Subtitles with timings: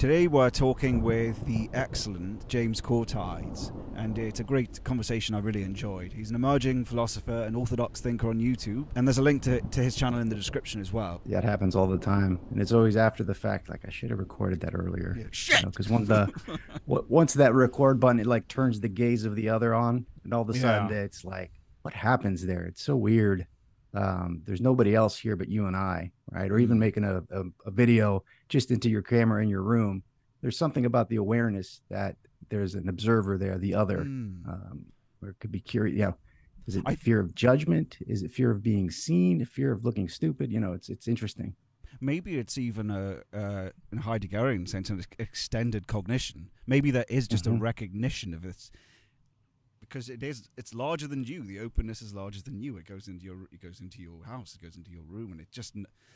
[0.00, 5.62] Today we're talking with the excellent James Kourtides, and it's a great conversation I really
[5.62, 6.10] enjoyed.
[6.10, 9.82] He's an emerging philosopher and orthodox thinker on YouTube, and there's a link to, to
[9.82, 11.20] his channel in the description as well.
[11.26, 13.68] Yeah, it happens all the time, and it's always after the fact.
[13.68, 15.16] Like I should have recorded that earlier.
[15.18, 15.66] Yeah, shit.
[15.66, 19.36] Because you know, once the once that record button, it like turns the gaze of
[19.36, 21.02] the other on, and all of a sudden Yeah.
[21.02, 22.64] it's like, what happens there?
[22.64, 23.46] It's so weird.
[23.94, 26.50] Um, there's nobody else here but you and I, right?
[26.50, 26.80] Or even Mm.
[26.80, 30.02] making a, a, a video just into your camera in your room.
[30.42, 32.16] There's something about the awareness that
[32.48, 34.46] there's an observer there, the other, Mm.
[34.48, 34.86] um,
[35.22, 35.98] or it could be curious.
[35.98, 36.12] Yeah.
[36.66, 37.98] Is it I- fear of judgment?
[38.06, 39.44] Is it fear of being seen?
[39.44, 40.52] Fear of looking stupid?
[40.52, 41.54] You know, it's it's interesting.
[42.00, 46.48] Maybe it's even a, uh, in a Heideggerian sense, an extended cognition.
[46.66, 47.60] Maybe there is just a Mhm.
[47.60, 48.70] recognition of this,
[49.90, 50.48] because it is.
[50.56, 51.42] It's larger than you.
[51.44, 52.76] The openness is larger than you.
[52.76, 53.36] It goes into your.
[53.52, 54.54] It goes into your house.
[54.54, 55.74] It goes into your room, and it just.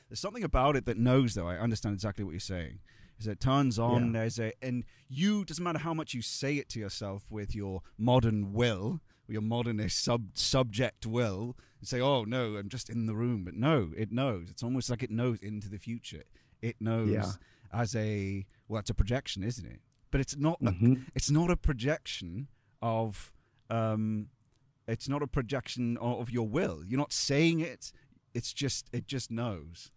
[0.09, 1.49] There's something about it that knows, though.
[1.49, 2.79] I understand exactly what you're saying.
[3.19, 4.07] Is it turns on?
[4.07, 4.21] Yeah.
[4.21, 7.83] There's a, and you doesn't matter how much you say it to yourself with your
[7.99, 13.15] modern will, your modernist sub subject will, and say, "Oh no, I'm just in the
[13.15, 14.51] room." But no, it knows.
[14.51, 16.23] It's almost like it knows into the future.
[16.63, 17.33] It knows Yeah.
[17.73, 19.81] as a well, it's a projection, isn't it?
[20.11, 20.61] But it's not.
[20.63, 21.07] A, Mhm.
[21.15, 22.49] it's not a projection
[22.81, 23.33] of.
[23.71, 24.29] Um,
[24.87, 26.83] it's not a projection of your will.
[26.87, 27.93] You're not saying it.
[28.35, 28.89] It's just.
[28.93, 29.91] It just knows.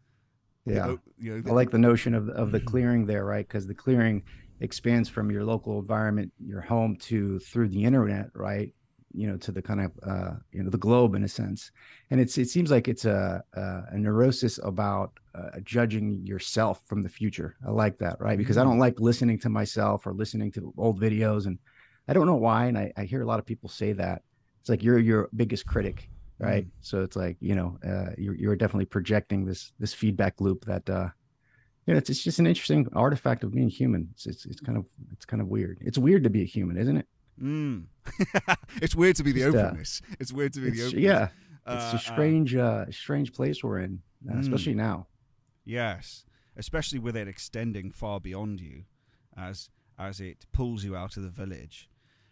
[0.65, 0.87] The Yeah.
[0.87, 2.65] o- you know, I like the notion of of the Mhm.
[2.65, 3.47] clearing there, right?
[3.47, 4.23] Because the clearing
[4.59, 8.73] expands from your local environment, your home, to through the internet, right?
[9.13, 11.71] You know, to the kind of uh, you know the globe in a sense,
[12.11, 17.01] and it's it seems like it's a a, a neurosis about uh, judging yourself from
[17.03, 17.55] the future.
[17.65, 18.37] I like that, right?
[18.37, 18.65] Because I Mm.
[18.69, 21.59] don't like listening to myself or listening to old videos, and
[22.07, 24.23] I don't know why, and I, I hear a lot of people say that
[24.61, 26.65] it's like you're your biggest critic, right?
[26.65, 26.71] Mm.
[26.81, 30.89] So it's like you know uh, you're you're definitely projecting this this feedback loop that
[30.89, 31.09] uh,
[31.85, 34.09] you know it's, it's just an interesting artifact of being human.
[34.13, 35.77] It's, it's it's kind of it's kind of weird.
[35.81, 37.07] It's weird to be a human, isn't it?
[37.41, 37.85] Mm.
[38.81, 40.01] it's weird to be the Just, uh, openness.
[40.19, 41.03] it's weird to be the openness.
[41.03, 41.27] yeah,
[41.67, 44.39] Uh, it's uh, a strange uh, strange place we're in, uh, Mm.
[44.39, 45.07] especially now.
[45.65, 48.85] yes, especially with it extending far beyond you,
[49.37, 51.89] as as it pulls you out of the village.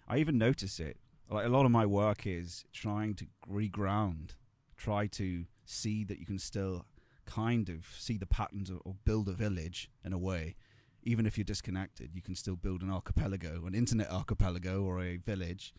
[0.08, 0.98] I even notice it.
[1.30, 4.32] Like a lot of my work is trying to reground,
[4.78, 6.86] try to see that you can still
[7.26, 10.56] kind of see the patterns or, or build a village in a way.
[11.04, 15.18] Even if you're disconnected, you can still build an archipelago, an internet archipelago, or a
[15.18, 15.74] village.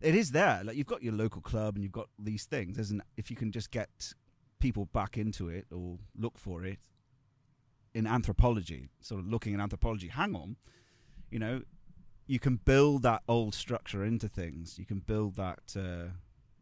[0.00, 0.62] It is there.
[0.64, 2.78] Like you've got your local club and you've got these things.
[2.78, 4.14] Isn't if you can just get
[4.60, 6.78] people back into it or look for it
[7.94, 10.08] in anthropology, sort of looking at anthropology.
[10.08, 10.56] Hang on,
[11.30, 11.62] you know,
[12.28, 14.78] you can build that old structure into things.
[14.78, 16.10] You can build that, uh,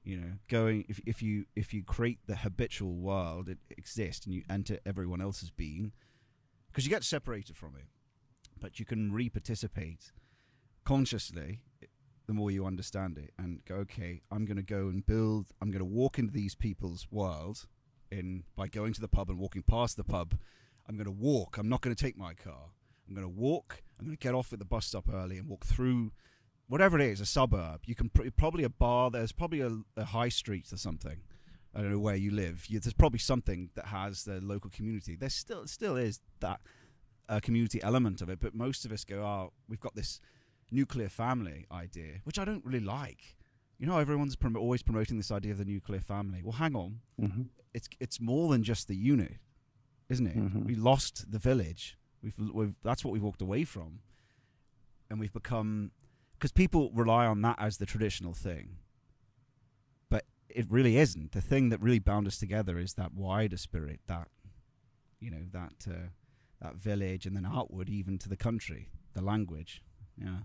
[0.05, 4.35] you know, going if if you if you create the habitual world, it exists, and
[4.35, 5.93] you enter everyone else's being,
[6.69, 7.89] because you get separated from it,
[8.59, 10.13] but you can re-participate
[10.85, 11.61] consciously
[12.27, 15.71] the more you understand it and go okay i'm going to go and build i'm
[15.71, 17.67] going to walk into these people's world
[18.11, 20.39] in by going to the pub and walking past the pub
[20.89, 22.71] i'm going to walk i'm not going to take my car
[23.09, 25.49] i'm going to walk i'm going to get off at the bus stop early and
[25.49, 26.13] walk through
[26.69, 30.05] whatever it is a suburb you can pr- probably a bar there's probably a, a
[30.05, 31.19] high street or something
[31.75, 35.17] i don't know where you live you, there's probably something that has the local community
[35.17, 36.61] there still still is that
[37.29, 40.21] uh, community element of it but most of us go oh we've got this
[40.73, 43.37] nuclear family idea, which I don't really like.
[43.79, 46.41] You know, everyone's prom- always promoting this idea of the nuclear family.
[46.43, 47.43] Well, hang on, hmm
[47.73, 49.35] it's it's more than just the unit,
[50.09, 50.37] isn't it?
[50.37, 50.65] Mhm.
[50.65, 51.97] We lost the village.
[52.23, 54.01] We've, we've that's what we've walked away from,
[55.11, 55.93] and we've become
[56.39, 58.77] because people rely on that as the traditional thing,
[60.11, 61.33] but it really isn't.
[61.33, 64.29] The thing that really bound us together is that wider spirit, that
[65.21, 66.09] you know, that uh,
[66.61, 69.83] that village, and then outward, even to the country, the language.
[70.17, 70.39] Yeah.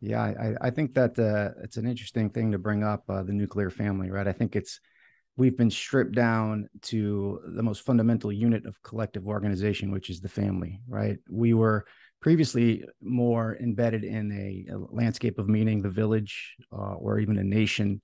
[0.00, 3.32] Yeah, I, I think that uh, it's an interesting thing to bring up uh, the
[3.32, 4.28] nuclear family, right?
[4.28, 4.78] I think it's
[5.36, 10.28] we've been stripped down to the most fundamental unit of collective organization, which is the
[10.28, 11.18] family, right?
[11.28, 11.86] We were
[12.20, 17.44] previously more embedded in a, a landscape of meaning, the village, uh, or even a
[17.44, 18.00] nation,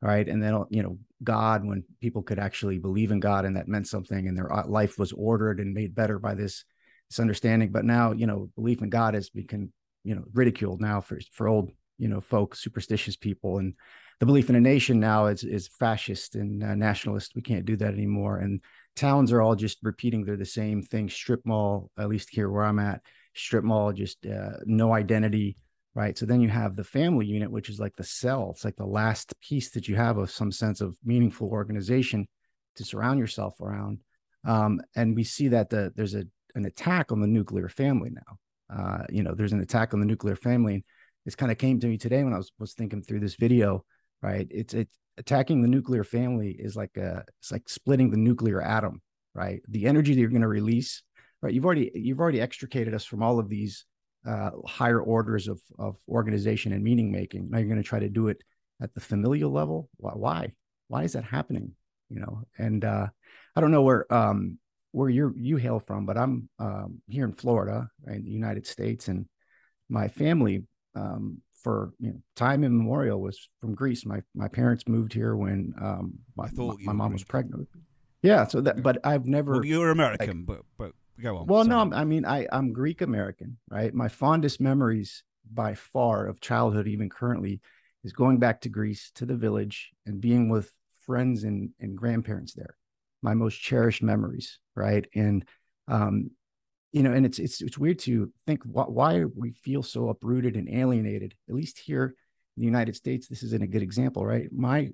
[0.00, 0.26] right?
[0.26, 3.86] And then you know, God, when people could actually believe in God, and that meant
[3.86, 6.64] something, and their uh, life was ordered and made better by this
[7.10, 7.70] this understanding.
[7.70, 9.72] But now, you know, belief in God has become
[10.04, 13.74] you know ridiculed now for for old you know folk superstitious people and
[14.22, 17.76] the belief in a nation now is is fascist and uh, nationalist we can't do
[17.76, 18.60] that anymore and
[18.94, 22.62] towns are all just repeating they're the same thing strip mall at least here where
[22.62, 23.00] i'm at
[23.34, 25.56] strip mall just uh, no identity
[25.96, 28.76] right so then you have the family unit which is like the cell it's like
[28.76, 32.24] the last piece that you have of some sense of meaningful organization
[32.76, 33.98] to surround yourself around
[34.44, 36.22] um, and we see that the, there's a
[36.54, 38.38] an attack on the nuclear family now.
[38.74, 40.84] Uh, you know, there's an attack on the nuclear family.
[41.24, 43.84] This kind of came to me today when I was was thinking through this video.
[44.22, 48.62] Right, it's it's attacking the nuclear family is like a it's like splitting the nuclear
[48.62, 49.02] atom.
[49.34, 51.02] Right, the energy that you're going to release.
[51.40, 53.84] Right, you've already you've already extricated us from all of these
[54.26, 57.50] uh, higher orders of of organization and meaning making.
[57.50, 58.42] Now you're going to try to do it
[58.80, 59.88] at the familial level.
[59.96, 60.52] Why?
[60.88, 61.72] Why, is that happening?
[62.10, 63.06] You know, and uh,
[63.56, 64.58] I don't know where um,
[64.92, 68.66] where you you hail from, but I'm um, here in Florida, right, in the United
[68.66, 69.26] States, and
[69.88, 70.64] my family
[70.94, 74.04] um, for you know, time immemorial was from Greece.
[74.04, 77.68] My my parents moved here when um, my, my, my mom was pregnant.
[78.22, 79.52] Yeah, so that, but I've never.
[79.52, 80.92] Well, you're American, like, but but
[81.22, 81.46] go on.
[81.46, 81.88] Well, sorry.
[81.88, 83.92] no, I mean I I'm Greek American, right?
[83.92, 87.60] My fondest memories by far of childhood, even currently,
[88.04, 90.72] is going back to Greece to the village and being with
[91.06, 92.76] friends and and grandparents there
[93.22, 95.06] my most cherished memories, right?
[95.14, 95.44] And
[95.88, 96.30] um,
[96.92, 100.56] you know, and it's it's it's weird to think wh- why we feel so uprooted
[100.56, 101.34] and alienated.
[101.48, 102.14] At least here
[102.56, 104.48] in the United States, this isn't a good example, right?
[104.52, 104.90] My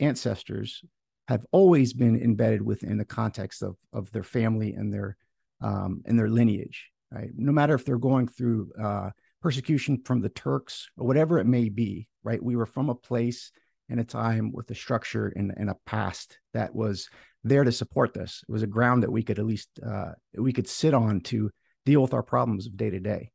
[0.00, 0.82] ancestors
[1.28, 5.16] have always been embedded within the context of of their family and their
[5.62, 7.30] um, and their lineage, right?
[7.36, 9.10] No matter if they're going through uh,
[9.40, 12.42] persecution from the Turks or whatever it may be, right?
[12.42, 13.50] We were from a place
[13.88, 17.08] and a time with a structure and, and a past that was
[17.44, 18.42] there to support this.
[18.48, 21.50] It was a ground that we could at least uh, we could sit on to
[21.84, 23.30] deal with our problems of day to day.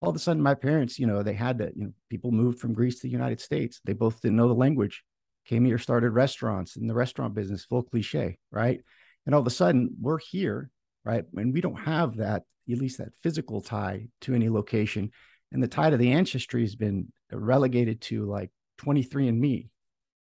[0.00, 2.58] All of a sudden, my parents, you know, they had to, you know, people moved
[2.58, 3.80] from Greece to the United States.
[3.84, 5.04] They both didn't know the language,
[5.44, 8.80] came here, started restaurants in the restaurant business, full cliche, right?
[9.26, 10.70] And all of a sudden, we're here,
[11.04, 11.24] right?
[11.36, 15.10] And we don't have that, at least that physical tie to any location.
[15.52, 19.68] And the tie to the ancestry has been relegated to like 23andMe,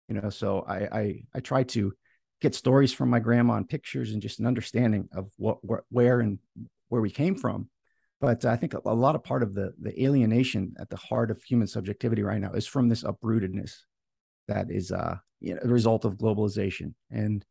[0.07, 0.29] you know.
[0.29, 1.93] So I I I try to
[2.41, 6.19] get stories from my grandma and pictures and just an understanding of what where, where
[6.19, 6.39] and
[6.89, 7.69] where we came from.
[8.21, 11.41] But i think a, lot of part of the the alienation at the heart of
[11.41, 13.73] human subjectivity right now is from this uprootedness
[14.47, 16.93] that is uh you know, a result of globalization.
[17.11, 17.45] And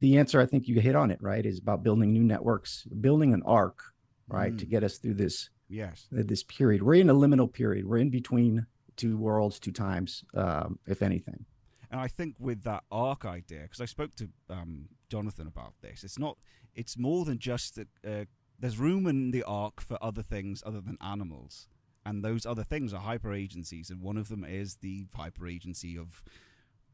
[0.00, 3.34] the answer i think you hit on it right is about building new networks building
[3.34, 3.82] an arc
[4.28, 4.58] right mm.
[4.58, 6.06] to get us through this yes.
[6.10, 6.82] this period.
[6.82, 7.86] We're in a liminal period.
[7.86, 8.66] We're in between
[8.96, 11.44] two worlds two times um, if anything
[11.92, 16.02] and I think with that arc idea, because I spoke to um, Jonathan about this,
[16.02, 16.38] it's not.
[16.74, 17.88] It's more than just that.
[18.04, 18.24] Uh,
[18.58, 21.68] there's room in the arc for other things other than animals,
[22.06, 25.98] and those other things are hyper agencies, and one of them is the hyper agency
[25.98, 26.22] of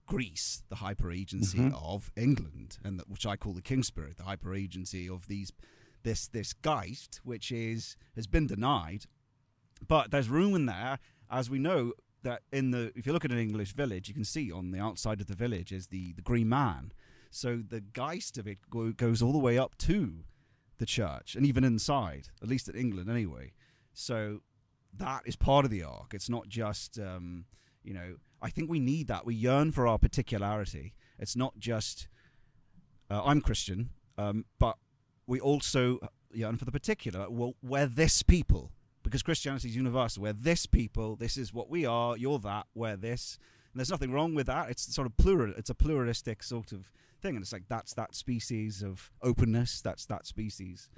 [0.06, 1.76] Greece, the hyper agency mm-hmm.
[1.76, 5.52] of England, and the, which I call the King Spirit, the hyper agency of these
[6.02, 9.04] this this Geist, which is has been denied,
[9.86, 10.98] but there's room in there,
[11.30, 11.92] as we know,
[12.22, 14.80] that in the if you look at an English village, you can see on the
[14.80, 16.92] outside of the village is the the Green Man.
[17.30, 20.24] So the geist of it go, goes all the way up to
[20.78, 23.52] the church and even inside, at least in England anyway.
[23.92, 24.40] So
[24.96, 26.14] that is part of the arc.
[26.14, 27.44] It's not just um,
[27.82, 28.16] you know.
[28.40, 29.26] I think we need that.
[29.26, 30.94] We yearn for our particularity.
[31.18, 32.06] It's not just
[33.10, 34.76] uh, I'm Christian, um, but
[35.26, 35.98] we also
[36.32, 37.28] yearn for the particular.
[37.28, 38.70] Well, we're this people
[39.02, 40.22] because Christianity is universal.
[40.22, 41.16] We're this people.
[41.16, 42.16] This is what we are.
[42.16, 42.66] You're that.
[42.74, 43.38] We're this.
[43.72, 44.70] And there's nothing wrong with that.
[44.70, 45.52] It's sort of plural.
[45.56, 46.90] It's a pluralistic sort of
[47.20, 49.80] thing, and it's like that's that species of openness.
[49.80, 50.88] That's that species,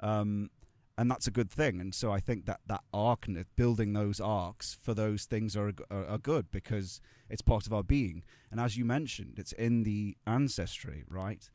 [0.00, 0.50] um,
[0.98, 1.80] and that's a good thing.
[1.80, 5.72] And so I think that that arc and building those arcs for those things are,
[5.90, 7.00] are are good because
[7.30, 8.24] it's part of our being.
[8.50, 11.48] And as you mentioned, it's in the ancestry, right?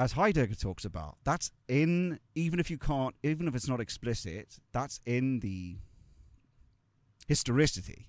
[0.00, 4.58] As Heidegger talks about, that's in even if you can't, even if it's not explicit,
[4.72, 5.76] that's in the
[7.28, 8.08] historicity.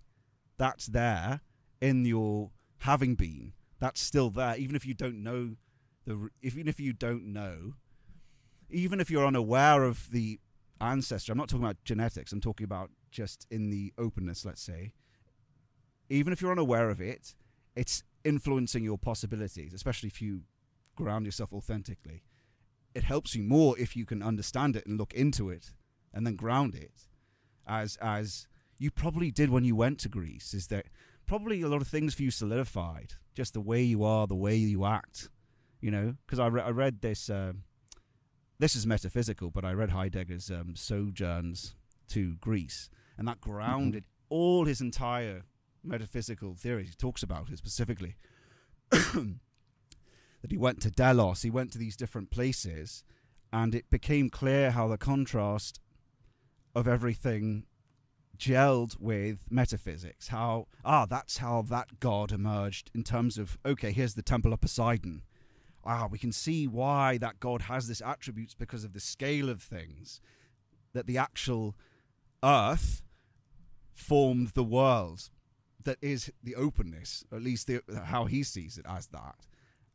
[0.58, 1.42] That's there
[1.82, 3.52] in your having been.
[3.80, 5.58] That's still there, even if you don't know
[6.06, 6.30] the.
[6.42, 7.74] Even if you don't know,
[8.70, 10.40] even if you're unaware of the
[10.80, 11.34] ancestor.
[11.34, 12.32] I'm not talking about genetics.
[12.32, 14.46] I'm talking about just in the openness.
[14.46, 14.94] Let's say,
[16.10, 17.36] even if you're unaware of it,
[17.76, 20.44] it's influencing your possibilities, especially if you
[21.02, 22.24] ground yourself authentically.
[22.94, 25.72] It helps you more if you can understand it and look into it
[26.14, 27.08] and then ground it
[27.68, 30.88] as as you probably did when you went to Greece is that
[31.26, 34.56] probably a lot of things for you solidified just the way you are the way
[34.56, 35.30] you act
[35.80, 37.54] you know because I, re- I read this uh,
[38.60, 41.76] this is metaphysical but I read Heidegger's um, sojourns
[42.10, 44.36] to Greece and that grounded mm-hmm.
[44.36, 45.44] all his entire
[45.84, 48.16] metaphysical theories he talks about it specifically
[50.42, 53.04] that he went to Delos, he went to these different places,
[53.54, 55.80] and it became clear how the contrast
[56.74, 57.66] of everything
[58.38, 60.30] gelled with metaphysics.
[60.30, 64.62] How, ah, that's how that god emerged in terms of, okay, here's the temple of
[64.62, 65.24] Poseidon.
[65.84, 69.62] ah, we can see why that God has this attributes because of the scale of
[69.62, 70.22] things,
[70.94, 71.76] that the actual
[72.44, 73.04] earth
[73.94, 75.30] formed the world
[75.84, 79.48] that is the openness, or at least the, how he sees it as that.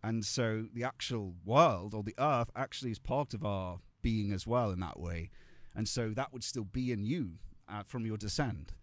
[0.07, 4.47] And so the actual world or the earth actually is part of our being as
[4.47, 5.31] well in that way.
[5.75, 8.75] And so that would still be in you uh, from your descent,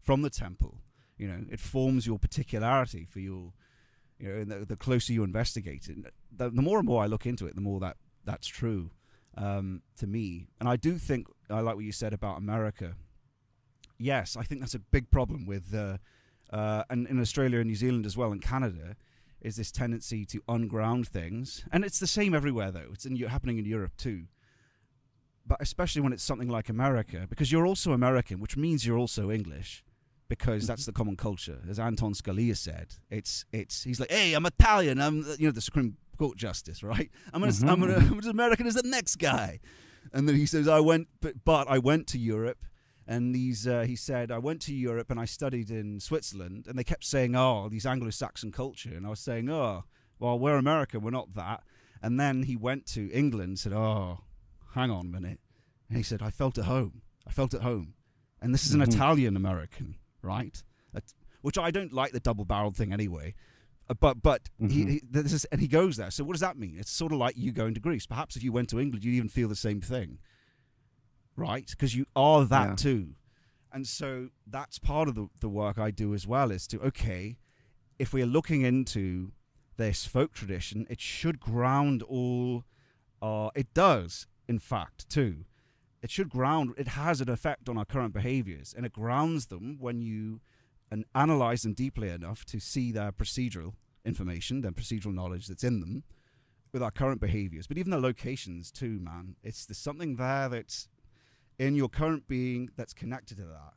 [0.00, 0.78] from the temple.
[1.16, 3.54] You know, it forms your particularity for your,
[4.20, 5.96] you know, the, the closer you investigate it,
[6.30, 8.92] the, the, more and more I look into it, the more that that's true
[9.36, 10.46] um, to me.
[10.60, 12.94] And I do think I like what you said about America.
[13.98, 15.98] Yes, I think that's a big problem with, uh,
[16.52, 18.94] uh, and in Australia and New Zealand as well, and Canada,
[19.40, 22.88] is this tendency to unground things, and it's the same everywhere though.
[22.92, 24.24] It's in, happening in Europe too.
[25.46, 29.30] But especially when it's something like America, because you're also American, which means you're also
[29.30, 29.82] English,
[30.28, 30.90] because that's mm-hmm.
[30.90, 31.60] the common culture.
[31.70, 35.00] As Anton Scalia said, it's it's he's like, hey, I'm Italian.
[35.00, 37.10] I'm you know the Supreme Court justice, right?
[37.32, 37.68] I'm an, mm-hmm.
[37.68, 39.60] I'm, an, I'm as American as the next guy.
[40.12, 42.64] And then he says, I went, but, but I went to Europe
[43.08, 46.66] and these uh, he said I went to Europe and I studied in Switzerland.
[46.68, 48.92] And they kept saying oh these Anglo-Saxon culture.
[48.94, 49.84] And I was saying oh
[50.18, 51.62] well we're American, we're not that.
[52.02, 54.20] And then he went to England and said oh
[54.74, 55.40] hang on a minute.
[55.88, 57.00] And he said I felt at home.
[57.26, 57.94] I felt at home.
[58.42, 58.92] And this is an mm-hmm.
[58.92, 60.62] Italian American right?
[61.40, 63.34] Which I don't like the double-barreled thing anyway.
[63.88, 64.68] Uh, but but mm-hmm.
[64.68, 66.10] he, he this is, and he goes there.
[66.10, 66.76] So what does that mean?
[66.78, 68.06] It's sort of like you going to Greece.
[68.06, 70.18] Perhaps if you went to England you'd even feel the same thing
[71.38, 71.66] right?
[71.70, 72.74] Because you are that yeah.
[72.74, 73.14] too.
[73.72, 77.38] And so that's part of the, the work I do as well is to, okay,
[77.98, 79.32] if we're looking into
[79.76, 82.64] this folk tradition, it should ground all,
[83.22, 85.44] uh, it does, in fact, too.
[86.02, 89.76] It should ground, it has an effect on our current behaviors, and it grounds them
[89.80, 90.40] when you
[90.90, 95.80] and analyze them deeply enough to see their procedural information, their procedural knowledge that's in
[95.80, 96.02] them
[96.72, 99.36] with our current behaviors, but even the locations too, man.
[99.42, 100.88] It's there's something there that's
[101.58, 103.74] in your current being that's connected to that.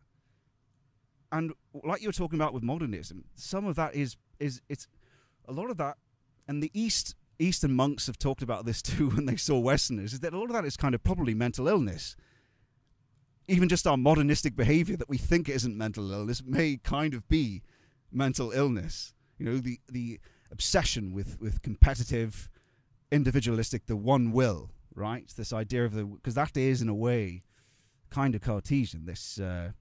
[1.31, 4.87] And like you were talking about with modernism, some of that is is it's
[5.47, 5.97] a lot of that,
[6.47, 10.19] and the East Eastern monks have talked about this too when they saw Westerners, is
[10.19, 12.15] that a lot of that is kind of probably mental illness.
[13.47, 17.63] Even just our modernistic behavior that we think isn't mental illness may kind of be
[18.11, 19.13] mental illness.
[19.37, 20.19] You know, the the
[20.51, 22.49] obsession with with competitive,
[23.09, 25.31] individualistic, the one will, right?
[25.35, 27.43] This idea of the because that is in a way
[28.11, 29.05] kind of Cartesian.
[29.05, 29.71] This, uh,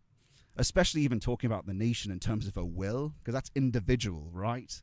[0.57, 4.81] especially even talking about the nation in terms of a will, because that's individual, right?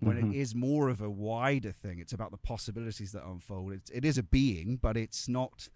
[0.00, 0.32] When mm-hmm.
[0.32, 3.72] it is more of a wider thing, it's about the possibilities that unfold.
[3.72, 5.68] It's, it is a being, but it's not.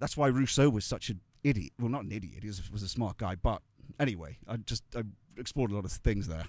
[0.00, 1.72] That's why Rousseau was such an idiot.
[1.78, 2.42] Well, not an idiot.
[2.42, 3.62] He was, was a smart guy, but
[3.98, 5.02] anyway, I just I
[5.38, 6.44] explored a lot of things there.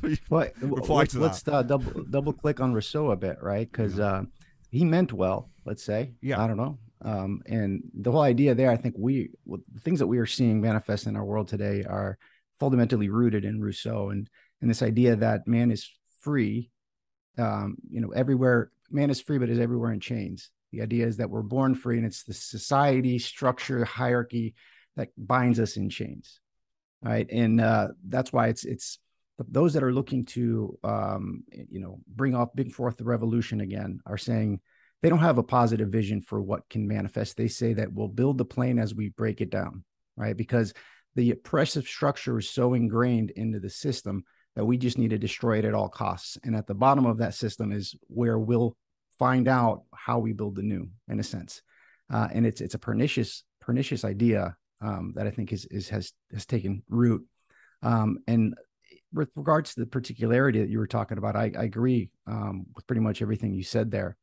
[0.30, 0.48] well,
[0.88, 3.70] let's, let's uh, double double click on Rousseau a bit, right?
[3.70, 4.24] Because uh,
[4.70, 5.50] he meant well.
[5.64, 6.12] Let's say.
[6.20, 6.42] Yeah.
[6.42, 6.78] I don't know.
[7.04, 10.60] Um, and the whole idea there, I think we the things that we are seeing
[10.60, 12.18] manifest in our world today are
[12.60, 14.28] fundamentally rooted in Rousseau and
[14.60, 15.90] and this idea that man is
[16.20, 16.70] free.
[17.38, 20.50] Um, you know, everywhere man is free, but is everywhere in chains.
[20.70, 24.54] The idea is that we're born free, and it's the society structure hierarchy
[24.96, 26.40] that binds us in chains,
[27.02, 27.28] right?
[27.30, 28.98] And uh, that's why it's it's
[29.48, 34.00] those that are looking to um, you know bring off bring forth the revolution again
[34.06, 34.60] are saying
[35.02, 37.36] they don't have a positive vision for what can manifest.
[37.36, 39.84] They say that we'll build the plane as we break it down,
[40.16, 40.36] right?
[40.36, 40.72] Because
[41.16, 45.58] the oppressive structure is so ingrained into the system that we just need to destroy
[45.58, 46.38] it at all costs.
[46.44, 48.76] And at the bottom of that system is where we'll
[49.18, 51.62] find out how we build the new, in a sense.
[52.12, 56.12] Uh, and it's it's a pernicious pernicious idea um, that I think is is has
[56.32, 57.26] has taken root.
[57.82, 58.54] Um, and
[59.12, 62.86] with regards to the particularity that you were talking about, I, I agree um, with
[62.86, 64.16] pretty much everything you said there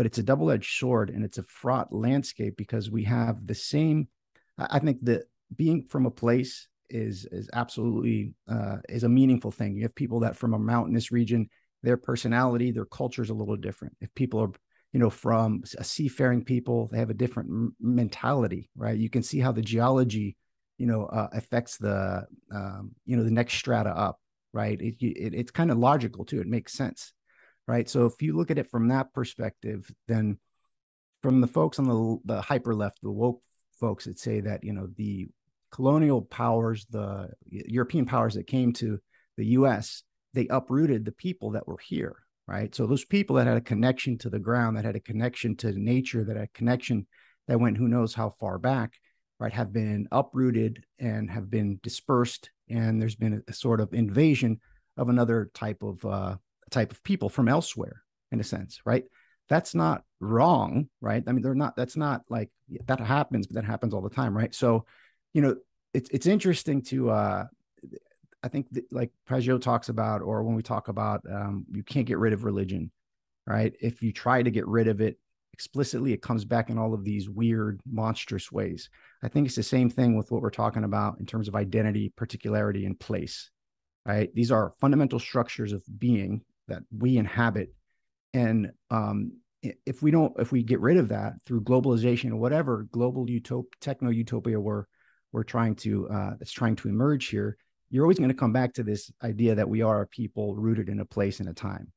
[0.00, 4.08] but it's a double-edged sword and it's a fraught landscape because we have the same
[4.56, 9.76] i think that being from a place is is absolutely uh, is a meaningful thing.
[9.76, 11.50] You have people that from a mountainous region
[11.82, 13.94] their personality their culture is a little different.
[14.00, 14.52] If people are
[14.94, 18.96] you know from a seafaring people they have a different m- mentality right?
[18.96, 20.34] You can see how the geology
[20.78, 24.18] you know uh, affects the um, you know the next strata up
[24.54, 24.80] right?
[24.80, 26.40] It, it, it's kind of logical too.
[26.40, 27.12] It makes sense
[27.70, 27.88] right?
[27.88, 30.38] So if you look at it from that perspective, then
[31.22, 33.42] from the folks on the the hyper left, the woke
[33.78, 35.28] folks that say that you know the
[35.70, 38.98] colonial powers, the European powers that came to
[39.36, 40.02] the U.S.,
[40.34, 42.16] they uprooted the people that were here,
[42.48, 42.74] right?
[42.74, 45.70] So those people that had a connection to the ground, that had a connection to
[45.70, 47.06] nature, that had a connection
[47.46, 48.94] that went who knows how far back,
[49.38, 53.94] right, have been uprooted and have been dispersed, and there's been a, a sort of
[53.94, 54.58] invasion
[54.96, 56.34] of another type of uh,
[56.70, 59.04] type of people from elsewhere in a sense right
[59.50, 61.22] that's not wrong, right?
[61.26, 61.76] I mean, they're not.
[61.76, 62.48] That's not like
[62.86, 64.54] that happens, but that happens all the time, right?
[64.54, 64.86] So,
[65.34, 65.56] you know,
[65.92, 67.10] it's it's interesting to.
[67.10, 67.44] uh
[68.42, 72.06] I think th- like Pageau talks about, or when we talk about, um, you can't
[72.06, 72.90] get rid of religion,
[73.46, 73.74] right?
[73.82, 75.18] If you try to get rid of it
[75.52, 78.88] explicitly, it comes back in all of these weird, monstrous ways.
[79.22, 82.14] I think it's the same thing with what we're talking about in terms of identity,
[82.16, 83.50] particularity, and place,
[84.06, 84.34] right?
[84.34, 87.72] These are fundamental structures of being that we inhabit.
[88.32, 92.86] And um, if we don't, if we get rid of that through globalization or whatever
[92.90, 94.84] global utop- techno utopia we're
[95.32, 97.56] we're trying to uh, that's trying to emerge here,
[97.90, 100.88] you're always going to come back to this idea that we are a people rooted
[100.88, 101.92] in a place and a time,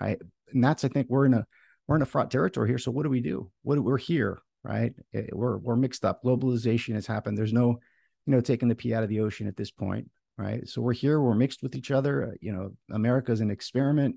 [0.00, 0.18] right?
[0.52, 1.46] And that's I think we're in a
[1.86, 2.78] we're in a fraught territory here.
[2.78, 3.50] So what do we do?
[3.62, 4.92] What we're here, right?
[5.14, 6.22] Eh, we're we're mixed up.
[6.22, 7.38] Globalization has happened.
[7.38, 7.78] There's no,
[8.26, 10.66] you know, taking the pee out of the ocean at this point, right?
[10.68, 11.20] So we're here.
[11.20, 12.28] We're mixed with each other.
[12.28, 14.16] Uh, you know, America's an experiment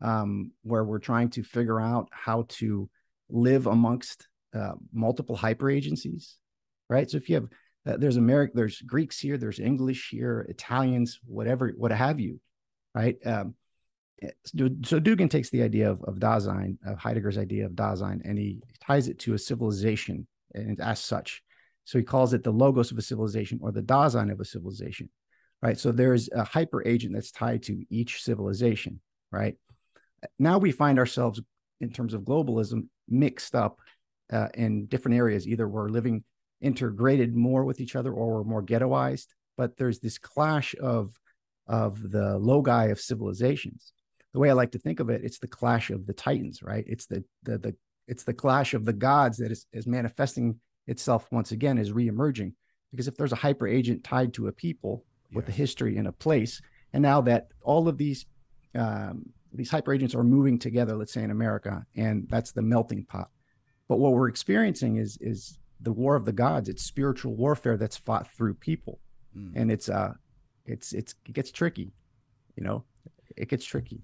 [0.00, 2.88] um, where we're trying to figure out how to
[3.28, 6.36] live amongst uh, multiple hyper agencies,
[6.88, 7.10] right?
[7.10, 7.48] So if you have
[7.86, 12.40] uh, there's American, there's Greeks here, there's English here, Italians, whatever, what have you,
[12.94, 13.16] right?
[13.24, 13.54] Um,
[14.22, 18.38] Eh, so Dugin takes the idea of, of Dasein, of Heidegger's idea of Dasein, and
[18.38, 21.42] he ties it to a civilization and as such.
[21.84, 25.08] So he calls it the logos of a civilization or the Dasein of a civilization,
[25.62, 25.78] right?
[25.78, 29.56] So there's a hyper agent that's tied to each civilization, right?
[30.38, 31.40] Now we find ourselves
[31.80, 33.80] in terms of globalism mixed up
[34.32, 35.46] uh, in different areas.
[35.46, 36.24] Either we're living
[36.60, 41.12] integrated more with each other or we're more ghettoized, but there's this clash of
[41.68, 43.92] of the logi of civilizations
[44.36, 46.84] the way I like to think of it, it's the clash of the titans, right?
[46.86, 51.26] It's the the the it's the clash of the gods that is, is manifesting itself
[51.32, 52.52] once again, is reemerging.
[52.90, 55.36] Because if there's a hyper agent tied to a people yes.
[55.36, 56.60] with a history in a place,
[56.92, 58.26] and now that all of these
[58.74, 63.04] um, these hyper agents are moving together, let's say in America, and that's the melting
[63.04, 63.30] pot.
[63.88, 66.68] But what we're experiencing is is the war of the gods.
[66.68, 69.00] It's spiritual warfare that's fought through people,
[69.36, 69.52] mm.
[69.54, 70.14] and it's uh,
[70.66, 71.92] it's it's it gets tricky,
[72.56, 72.84] you know,
[73.36, 74.02] it gets tricky.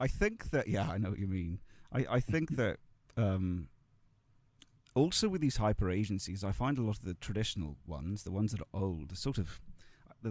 [0.00, 1.60] I think that yeah, I know what you mean.
[1.92, 2.78] I I think that
[3.16, 3.68] um,
[4.94, 8.52] also with these hyper agencies, I find a lot of the traditional ones, the ones
[8.52, 9.60] that are old, sort of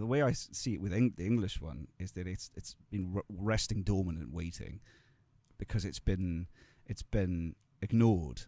[0.00, 3.20] the way I see it with Eng- the English one is that it's it's been
[3.28, 4.80] resting dormant and waiting
[5.58, 6.46] because it's been
[6.86, 8.42] it's been ignored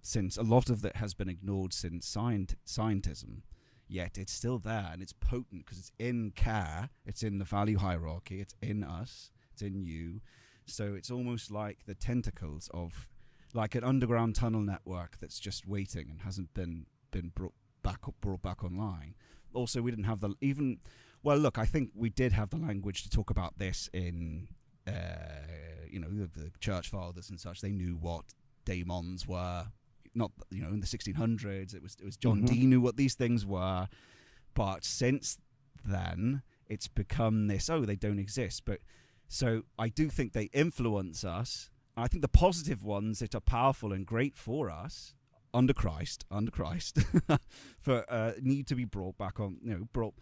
[0.00, 3.42] since a lot of that has been ignored since scient- scientism.
[3.88, 7.78] Yet it's still there and it's potent because it's in care, it's in the value
[7.78, 10.22] hierarchy, it's in us, it's in you,
[10.66, 13.08] so it's almost like the tentacles of
[13.52, 18.42] like an underground tunnel network that's just waiting and hasn't been been brought back brought
[18.42, 19.14] back online.
[19.54, 20.78] Also, we didn't have the even.
[21.22, 24.48] Well, look, I think we did have the language to talk about this in,
[24.88, 24.92] uh,
[25.88, 27.60] you know, the, the, church fathers and such.
[27.60, 28.24] They knew what
[28.64, 29.66] daemons were.
[30.14, 31.74] Not you know in the 1600s.
[31.74, 32.46] It was it was John mm-hmm.
[32.46, 33.88] Dee knew what these things were,
[34.54, 35.38] but since
[35.84, 37.70] then it's become this.
[37.70, 38.80] Oh, they don't exist, but
[39.28, 41.70] so I do think they influence us.
[41.96, 45.14] I think the positive ones that are powerful and great for us
[45.54, 46.98] under Christ, under Christ,
[47.80, 49.58] for uh, need to be brought back on.
[49.62, 50.14] You know, brought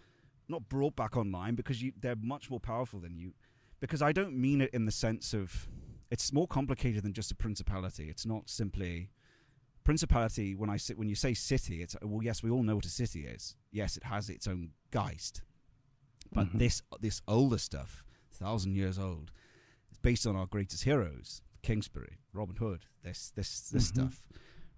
[0.48, 3.32] not brought back online because you, they're much more powerful than you.
[3.80, 5.68] Because I don't mean it in the sense of
[6.10, 8.10] it's more complicated than just a principality.
[8.10, 9.10] It's not simply
[9.84, 10.54] principality.
[10.54, 12.90] When I sit, when you say city, it's well, yes, we all know what a
[12.90, 13.56] city is.
[13.72, 15.42] Yes, it has its own geist,
[16.32, 16.58] but mm-hmm.
[16.58, 19.30] this this older stuff thousand years old.
[19.90, 22.86] It's based on our greatest heroes: Kingsbury, Robin Hood.
[23.02, 24.00] This this this mm-hmm.
[24.00, 24.24] stuff,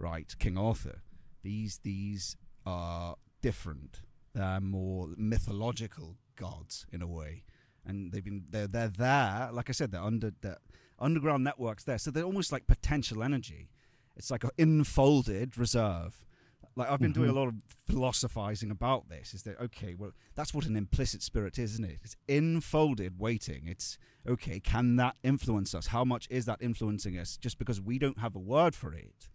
[0.02, 0.34] right?
[0.38, 1.02] King Arthur.
[1.42, 2.36] These these
[2.66, 4.02] are different.
[4.34, 7.44] They're more mythological gods in a way,
[7.86, 9.50] and they've been they're they're there.
[9.52, 10.58] Like I said, they're under the
[10.98, 13.70] underground networks there, so they're almost like potential energy.
[14.16, 16.24] It's like an infolded reserve
[16.74, 17.22] like I've been mm-hmm.
[17.22, 17.54] doing a lot of
[17.86, 19.34] philosophizing about this.
[19.34, 19.94] Is that okay?
[19.94, 21.98] Well, that's what an implicit spirit is, isn't it?
[22.02, 23.64] It's enfolded, waiting.
[23.66, 24.58] It's okay.
[24.58, 25.88] Can that influence us?
[25.88, 27.36] How much is that influencing us?
[27.36, 29.28] Just because we don't have a word for it,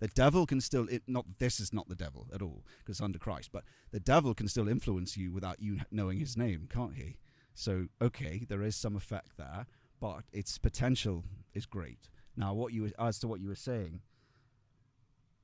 [0.00, 0.88] the devil can still.
[0.88, 4.00] It, not this is not the devil at all because it's under Christ, but the
[4.00, 7.16] devil can still influence you without you knowing his name, can't he?
[7.54, 9.66] So okay, there is some effect there,
[10.00, 12.08] but its potential is great.
[12.36, 14.00] Now, what you as to what you were saying,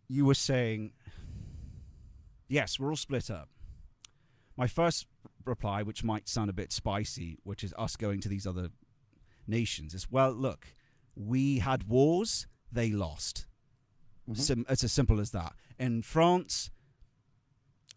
[0.09, 0.93] you were saying
[2.49, 3.49] yes, we're all split up.
[4.57, 5.07] My first
[5.45, 8.71] reply, which might sound a bit spicy, which is us going to these other
[9.47, 10.69] nations, is well, look,
[11.15, 13.47] we had wars, they lost.
[14.29, 14.41] Mm-hmm.
[14.41, 15.53] Sim- it's as simple as that.
[15.79, 16.71] In France,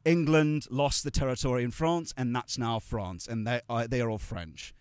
[0.06, 4.10] England lost the territory in France, and that's now France, and they are, they are
[4.10, 4.74] all French.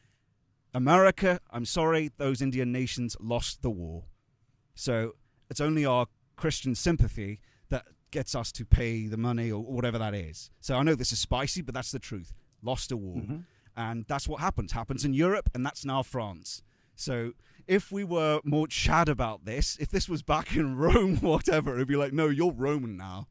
[0.74, 4.04] America, I'm sorry, those Indian nations lost the war.
[4.74, 5.12] So
[5.50, 6.06] it's only our
[6.36, 10.50] Christian sympathy that gets us to pay the money or whatever that is.
[10.60, 12.32] So I know this is spicy, but that's the truth.
[12.62, 13.16] Lost a war.
[13.16, 13.38] Mm-hmm.
[13.76, 14.72] And that's what happens.
[14.72, 16.62] Happens in Europe, and that's now France.
[16.96, 17.32] So
[17.68, 21.86] if we were more Chad about this, if this was back in Rome, whatever, it'd
[21.86, 23.28] be like, no, you're Roman now.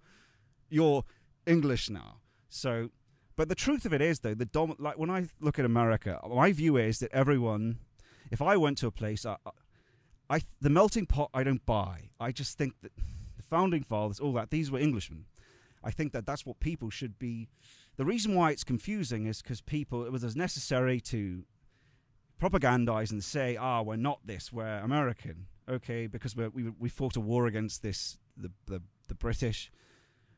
[0.70, 1.04] You're
[1.46, 2.20] English now.
[2.48, 2.92] So,
[3.36, 6.20] but the truth of it is, though, the dom- like when I look at America,
[6.30, 7.80] my view is that everyone,
[8.32, 9.38] if I went to a place, I,
[10.30, 12.10] I the melting pot, I don't buy.
[12.20, 15.26] I just think that the founding fathers, all that, these were Englishmen.
[15.84, 17.48] I think that that's what people should be.
[17.96, 21.44] The reason why it's confusing is because people, it was as necessary to
[22.40, 26.48] propagandize and say, ah, we're not this, we're American, okay, because we
[26.80, 29.72] we, fought a war against this, the, the, the British.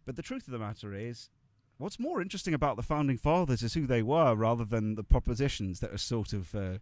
[0.06, 1.30] But the truth of the matter is,
[1.78, 5.80] what's more interesting about the founding fathers is who they were rather than the propositions
[5.80, 6.78] that are sort of uh,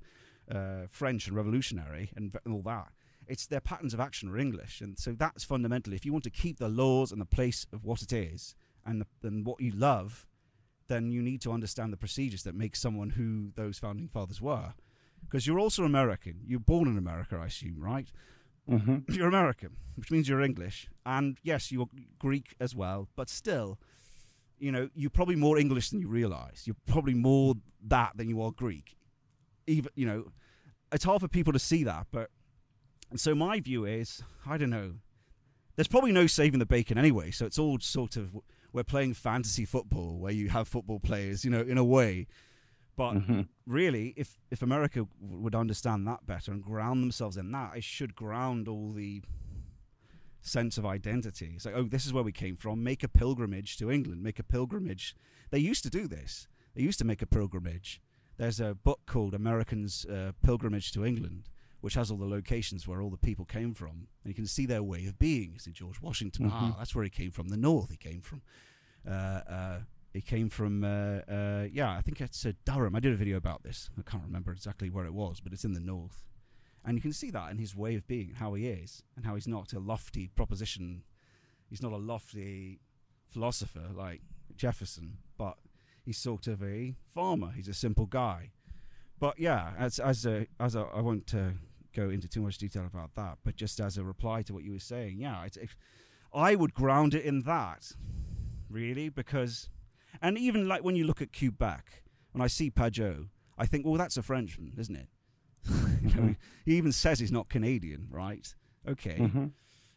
[0.52, 2.90] uh, French and revolutionary and, and all that.
[3.28, 5.98] It's their patterns of action are English, and so that's fundamentally.
[5.98, 9.02] If you want to keep the laws and the place of what it is and
[9.02, 10.26] the, and what you love,
[10.88, 14.74] then you need to understand the procedures that make someone who those founding fathers were
[15.24, 16.42] because you're also American.
[16.46, 18.08] You're born in America, I assume, right?
[18.70, 18.98] Mm-hmm.
[19.14, 21.88] You're American, which means you're English, and yes, you're
[22.20, 23.08] Greek as well.
[23.16, 23.80] But still,
[24.60, 26.64] you know, you're probably more English than you realize.
[26.66, 27.56] You're probably more
[27.88, 28.98] that than you are Greek.
[29.68, 30.32] Even you know,
[30.92, 32.08] it's hard for people to see that.
[32.12, 32.30] But
[33.10, 34.96] and so my view is, I don't know.
[35.78, 37.32] There's probably no saving the bacon anyway.
[37.32, 38.38] So it's all sort of
[38.74, 42.28] we're playing fantasy football where you have football players, you know, in a way
[42.98, 43.42] but mm-hmm.
[43.66, 47.84] really, if if America w- would understand that better and ground themselves in that, it
[47.84, 49.22] should ground all the
[50.42, 51.54] sense of identity.
[51.56, 52.84] It's like, oh, this is where we came from.
[52.84, 54.24] Make a pilgrimage to England.
[54.24, 55.16] Make a pilgrimage.
[55.52, 56.48] They used to do this.
[56.76, 58.02] They used to make a pilgrimage.
[58.38, 61.50] There's a book called Americans' uh, Pilgrimage to England,
[61.82, 64.66] which has all the locations where all the people came from, and you can see
[64.66, 65.58] their way of being.
[65.60, 66.50] See George Washington.
[66.50, 66.66] Mm-hmm.
[66.66, 67.50] Ah, that's where he came from.
[67.50, 67.90] The North.
[67.90, 68.42] He came from.
[69.08, 69.80] Uh, uh,
[70.18, 72.96] he came from, uh, uh, yeah, I think it's uh, Durham.
[72.96, 73.92] I did a video about this.
[73.98, 76.26] I can't remember exactly where it was, but it's in the north.
[76.84, 79.36] And you can see that in his way of being, how he is, and how
[79.36, 81.04] he's not a lofty proposition.
[81.70, 82.80] He's not a lofty
[83.28, 84.22] philosopher like
[84.56, 85.58] Jefferson, but
[86.04, 87.52] he's sort of a farmer.
[87.56, 88.54] He's a simple guy.
[89.20, 91.50] But yeah, as as a as a, I won't uh,
[91.94, 94.72] go into too much detail about that, but just as a reply to what you
[94.72, 95.78] were saying, yeah, it's, if
[96.34, 97.92] I would ground it in that,
[98.70, 99.70] really, because
[100.22, 103.28] and even like when you look at Quebec, when I see Pageau,
[103.58, 105.08] I think, well, that's a Frenchman, isn't it?
[105.68, 106.32] you know, mm-hmm.
[106.66, 108.54] he even says he's not Canadian, right?
[108.88, 109.18] Okay.
[109.20, 109.46] Mm-hmm.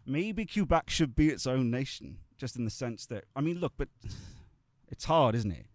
[0.06, 3.74] Maybe Quebec should be its own nation, just in the sense that, I mean, look,
[3.76, 3.88] but
[4.88, 5.66] it's hard, isn't it?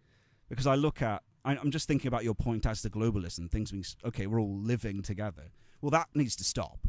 [0.50, 3.52] Because I look at, I, am just thinking about your point as the globalist and
[3.52, 5.52] things being, okay, we're all living together.
[5.82, 6.80] Well, that needs to stop.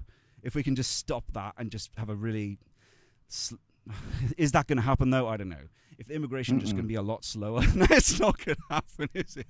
[0.42, 2.58] If we can just stop that and just have a really,
[3.28, 3.56] sl-
[4.38, 5.28] is that going to happen though?
[5.28, 8.44] I don't know if immigration is just going to be a lot slower, it's not
[8.44, 9.46] going to happen, is it?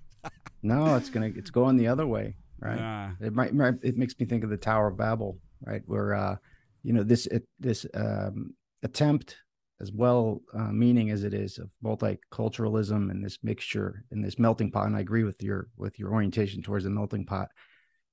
[0.62, 2.78] no, it's gonna it's going the other way, right?
[2.78, 3.10] Yeah.
[3.20, 5.82] It might it makes me think of the Tower of Babel, right?
[5.86, 6.36] Where uh,
[6.82, 9.36] you know this it, this um, attempt
[9.80, 14.70] as well uh, meaning as it is of multiculturalism and this mixture and this melting
[14.70, 17.50] pot and i agree with your with your orientation towards the melting pot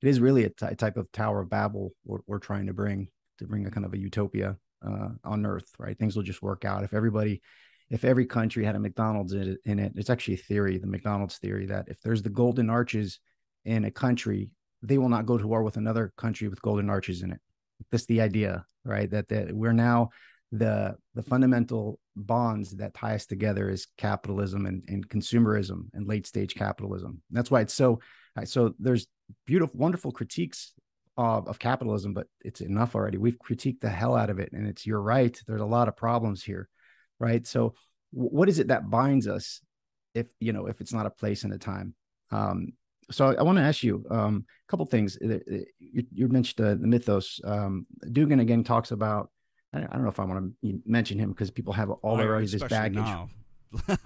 [0.01, 3.07] it is really a t- type of tower of babel we're, we're trying to bring
[3.37, 6.65] to bring a kind of a utopia uh, on earth right things will just work
[6.65, 7.41] out if everybody
[7.89, 11.65] if every country had a McDonald's in it, it's actually a theory, the McDonald's theory,
[11.67, 13.19] that if there's the golden arches
[13.65, 14.49] in a country,
[14.81, 17.39] they will not go to war with another country with golden arches in it.
[17.91, 19.09] That's the idea, right?
[19.09, 20.09] That that we're now
[20.51, 26.27] the the fundamental bonds that tie us together is capitalism and, and consumerism and late
[26.27, 27.21] stage capitalism.
[27.31, 27.99] That's why it's so
[28.45, 29.07] so there's
[29.45, 30.73] beautiful, wonderful critiques
[31.17, 33.17] of, of capitalism, but it's enough already.
[33.17, 35.39] We've critiqued the hell out of it, and it's you're right.
[35.47, 36.69] There's a lot of problems here
[37.23, 37.73] right so
[38.11, 39.61] what is it that binds us
[40.13, 41.95] if you know if it's not a place and a time
[42.31, 42.73] um,
[43.11, 45.17] so I, I want to ask you um, a couple things.
[45.21, 47.39] You, you mentioned uh, the mythos.
[47.43, 49.29] Um, Dugin again talks about.
[49.73, 52.63] I don't know if I want to mention him because people have all their this
[52.63, 53.07] baggage.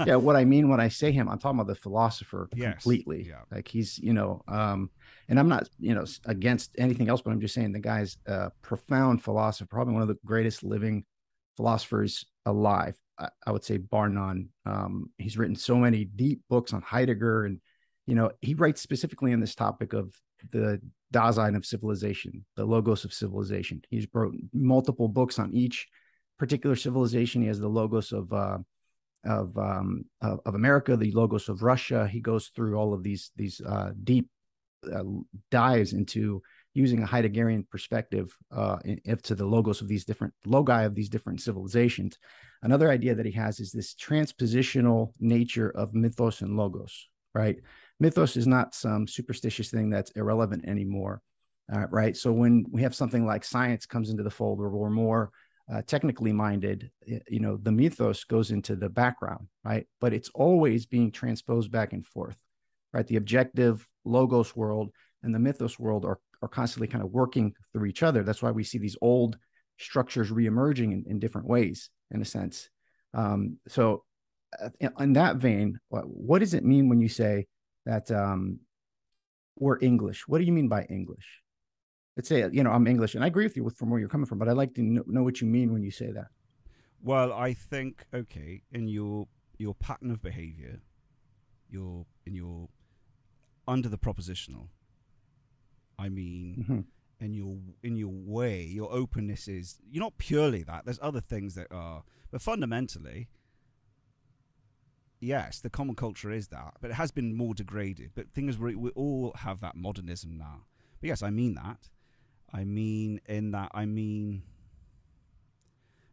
[0.06, 2.75] yeah, what I mean when I say him, I'm talking about the philosopher yes.
[2.75, 3.27] completely.
[3.27, 3.41] Yeah.
[3.51, 4.89] Like he's, you know, um,
[5.27, 8.49] and I'm not, you know, against anything else, but I'm just saying the guy's a
[8.62, 11.03] profound philosopher, probably one of the greatest living
[11.58, 12.95] philosophers alive.
[13.19, 14.49] I, would say bar none.
[14.65, 17.60] Um, he's written so many deep books on Heidegger, and
[18.06, 20.13] you know he writes specifically on this topic of
[20.51, 20.80] the
[21.13, 23.82] Dasein of civilization, the logos of civilization.
[23.89, 25.88] He's wrote multiple books on each
[26.38, 27.41] particular civilization.
[27.41, 28.60] He has the logos of uh,
[29.25, 32.08] of, um, of, of America, the logos of Russia.
[32.08, 34.30] He goes through all of these these uh, deep
[34.91, 35.03] uh,
[35.51, 36.41] dives into
[36.77, 41.09] using a Heideggerian perspective uh, if to the logos of these different logi of these
[41.09, 42.19] different civilizations.
[42.61, 47.57] Another idea that he has is this transpositional nature of mythos and logos, right?
[47.99, 51.21] Mythos is not some superstitious thing that's irrelevant anymore,
[51.73, 52.15] uh, right?
[52.15, 55.31] So when we have something like science comes into the fold where we're more
[55.73, 56.91] uh, technically minded,
[57.27, 59.87] you know, the mythos goes into the background, right?
[59.99, 62.37] But it's always being transposed back and forth,
[62.93, 63.07] right?
[63.07, 64.91] The objective logos world
[65.23, 68.23] and the mythos world are, are constantly kind of working through each other.
[68.23, 69.38] That's why we see these old
[69.80, 72.69] structures reemerging in, in different ways, in a sense.
[73.13, 74.04] Um, so,
[74.62, 74.69] uh,
[75.00, 77.47] in that vein, what does it mean when you say
[77.86, 78.60] that um,
[79.58, 80.28] we're English?
[80.28, 81.41] What do you mean by English?
[82.17, 84.10] let's say you know i'm english and i agree with you with from where you're
[84.10, 86.28] coming from but i'd like to know, know what you mean when you say that
[87.02, 90.82] well i think okay in your your pattern of behavior
[91.69, 92.67] your in your
[93.67, 94.67] under the propositional
[95.97, 97.25] i mean mm-hmm.
[97.25, 101.55] in your in your way your openness is you're not purely that there's other things
[101.55, 103.27] that are but fundamentally
[105.19, 108.75] yes the common culture is that but it has been more degraded but things we,
[108.75, 110.65] we all have that modernism now
[111.01, 111.89] but yes i mean that
[112.53, 114.43] I mean, in that, I mean,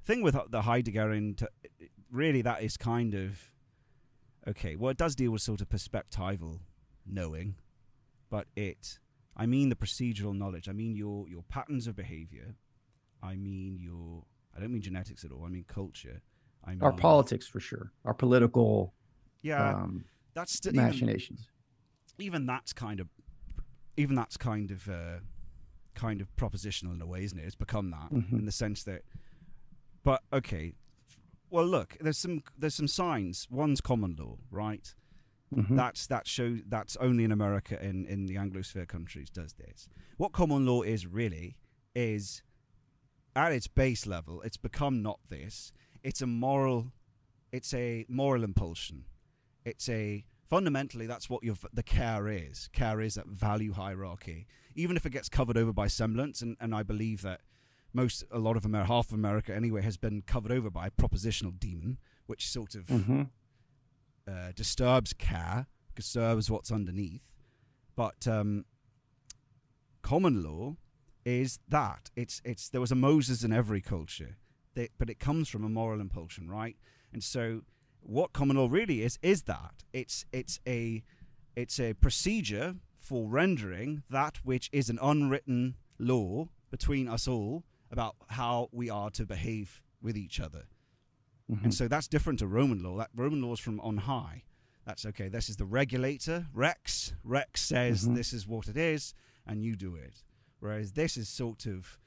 [0.04, 1.48] thing with the Heideggerian, to,
[2.10, 3.52] really, that is kind of
[4.48, 4.76] okay.
[4.76, 6.60] Well, it does deal with sort of perspectival
[7.06, 7.56] knowing,
[8.30, 8.98] but it,
[9.36, 10.68] I mean, the procedural knowledge.
[10.68, 12.56] I mean, your your patterns of behavior.
[13.22, 14.24] I mean, your.
[14.56, 15.44] I don't mean genetics at all.
[15.44, 16.20] I mean culture.
[16.64, 17.92] I mean our politics for sure.
[18.04, 18.94] Our political.
[19.42, 21.48] Yeah, um, that's st- machinations.
[22.18, 23.08] Even, even, that's kind of,
[23.96, 24.88] even that's kind of.
[24.88, 25.18] Uh,
[25.94, 27.44] kind of propositional in a way, isn't it?
[27.44, 28.36] It's become that mm-hmm.
[28.36, 29.02] in the sense that.
[30.02, 30.74] But okay,
[31.50, 33.46] well, look, there's some there's some signs.
[33.50, 34.94] One's common law, right?
[35.54, 35.76] Mm-hmm.
[35.76, 39.88] That's that show that's only in America in in the Anglosphere countries does this.
[40.16, 41.56] What common law is really
[41.94, 42.42] is
[43.36, 45.72] at its base level, it's become not this.
[46.02, 46.92] It's a moral,
[47.52, 49.04] it's a moral impulsion.
[49.64, 52.68] It's a fundamentally that's what your the care is.
[52.72, 56.74] Care is that value hierarchy even if it gets covered over by semblance, and, and
[56.74, 57.40] I believe that
[57.92, 60.90] most, a lot of America, half of America anyway, has been covered over by a
[60.90, 63.22] propositional demon, which sort of mm-hmm.
[64.28, 67.32] Uh, disturbs care, disturbs what's underneath.
[67.96, 68.64] But um,
[70.02, 70.76] common law
[71.24, 74.36] is that it's it's there was a Moses in every culture,
[74.74, 76.76] but it comes from a moral impulsion, right?
[77.12, 77.62] And so,
[78.00, 81.02] what common law really is is that it's it's a
[81.56, 88.16] it's a procedure for rendering that which is an unwritten law between us all about
[88.28, 90.64] how we are to behave with each other.
[91.50, 91.64] Mm-hmm.
[91.64, 92.96] And so that's different to Roman law.
[92.98, 94.44] That Roman law is from on high.
[94.86, 95.28] That's okay.
[95.28, 97.14] This is the regulator, Rex.
[97.22, 98.14] Rex says mm-hmm.
[98.14, 99.14] this is what it is,
[99.46, 100.22] and you do it.
[100.60, 101.98] Whereas this is sort of,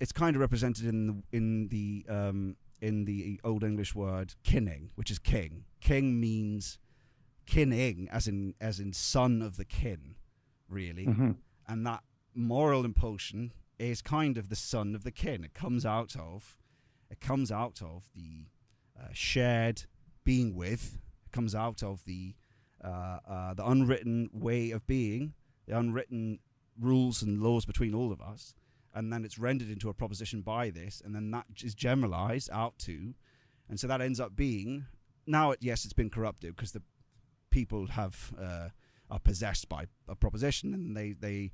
[0.00, 4.90] it's kind of represented in the in the um, in the Old English word kinning,
[4.94, 5.64] which is king.
[5.80, 6.78] King means
[7.46, 10.16] kinning, as in as in son of the kin
[10.68, 11.06] really.
[11.06, 11.32] Mm-hmm.
[11.68, 12.02] And that
[12.34, 15.44] moral impulsion is kind of the son of the kin.
[15.44, 16.56] It comes out of
[17.10, 18.46] it comes out of the
[19.12, 19.84] shared
[20.24, 20.98] being with.
[21.32, 22.34] Comes out of the
[22.84, 25.34] uh, uh, the unwritten way of being,
[25.66, 26.40] the unwritten
[26.78, 28.54] rules and laws between all of us,
[28.94, 32.76] and then it's rendered into a proposition by this, and then that is generalized out
[32.78, 33.14] to,
[33.68, 34.86] and so that ends up being
[35.26, 35.52] now.
[35.52, 36.82] It, yes, it's been corrupted because the
[37.50, 38.68] people have uh,
[39.10, 41.52] are possessed by a proposition, and they they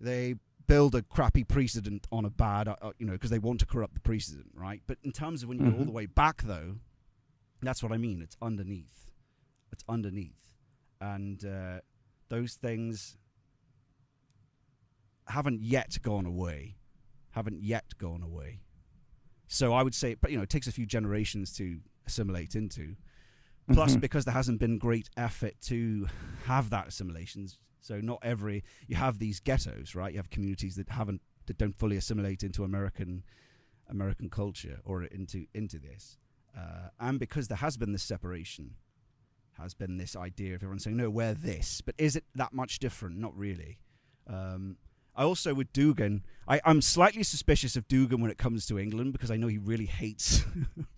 [0.00, 3.66] they build a crappy precedent on a bad, uh, you know, because they want to
[3.66, 4.82] corrupt the precedent, right?
[4.86, 5.72] But in terms of when you mm-hmm.
[5.72, 5.96] go all the mm-hmm.
[5.96, 6.76] way back, though,
[7.60, 8.22] that's what I mean.
[8.22, 9.10] It's underneath.
[9.72, 10.56] It's underneath,
[11.00, 11.80] and uh,
[12.28, 13.16] those things
[15.28, 16.76] haven't yet gone away.
[17.30, 18.60] Haven't yet gone away.
[19.46, 22.96] So I would say, but you know, it takes a few generations to assimilate into.
[23.72, 24.00] Plus, mm-hmm.
[24.00, 26.08] because there hasn't been great effort to
[26.46, 27.46] have that assimilation,
[27.82, 30.12] so not every you have these ghettos, right?
[30.12, 33.24] You have communities that haven't that don't fully assimilate into American
[33.90, 36.16] American culture or into into this,
[36.56, 38.76] uh, and because there has been this separation,
[39.58, 42.78] has been this idea of everyone saying, "No, we're this," but is it that much
[42.78, 43.18] different?
[43.18, 43.78] Not really.
[44.26, 44.76] Um,
[45.14, 49.12] I also with Dugin, I, I'm slightly suspicious of Dugin when it comes to England
[49.12, 50.42] because I know he really hates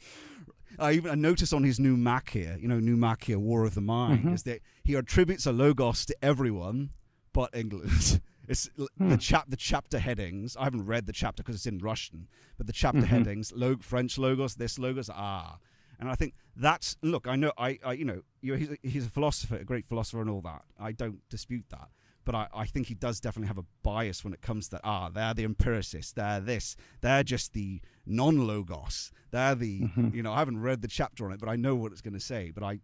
[0.79, 4.35] I even I noticed on his Noomakhia, you know, Noomakhia, War of the Mind, mm-hmm.
[4.35, 6.91] is that he attributes a logos to everyone
[7.33, 8.21] but England.
[8.47, 9.09] It's hmm.
[9.09, 10.55] the chap the chapter headings.
[10.55, 13.07] I haven't read the chapter because it's in Russian, but the chapter mm-hmm.
[13.07, 15.59] headings, log, French logos, this logos, ah.
[15.99, 17.27] And I think that's look.
[17.27, 20.29] I know I, I you know he's a, he's a philosopher, a great philosopher, and
[20.29, 20.63] all that.
[20.79, 21.89] I don't dispute that.
[22.25, 25.09] But I, I think he does definitely have a bias when it comes to ah
[25.09, 30.15] they're the empiricists they're this they're just the non-logos they're the Mhm.
[30.15, 32.15] you know I haven't read the chapter on it but I know what it's going
[32.15, 32.81] to say but I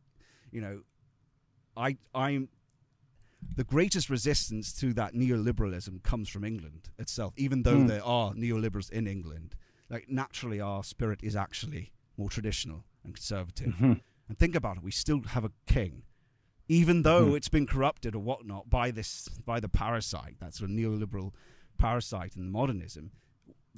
[0.52, 0.82] you know
[1.76, 2.48] I I'm
[3.56, 7.86] the greatest resistance to that neoliberalism comes from England itself even though Hmm.
[7.86, 9.56] there are neoliberals in England
[9.88, 14.00] like naturally our spirit is actually more traditional and conservative Mhm.
[14.28, 16.02] and think about it we still have a king
[16.78, 17.36] even though Mhm.
[17.36, 21.32] it's been corrupted or whatnot by this by the parasite that sort of neoliberal
[21.78, 23.10] parasite and modernism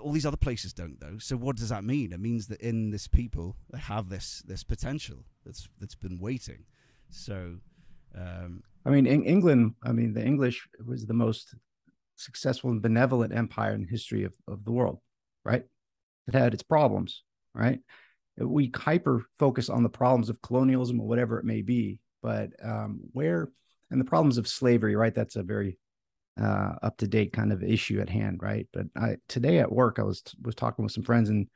[0.00, 2.90] all these other places don't though so what does that mean it means that in
[2.90, 6.64] this people they have this this potential that's that's been waiting
[7.08, 7.58] so
[8.14, 11.54] um I mean, in England, I mean, the English was the most
[12.16, 14.98] successful and benevolent empire in the history of, of the world,
[15.44, 15.64] right?
[16.26, 17.22] It had its problems,
[17.54, 17.78] right?
[18.36, 23.00] We hyper focus on the problems of colonialism or whatever it may be, but um,
[23.12, 23.48] where,
[23.90, 25.14] and the problems of slavery, right?
[25.14, 25.78] That's a very
[26.40, 28.66] uh, up to date kind of issue at hand, right?
[28.72, 31.48] But I, today at work, I was was talking with some friends and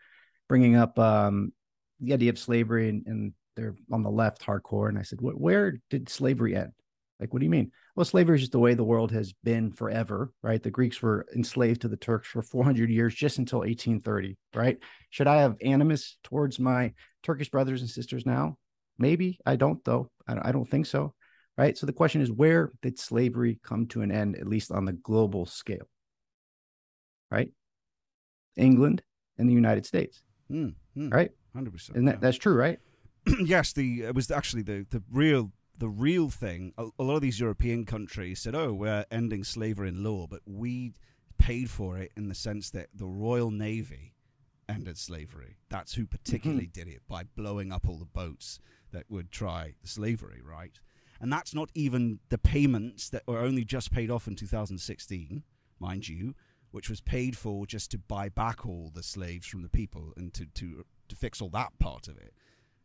[0.49, 1.53] bringing up um,
[2.01, 5.79] the idea of slavery, and, and they're on the left hardcore, and I said, "Where
[5.91, 6.73] did slavery end?"
[7.19, 7.73] Like, what do you mean?
[7.95, 10.63] Well, slavery is just the way the world has been forever, right?
[10.63, 14.79] The Greeks were enslaved to the Turks for 400 years, just until 1830, right?
[15.11, 18.59] Should I have animus towards my Turkish brothers and sisters now?
[18.99, 19.39] Maybe.
[19.47, 20.11] I don't, though.
[20.29, 21.15] I don't, think so,
[21.57, 21.79] right?
[21.79, 24.93] So the question is, where did slavery come to an end, at least on the
[24.93, 25.89] global scale,
[27.31, 27.51] right?
[28.57, 29.03] England
[29.39, 31.31] and the United States, mm, mm, right?
[31.57, 32.19] 100% And that, yeah.
[32.21, 32.81] that's true, right?
[33.41, 36.73] yes, the it was actually the the real the real thing.
[36.79, 40.41] A, a lot of these European countries said, "Oh, we're ending slavery in law," but
[40.47, 40.95] we
[41.39, 44.15] paid for it in the sense that the Royal Navy
[44.69, 45.57] ended slavery.
[45.69, 48.59] That's who particularly did it by blowing up all the boats
[48.97, 50.81] that would try slavery, right?
[51.21, 55.43] And that's not even the payments that were only just paid off in 2016,
[55.79, 56.35] mind you,
[56.71, 60.33] which was paid for just to buy back all the slaves from the people and
[60.33, 62.33] to to to fix all that part of it.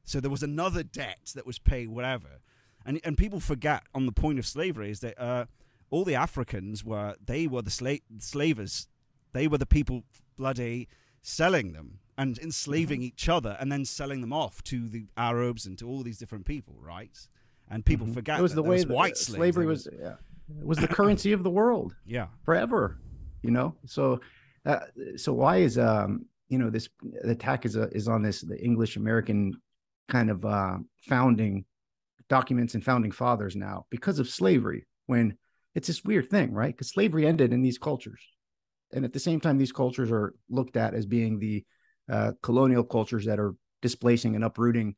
[0.04, 2.42] So there was another debt that was paid, whatever.
[2.86, 5.46] And and people forget on the point of slavery is that uh,
[5.90, 8.90] all the Africans were they were the sla- slavers,
[9.32, 10.04] they were the people
[10.36, 10.90] bloody
[11.22, 15.78] selling them and enslaving each other and then selling them off to the Arabs and
[15.80, 17.18] to all these different people, right?
[17.70, 18.14] And people Mhm.
[18.14, 20.16] forget it was that the way was that white slavery was, yeah,
[20.64, 21.96] was the currency of the world.
[22.06, 22.28] yeah.
[22.44, 22.98] forever
[23.44, 24.20] you know so
[24.68, 24.82] uh,
[25.16, 26.88] so why is um you know this
[27.24, 29.52] the attack is uh, is on this the english american
[30.16, 30.78] kind of uh
[31.14, 31.66] founding
[32.30, 35.36] documents and founding fathers now because of slavery when
[35.74, 38.22] it's this weird thing right because slavery ended in these cultures
[38.94, 41.66] and at the same time these cultures are looked at as being the
[42.12, 44.96] uh, colonial cultures that are displacing and uprooting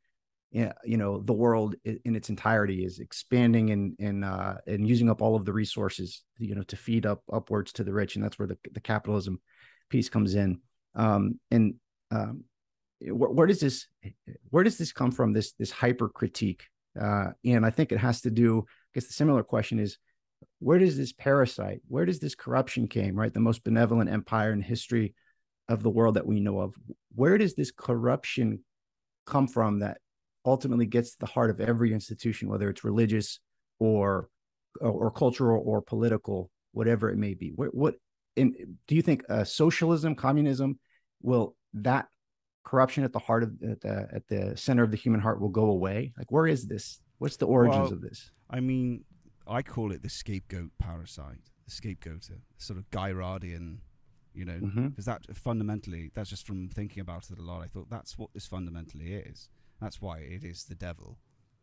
[0.83, 5.21] you know the world in its entirety is expanding and and uh, and using up
[5.21, 8.37] all of the resources you know to feed up upwards to the rich and that's
[8.37, 9.39] where the, the capitalism
[9.89, 10.59] piece comes in.
[10.95, 11.75] Um, and
[12.11, 12.43] um,
[12.99, 13.87] where, where does this
[14.49, 16.63] where does this come from this this hyper critique
[16.99, 19.97] uh, and I think it has to do I guess the similar question is
[20.59, 23.33] where does this parasite where does this corruption came right?
[23.33, 25.15] The most benevolent empire in history
[25.69, 26.75] of the world that we know of
[27.15, 28.63] where does this corruption
[29.25, 29.99] come from that
[30.45, 33.39] ultimately gets to the heart of every institution, whether it's religious
[33.79, 34.29] or
[34.81, 37.51] or cultural or political, whatever it may be.
[37.55, 37.95] What, what
[38.35, 40.79] in, do you think uh, socialism, communism,
[41.21, 42.07] will that
[42.65, 45.49] corruption at the heart of at the at the center of the human heart will
[45.49, 46.13] go away?
[46.17, 46.99] Like, where is this?
[47.19, 48.31] What's the origins Well, of this?
[48.49, 49.05] I mean,
[49.47, 53.77] I call it the scapegoat parasite, the scapegoater, sort of Girardian,
[54.33, 57.61] you know, because that fundamentally, that's just from thinking about it a lot.
[57.61, 59.49] I thought that's what this fundamentally is.
[59.81, 61.17] That's why it is the devil,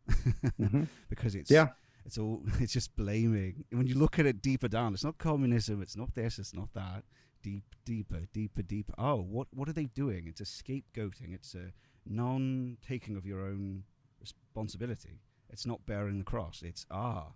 [0.08, 0.88] Mhm.
[1.08, 1.68] because it's Yeah.
[2.04, 3.64] it's all it's just blaming.
[3.70, 6.72] When you look at it deeper down, it's not communism, it's not this, it's not
[6.74, 7.04] that.
[7.42, 8.94] Deep, deeper, deeper, deeper.
[8.98, 10.26] Oh, what what are they doing?
[10.26, 11.32] It's a scapegoating.
[11.34, 11.72] It's a
[12.06, 13.84] non-taking of your own
[14.20, 15.20] responsibility.
[15.48, 16.62] It's not bearing the cross.
[16.62, 17.32] It's ah,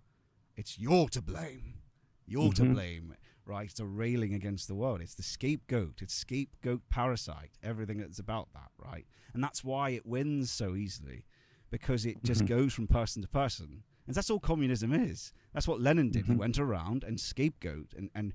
[0.55, 1.79] it's you're to blame.
[2.27, 2.73] You're to Mhm.
[2.73, 3.15] blame.
[3.45, 3.69] Right?
[3.69, 5.01] It's a railing against the world.
[5.01, 6.01] It's the scapegoat.
[6.01, 7.51] It's scapegoat parasite.
[7.61, 9.05] Everything that's about that, right?
[9.33, 11.25] And that's why it wins so easily,
[11.69, 12.47] because it just Mhm.
[12.47, 13.83] goes from person to person.
[14.07, 15.31] And that's all communism is.
[15.53, 16.25] That's what Lenin did.
[16.25, 16.37] He Mhm.
[16.37, 18.33] went around and scapegoat and, and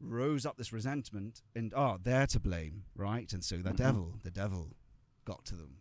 [0.00, 3.32] rose up this resentment and oh, they're to blame, right?
[3.32, 3.76] And so the Mhm.
[3.76, 4.76] devil, the devil
[5.24, 5.76] got to them.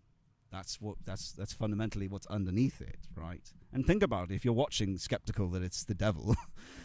[0.52, 3.52] That's what that's that's fundamentally what's underneath it, right?
[3.72, 4.36] And think about it.
[4.36, 6.36] If you're watching skeptical that it's the devil,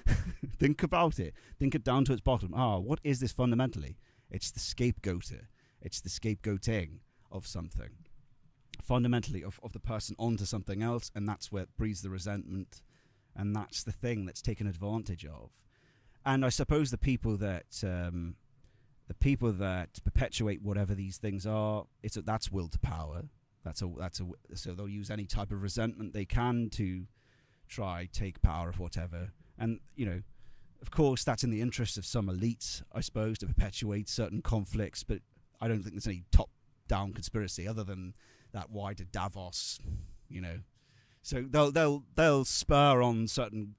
[0.59, 1.35] think about it.
[1.59, 2.53] Think it down to its bottom.
[2.55, 3.97] Ah, what is this fundamentally?
[4.31, 5.47] It's the scapegoater.
[5.81, 6.99] It's the scapegoating
[7.33, 7.91] of something.
[8.83, 12.83] Fundamentally of, of the person onto something else, and that's where it breeds the resentment
[13.37, 15.51] and that's the thing that's taken advantage of.
[16.25, 18.37] And I suppose the people that um,
[19.09, 23.25] the people that perpetuate whatever these things are, it's that's will to power.
[23.65, 27.07] That's a that's a so they'll use any type of resentment they can to
[27.69, 29.33] try take power of whatever.
[29.59, 30.23] And you know,
[30.83, 35.03] of course, that's in the interest of some elites, I suppose, to perpetuate certain conflicts.
[35.03, 35.21] But
[35.61, 38.15] I don't think there's any top-down conspiracy other than
[38.53, 39.81] that wider Davos,
[40.29, 40.59] you know.
[41.23, 43.77] So they'll they'll they'll spur on certain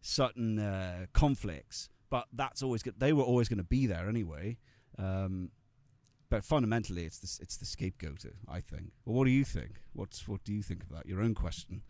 [0.00, 2.94] certain uh, conflicts, but that's always good.
[2.98, 4.58] They were always going to be there anyway.
[4.98, 5.50] Um,
[6.34, 8.24] but fundamentally, it's the it's the scapegoat.
[8.48, 8.90] I think.
[9.04, 9.82] Well, what do you think?
[9.92, 11.06] What's what do you think of that?
[11.06, 11.82] Your own question.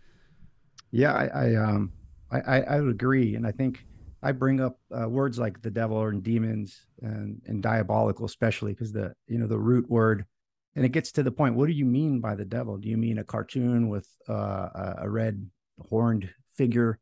[0.90, 1.92] Yeah, I, I um
[2.30, 3.86] I, I would agree, and I think
[4.22, 8.92] I bring up uh, words like the devil and demons and and diabolical, especially because
[8.92, 10.26] the you know the root word,
[10.76, 11.54] and it gets to the point.
[11.54, 12.76] What do you mean by the devil?
[12.76, 15.48] Do you mean a cartoon with uh, a red
[15.88, 16.98] horned figure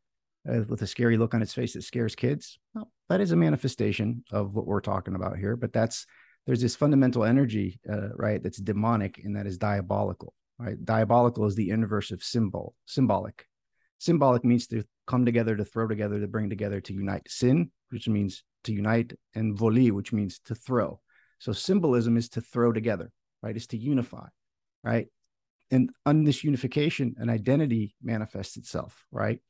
[0.48, 2.60] uh, with a scary look on its face that scares kids?
[2.72, 5.56] Well, that is a manifestation of what we're talking about here.
[5.56, 6.06] But that's
[6.46, 8.42] there's this fundamental energy, uh, right?
[8.42, 10.34] That's demonic and that is diabolical.
[10.58, 10.82] Right?
[10.84, 13.46] Diabolical is the inverse of symbol, symbolic.
[13.98, 17.28] Symbolic means to come together, to throw together, to bring together, to unite.
[17.28, 21.00] Sin, which means to unite, and voli, which means to throw.
[21.38, 23.10] So symbolism is to throw together,
[23.42, 23.56] right?
[23.56, 24.26] Is to unify,
[24.84, 25.08] right?
[25.72, 29.40] And on this unification, an identity manifests itself, right?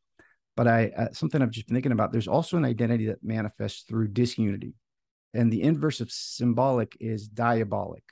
[0.56, 2.12] But I uh, something I've just been thinking about.
[2.12, 4.74] There's also an identity that manifests through disunity,
[5.34, 8.04] and the inverse of symbolic is diabolic,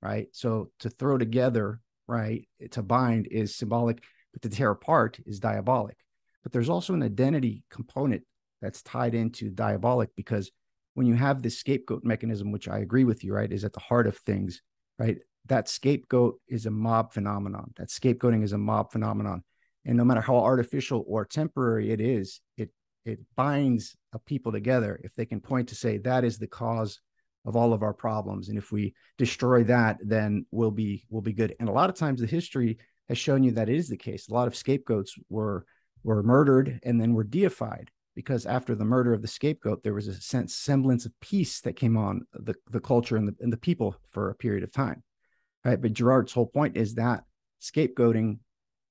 [0.00, 0.28] right?
[0.32, 4.02] So to throw together, right, to bind is symbolic,
[4.32, 5.96] but to tear apart is diabolic.
[6.42, 8.22] But there's also an identity component
[8.60, 10.50] that's tied into diabolic because
[10.94, 13.80] when you have this scapegoat mechanism, which I agree with you, right, is at the
[13.80, 14.62] heart of things,
[14.98, 15.18] right?
[15.46, 17.72] That scapegoat is a mob phenomenon.
[17.76, 19.42] That scapegoating is a mob phenomenon.
[19.84, 22.70] And no matter how artificial or temporary it is, it
[23.04, 27.00] it binds a people together if they can point to say that is the cause
[27.44, 28.48] of all of our problems.
[28.48, 31.54] And if we destroy that, then we'll be we'll be good.
[31.58, 32.78] And a lot of times the history
[33.08, 34.28] has shown you that it is the case.
[34.28, 35.66] A lot of scapegoats were
[36.04, 40.08] were murdered and then were deified because after the murder of the scapegoat, there was
[40.08, 43.56] a sense semblance of peace that came on the, the culture and the, and the
[43.56, 45.02] people for a period of time.
[45.64, 45.80] Right.
[45.80, 47.24] But Girard's whole point is that
[47.60, 48.38] scapegoating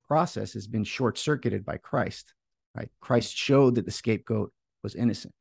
[0.08, 2.34] process has been short circuited by Christ.
[2.76, 2.90] Right.
[3.02, 5.34] Christ showed that the scapegoat was innocent,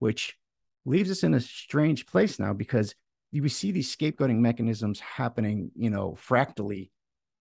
[0.00, 0.36] which
[0.84, 2.94] leaves us in a strange place now because
[3.32, 6.90] we see these scapegoating mechanisms happening, you know, fractally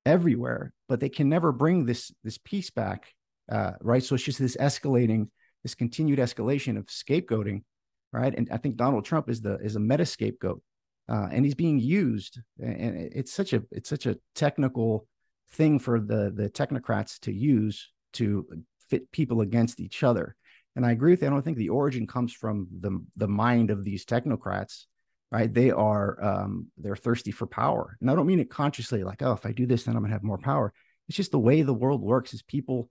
[0.05, 3.13] everywhere, but they can never bring this this peace back
[3.51, 4.03] uh, right?
[4.03, 5.30] So it's just this escalating,
[5.63, 7.63] this continued escalation of scapegoating,
[8.11, 8.34] right?
[8.36, 10.61] And I think Donald Trump is the is a meta scapegoat,
[11.09, 15.07] uh, and he's being used, and it's such a it's such a technical
[15.51, 18.45] thing for the the technocrats to use to
[18.89, 20.35] fit people against each other.
[20.75, 21.27] And I agree with you.
[21.27, 24.85] I don't think the origin comes from the the mind of these technocrats,
[25.31, 25.51] right?
[25.51, 29.33] They are um, they're thirsty for power, and I don't mean it consciously, like oh,
[29.33, 30.73] if I do this, then I'm gonna have more power.
[31.07, 32.33] It's just the way the world works.
[32.33, 32.89] Is people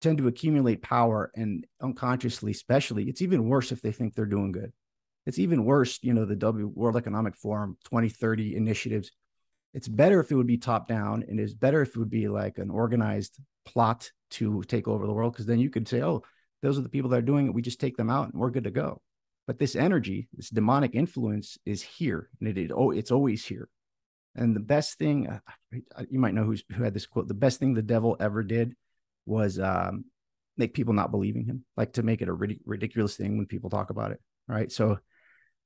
[0.00, 4.52] tend to accumulate power and unconsciously, especially, it's even worse if they think they're doing
[4.52, 4.72] good.
[5.26, 9.10] It's even worse, you know, the W World Economic Forum 2030 initiatives.
[9.74, 12.28] It's better if it would be top down and it's better if it would be
[12.28, 13.36] like an organized
[13.66, 16.22] plot to take over the world because then you could say, oh,
[16.62, 17.54] those are the people that are doing it.
[17.54, 19.00] We just take them out and we're good to go.
[19.46, 23.68] But this energy, this demonic influence is here and it, it oh, it's always here.
[24.34, 25.38] And the best thing, uh,
[26.10, 28.74] you might know who's, who had this quote, the best thing the devil ever did
[29.24, 30.04] was um,
[30.56, 33.70] make people not believing him, like to make it a rid- ridiculous thing when people
[33.70, 34.20] talk about it.
[34.48, 34.70] Right.
[34.70, 34.98] So,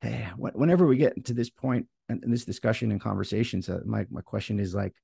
[0.01, 4.07] hey, whenever we get to this and, in, in this discussion and conversations, uh, my,
[4.11, 4.95] my question is like,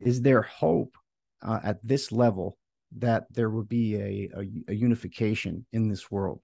[0.00, 0.96] is there hope
[1.42, 2.58] uh, at this level
[2.98, 6.40] that there will be a, a, a unification in this world?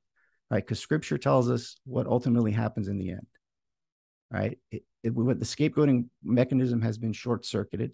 [0.50, 0.64] Right.
[0.64, 3.26] Because scripture tells us what ultimately happens in the end.
[4.30, 4.58] Right.
[4.70, 7.92] It, it, the scapegoating mechanism has been short circuited.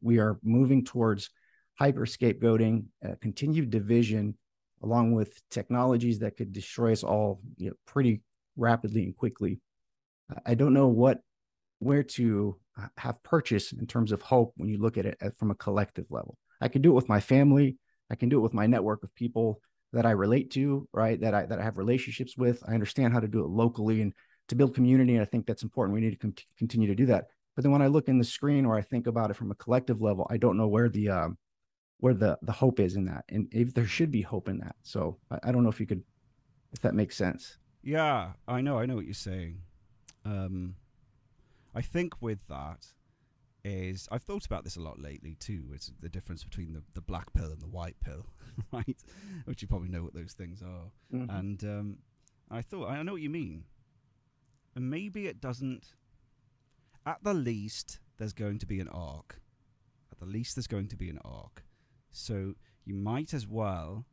[0.00, 1.30] We are moving towards
[1.74, 4.36] hyper scapegoating, uh, continued division,
[4.82, 8.22] along with technologies that could destroy us all you know, pretty
[8.56, 9.60] rapidly and quickly.
[10.44, 11.20] I don't know what
[11.78, 15.50] where to uh, have purchase in terms of hope when you look at it from
[15.50, 16.38] a collective level.
[16.62, 17.76] I can do it with my family.
[18.10, 19.60] I can do it with my network of people
[19.92, 21.20] that I relate to, right?
[21.20, 22.62] That I that I have relationships with.
[22.66, 24.12] I understand how to do it locally and
[24.48, 25.14] to build community.
[25.14, 25.94] And I think that's important.
[25.94, 27.26] We need to continue to do that.
[27.54, 29.56] But then when I look in the screen or I think about it from a
[29.56, 31.38] collective level, I don't know where the um,
[31.98, 34.76] where the the hope is in that, and if there should be hope in that.
[34.82, 36.02] So I, I don't know if you could,
[36.72, 37.58] if that makes sense.
[37.82, 39.58] Yeah, I know, I know what you're saying.
[40.24, 40.76] Um,
[41.74, 42.86] I think with that
[43.64, 45.70] is I've thought about this a lot lately too.
[45.72, 48.26] It's the difference between the, the black pill and the white pill.
[48.72, 49.02] right?
[49.44, 50.90] Which you probably know what those things are.
[51.14, 51.38] Mhm.
[51.38, 51.98] And um,
[52.50, 53.64] I thought, I know what you mean.
[54.74, 55.94] And maybe it doesn't.
[57.04, 59.40] At the least, there's going to be an arc.
[60.10, 61.64] At the least, there's going to be an arc.
[62.10, 62.54] So
[62.84, 64.04] you might as well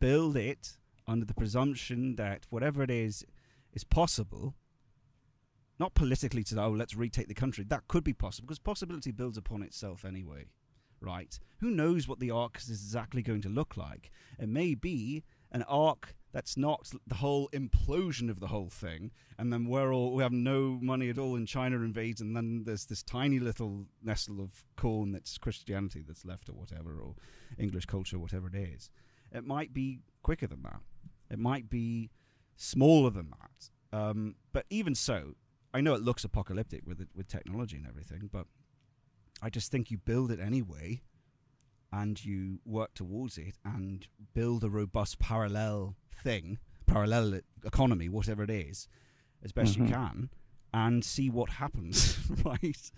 [0.00, 3.24] build it under the presumption that whatever it is
[3.72, 4.54] is possible.
[5.78, 7.64] Not politically to oh let's retake the country.
[7.64, 10.46] That could be possible because possibility builds upon itself anyway,
[11.00, 11.38] right?
[11.58, 14.10] Who knows what the arc is exactly going to look like?
[14.38, 19.52] It may be an arc that's not the whole implosion of the whole thing, and
[19.52, 22.84] then we're all we have no money at all, and China invades, and then there's
[22.86, 27.14] this tiny little nestle of corn that's Christianity that's left, or whatever, or
[27.56, 28.90] English culture, whatever it is.
[29.32, 30.80] It might be quicker than that.
[31.30, 32.10] It might be
[32.56, 33.70] smaller than that.
[33.98, 35.34] Um, but even so,
[35.74, 38.46] I know it looks apocalyptic with it, with technology and everything, but
[39.42, 41.02] I just think you build it anyway,
[41.92, 48.50] and you work towards it and build a robust parallel thing, parallel economy, whatever it
[48.50, 48.88] is,
[49.42, 49.80] as best Mhm.
[49.80, 50.30] you can,
[50.72, 52.18] and see what happens.
[52.44, 52.90] right?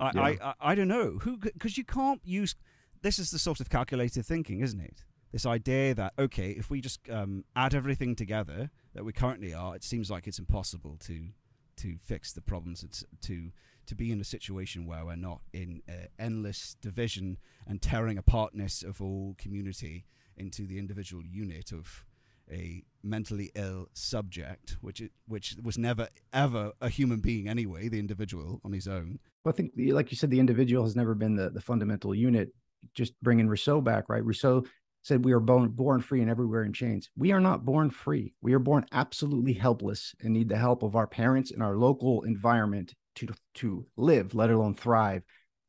[0.00, 0.22] I, Yeah.
[0.22, 2.54] I, I I don't know who because you can't use.
[3.02, 5.04] This is the sort of calculated thinking, isn't it?
[5.32, 9.74] This idea that okay, if we just um, add everything together that we currently are,
[9.76, 11.30] it seems like it's impossible to
[11.78, 12.82] to fix the problems.
[12.82, 13.50] It's to
[13.86, 18.82] to be in a situation where we're not in uh, endless division and tearing apartness
[18.82, 20.04] of all community
[20.36, 22.04] into the individual unit of
[22.50, 27.98] a mentally ill subject, which it, which was never ever a human being anyway, the
[27.98, 29.18] individual on his own.
[29.44, 32.50] Well, I think, like you said, the individual has never been the, the fundamental unit.
[32.94, 34.24] Just bringing Rousseau back, right?
[34.24, 34.64] Rousseau
[35.08, 37.10] said we are born, born free and everywhere in chains.
[37.16, 38.34] We are not born free.
[38.42, 42.22] We are born absolutely helpless and need the help of our parents and our local
[42.22, 45.22] environment to to live, let alone thrive,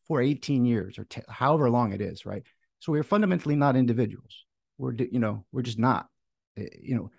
[0.07, 2.43] for 18 years or t- however long it is, right?
[2.79, 4.45] So we are fundamentally not individuals.
[4.77, 6.07] We're you know we're just not.
[6.57, 7.11] Eh, You know,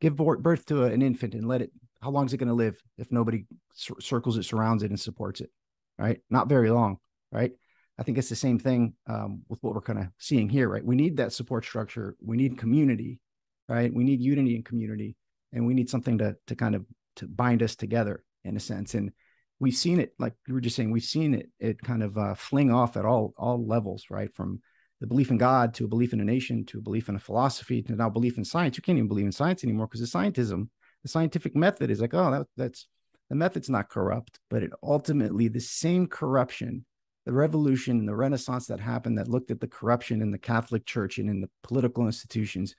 [0.00, 1.70] give birth to an infant and let it.
[2.02, 5.00] How long is it going to live if nobody cir- circles it, surrounds it, and
[5.00, 5.50] supports it?
[5.98, 6.20] right?
[6.30, 6.98] Not very long,
[7.32, 7.52] right?
[7.98, 10.84] I think it's the same thing um, with what we're kind of seeing here, right?
[10.84, 12.14] We need that support structure.
[12.20, 13.20] We need community,
[13.68, 13.92] right?
[13.92, 15.16] We need unity and community,
[15.52, 16.84] and we need something to to kind of
[17.16, 18.94] to bind us together in a sense.
[18.94, 19.12] And
[19.58, 22.34] we've seen it, like you were just saying, we've seen it it kind of uh,
[22.34, 24.34] fling off at all all levels, right?
[24.34, 24.60] From
[25.00, 27.20] the belief in God to a belief in a nation to a belief in a
[27.20, 28.76] philosophy to now belief in science.
[28.76, 30.68] You can't even believe in science anymore because the scientism,
[31.02, 32.88] the scientific method is like, oh, that, that's
[33.28, 36.86] the method's not corrupt, but it ultimately the same corruption,
[37.26, 40.86] the revolution and the renaissance that happened that looked at the corruption in the Catholic
[40.86, 42.76] Church and in the political institutions,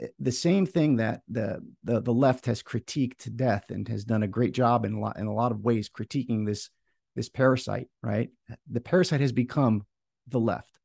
[0.00, 4.04] eh, the same thing that the the, the left has critiqued to death and has
[4.04, 6.70] done a great job in a lot in a lot of ways critiquing this
[7.16, 8.30] this parasite, right?
[8.70, 9.84] The parasite has become
[10.28, 10.78] the left.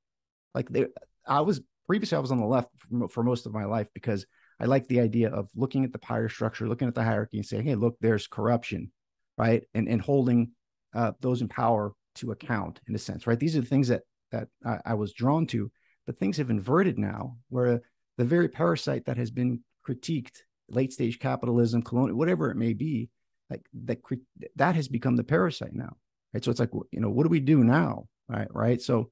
[0.53, 0.89] Like there,
[1.27, 4.25] I was previously I was on the left for, for most of my life because
[4.59, 7.45] I like the idea of looking at the power structure, looking at the hierarchy, and
[7.45, 8.91] saying, "Hey, look, there's corruption,
[9.37, 10.53] right?" And and holding
[10.95, 13.39] uh, those in power to account, in a sense, right?
[13.39, 15.71] These are the things that that I, I was drawn to,
[16.05, 17.81] but things have inverted now, where
[18.17, 20.37] the very parasite that has been critiqued,
[20.69, 23.09] late stage capitalism, colonial, whatever it may be,
[23.49, 23.99] like that
[24.55, 25.95] that has become the parasite now,
[26.33, 26.43] right?
[26.43, 28.47] So it's like, you know, what do we do now, right?
[28.53, 28.81] Right?
[28.81, 29.09] So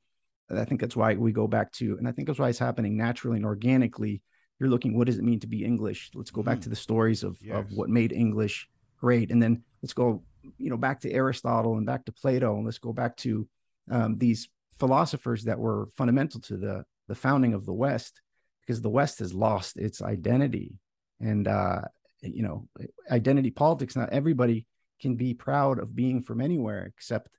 [0.49, 2.95] I think that's why we go back to, and I think that's why it's happening
[2.95, 4.21] naturally and organically
[4.59, 6.63] you're looking what does it mean to be english let's go back Mhm.
[6.63, 8.67] to the stories of, of what made english
[8.99, 10.23] great and then let's go
[10.57, 13.47] you know back to aristotle and back to plato and let's go back to
[13.91, 18.21] um, these philosophers that were fundamental to the the founding of the west
[18.61, 20.73] because the west has lost its identity
[21.19, 21.81] and uh
[22.21, 22.67] you know
[23.09, 24.65] identity politics not everybody
[25.01, 27.29] can be proud of being from anywhere except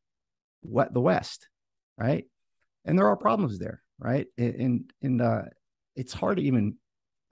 [0.63, 1.49] what the west
[1.97, 2.25] right
[2.85, 5.43] and there are problems there right and and uh
[5.97, 6.77] it's hard to even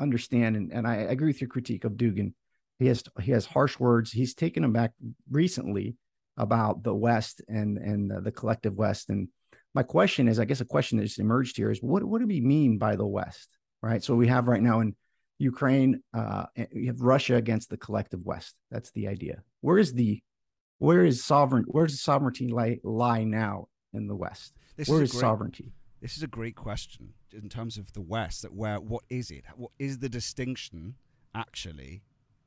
[0.01, 2.33] understand and, and I agree with your critique of Dugin.
[2.79, 4.13] He has he has harsh words.
[4.13, 4.93] He's taken him back
[5.31, 5.97] recently
[6.37, 9.09] about the West and and the, collective West.
[9.09, 9.29] And
[9.75, 12.27] my question is, I guess a question that just emerged here is what what do
[12.27, 13.49] we mean by the West?
[13.83, 14.03] Right.
[14.03, 14.95] So we have right now in
[15.39, 18.55] Ukraine, uh, you have Russia against the collective West.
[18.71, 19.43] That's the idea.
[19.61, 20.23] Where is the
[20.79, 21.65] where is sovereign?
[21.69, 24.55] Where does the sovereignty lie lie now in the West?
[24.77, 25.73] This Where is is great, sovereignty?
[26.01, 28.43] This is a great question in terms of the West.
[28.43, 29.45] That where what is it?
[29.57, 30.95] What is the distinction
[31.35, 32.03] actually?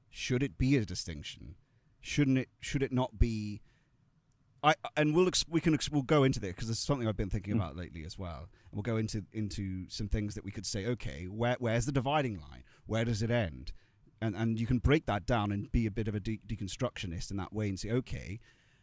[0.09, 1.55] Should it be a distinction?
[2.01, 2.49] Shouldn't it?
[2.59, 3.61] Should it not be?
[4.61, 7.15] I and we'll ex- we can ex- we'll go into this because it's something I've
[7.15, 7.57] been thinking Mm.
[7.57, 8.49] about lately as well.
[8.71, 10.85] And we'll go into into some things that we could say.
[10.85, 12.63] Okay, where where's the dividing line?
[12.85, 13.71] Where does it end?
[14.21, 17.31] And and you can break that down and be a bit of a de- deconstructionist
[17.31, 18.39] in that way and say, okay,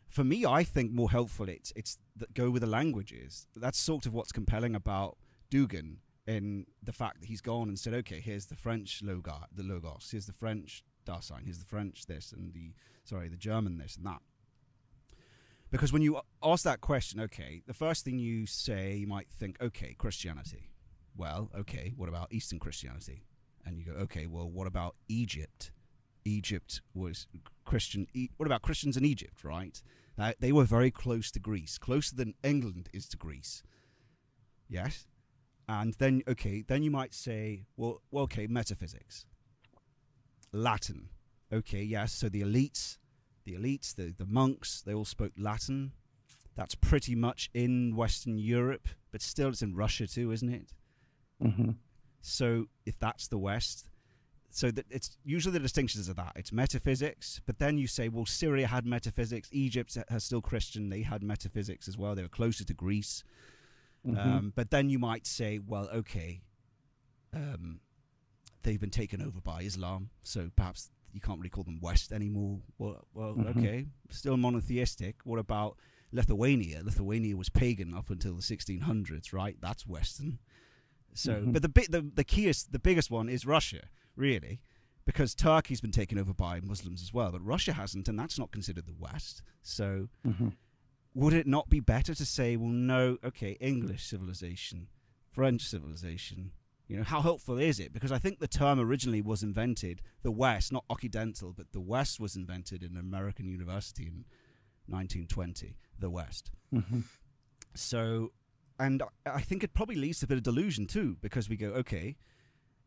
[0.09, 3.47] for me, I think more helpful it's it's that go with the languages.
[3.55, 5.19] That's sort of what's compelling about
[5.51, 5.97] Dugin
[6.27, 10.09] in the fact that he's gone and said, okay, here's the French logos, the logos,
[10.11, 14.05] here's the French Dasein, here's the French this, and the sorry, the German this and
[14.07, 14.21] that.
[15.71, 19.57] Because when you ask that question, okay, the first thing you say, you might think,
[19.61, 20.71] okay, Christianity.
[21.17, 23.25] Well, okay, what about Eastern Christianity?
[23.65, 25.73] And you go, okay, well, what about Egypt?
[26.25, 27.27] Egypt was
[27.65, 28.07] Christian.
[28.37, 29.83] What about Christians in Egypt, right?
[30.39, 33.63] They were very close to Greece, closer than England is to Greece.
[34.69, 35.07] Yes?
[35.69, 39.27] And then, okay, then you might say, well, well okay, metaphysics.
[40.53, 41.09] Latin.
[41.53, 42.99] Okay, yes, so the elites,
[43.45, 45.93] the elites, the, the monks, they all spoke Latin.
[46.57, 50.73] That's pretty much in Western Europe, but still it's in Russia too, isn't it?
[51.43, 51.71] Mm-hmm.
[52.23, 53.91] So if that's the West,
[54.51, 56.33] so that it's usually the distinctions of that.
[56.35, 61.03] It's metaphysics, but then you say, well, Syria had metaphysics, Egypt has still Christian, they
[61.03, 62.15] had metaphysics as well.
[62.15, 63.23] They were closer to Greece.
[64.07, 64.19] Mm-hmm.
[64.19, 66.41] Um, but then you might say, well, okay,
[67.35, 67.81] um,
[68.67, 72.61] they've been taken over by Islam, so perhaps you can't really call them West anymore.
[72.79, 73.57] Well, well Mhm.
[73.57, 75.25] okay, still monotheistic.
[75.25, 75.79] What about
[76.13, 76.83] Lithuania?
[76.83, 79.57] Lithuania was pagan up until the 1600s, right?
[79.61, 80.39] That's Western.
[81.15, 81.53] So, Mhm.
[81.55, 84.61] but the bit, the the keyest, the biggest one is Russia, really,
[85.07, 88.51] because Turkey's been taken over by Muslims as well, but Russia hasn't, and that's not
[88.51, 89.43] considered the West.
[89.63, 90.49] So, Mm-hmm.
[91.15, 94.89] would it not be better to say, well, no, okay, English civilization,
[95.31, 96.51] French civilization?
[96.89, 97.93] You know, how helpful is it?
[97.93, 102.21] Because I think the term originally was invented, the West, not Occidental, but the West
[102.21, 104.25] was invented in an American university in
[104.87, 106.51] 1920, the West.
[106.73, 107.01] Mm-hmm.
[107.75, 108.33] So,
[108.79, 111.69] and I- think it probably leads to a bit of delusion too, because we go,
[111.69, 112.17] okay,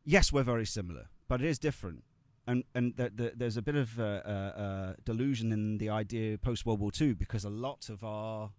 [0.05, 2.03] yes, we're very similar, but it is different.
[2.47, 6.37] And, and th- th- there's a bit of uh, uh, uh, delusion in the idea
[6.37, 8.51] post World War II because a lot of our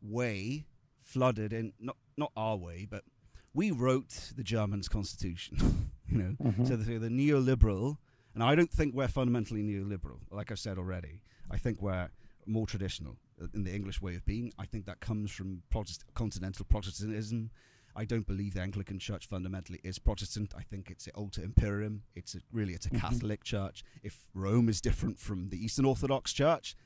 [0.00, 0.64] way
[1.02, 3.02] flooded in, not, not our way, but
[3.56, 5.56] we wrote the Germans' constitution,
[6.08, 6.36] you know.
[6.42, 6.64] Mm-hmm.
[6.66, 7.96] So the, the neoliberal,
[8.34, 10.18] and I don't think we're fundamentally neoliberal.
[10.30, 12.10] Like I've said already, I think we're
[12.46, 14.52] more traditional uh, in the English way of being.
[14.58, 17.50] I think that comes from Protest- continental Protestantism.
[17.98, 20.52] I don't believe the Anglican Church fundamentally is Protestant.
[20.54, 22.02] I think it's alter imperium.
[22.14, 23.00] It's a, really it's a Mhm.
[23.00, 23.82] Catholic church.
[24.02, 26.76] If Rome is different from the Eastern Orthodox Church,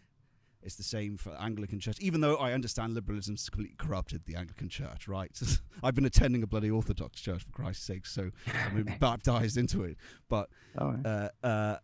[0.62, 1.98] it's the same for Anglican Church.
[2.00, 5.30] Even though I understand liberalism's completely corrupted the Anglican Church, right?
[5.82, 9.84] I've been attending a bloody Orthodox church for Christ's sake, so I've been baptized into
[9.84, 9.96] it.
[10.28, 11.28] But oh, yeah.
[11.42, 11.76] uh, uh,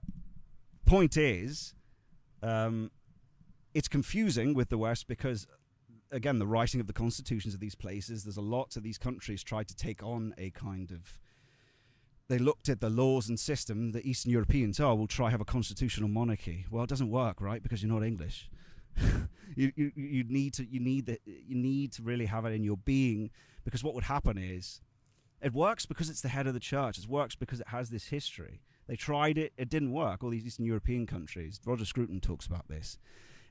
[0.84, 1.74] point is,
[2.42, 2.90] um,
[3.74, 5.46] it's confusing with the West because,
[6.10, 9.42] again, the writing of the constitutions of these places, there's a lot of these countries
[9.42, 11.18] tried to take on a kind of.
[12.28, 13.92] They looked at the laws and system.
[13.92, 16.66] The Eastern Europeans, oh, we'll try have a constitutional monarchy.
[16.70, 17.62] Well, it doesn't work, right?
[17.62, 18.50] Because you're not English.
[19.56, 22.64] you, you you need to you need the, you need to really have it in
[22.64, 23.30] your being
[23.64, 24.80] because what would happen is
[25.42, 26.98] it works because it's the head of the church.
[26.98, 28.62] It works because it has this history.
[28.86, 30.22] They tried it, it didn't work.
[30.22, 32.98] All these Eastern European countries, Roger Scruton talks about this,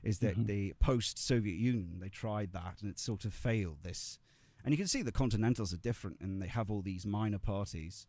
[0.02, 0.46] is that Mhm.
[0.46, 3.82] the post Soviet Union, they tried that and it sort of failed.
[3.82, 4.18] This,
[4.64, 8.06] and you can see the Continentals are different and they have all these minor parties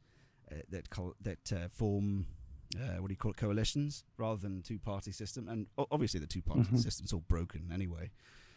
[0.51, 0.87] uh, that
[1.21, 2.27] that uh, form.
[2.75, 3.37] Uh, what do you call it?
[3.37, 6.79] Coalitions rather than two party system, and obviously the two party Mhm.
[6.79, 8.11] system's all broken anyway.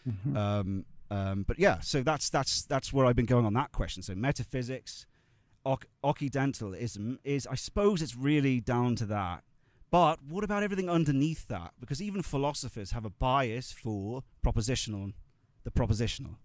[0.09, 0.37] Mhm.
[0.37, 4.03] Um, um, but yeah, so that's that's that's where I've been going on that question.
[4.03, 5.07] So metaphysics,
[5.65, 9.45] Oc- Occidentalism is, I suppose, it's really down to that.
[9.91, 11.75] But what about everything underneath that?
[11.81, 15.13] Because even philosophers have a bias for propositional,
[15.65, 16.37] the propositional.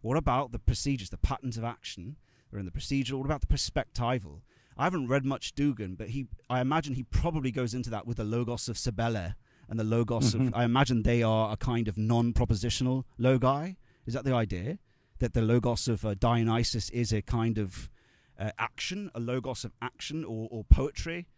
[0.00, 2.16] What about the procedures, the patterns of action?
[2.50, 3.18] They're in the procedural.
[3.18, 4.40] What about the perspectival?
[4.76, 8.16] I haven't read much Dugin, but he, I imagine he probably goes into that with
[8.16, 9.34] the logos of Cybele
[9.68, 10.48] and the logos Mhm.
[10.48, 10.54] of.
[10.54, 13.76] I imagine they are a kind of non-propositional logi.
[14.06, 14.78] Is that the idea?
[15.18, 17.90] That the logos of uh, Dionysus is a kind of
[18.38, 21.28] uh, action, a logos of action or, or poetry.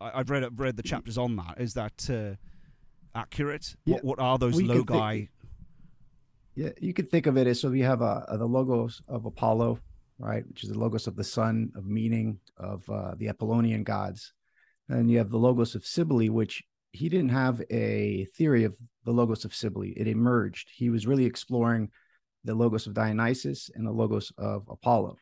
[0.00, 1.56] I, I've read I've read the chapters on that.
[1.58, 2.36] Is that uh,
[3.18, 3.74] accurate?
[3.84, 3.94] Yeah.
[3.96, 4.92] What, what are those Well, logi?
[4.92, 5.30] think-
[6.54, 9.80] Yeah, you could think of it as so we have uh, the logos of Apollo,
[10.18, 14.32] right, which is the logos of the sun, of meaning, of uh, the Apollonian gods,
[14.88, 16.62] and you have the logos of Cybele, which
[16.92, 19.92] he didn't have a theory of the logos of Cybele.
[19.96, 20.70] It emerged.
[20.74, 21.90] He was really exploring
[22.44, 25.16] the logos of Dionysus and the logos of Apollo,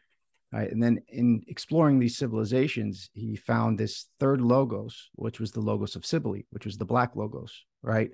[0.52, 0.70] right?
[0.70, 5.96] And then in exploring these civilizations, he found this third logos, which was the logos
[5.96, 8.10] of Cybele, which was the black logos, right?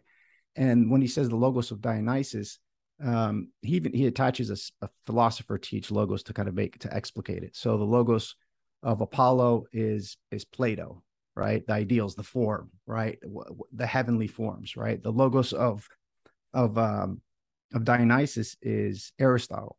[0.57, 2.59] And when he says the logos of Dionysus,
[3.03, 6.95] um, he even he attaches a philosopher to each logos to kind of make to
[6.95, 7.57] explicate it.
[7.57, 8.37] So the logos
[8.83, 11.03] of Apollo is is Plato,
[11.35, 11.67] right?
[11.67, 13.19] The ideals, the form, right?
[13.73, 15.03] The heavenly forms, right?
[15.03, 15.89] The logos of
[16.55, 17.21] of um,
[17.75, 19.79] of Dionysus is Aristotle,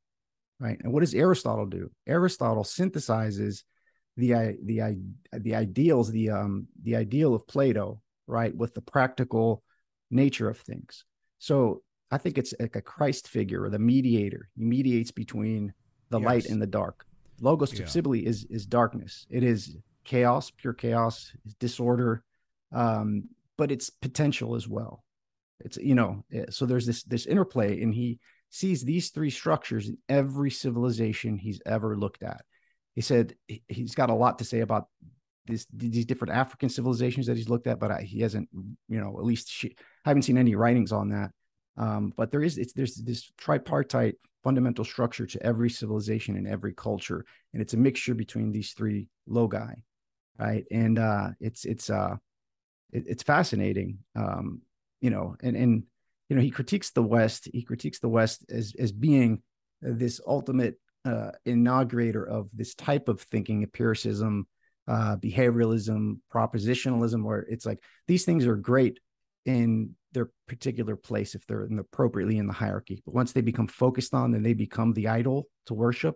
[0.59, 0.80] right?
[0.84, 1.91] And what does Aristotle do?
[2.07, 3.63] Aristotle synthesizes
[4.17, 4.97] the the
[5.32, 9.63] the ideals, the um the ideal of Plato, right, with the practical
[10.11, 11.05] nature of things.
[11.39, 11.82] So
[12.14, 14.47] I think it's like a Christ figure or the mediator.
[14.55, 15.74] He mediates between
[16.09, 16.26] the yes.
[16.26, 17.05] light and the dark.
[17.41, 17.88] Logos yeah.
[17.88, 19.26] Cybele is is darkness.
[19.32, 22.24] It is chaos, pure chaos, disorder,
[22.72, 25.03] um, but it's potential as well.
[25.59, 28.20] It's you know, eh, so there's this this interplay, and he
[28.51, 32.45] sees these three structures in every civilization he's ever looked at.
[32.93, 33.34] He said
[33.68, 34.88] he's got a lot to say about
[35.47, 38.49] this, these different African civilizations that he's looked at, but he hasn't,
[38.88, 41.32] you know, at least she, I haven't seen any writings on that.
[41.78, 46.74] Um, but there is it's there's this tripartite fundamental structure to every civilization and every
[46.74, 49.84] culture, and it's a mixture between these three logi,
[50.38, 50.65] right?
[50.71, 52.15] And uh, it's it's uh,
[52.91, 54.61] it, it's fascinating, um,
[55.01, 55.84] you know, and and
[56.30, 57.49] you know he critiques the West.
[57.51, 59.41] He critiques the West as as being
[59.82, 64.47] this ultimate uh, inaugurator of this type of thinking, empiricism,
[64.88, 68.99] uh, behavioralism, propositionalism, where it's like these things are great
[69.45, 73.01] in their particular place if they're in appropriately in the hierarchy.
[73.05, 76.15] But once they become focused on, then they become the idol to worship,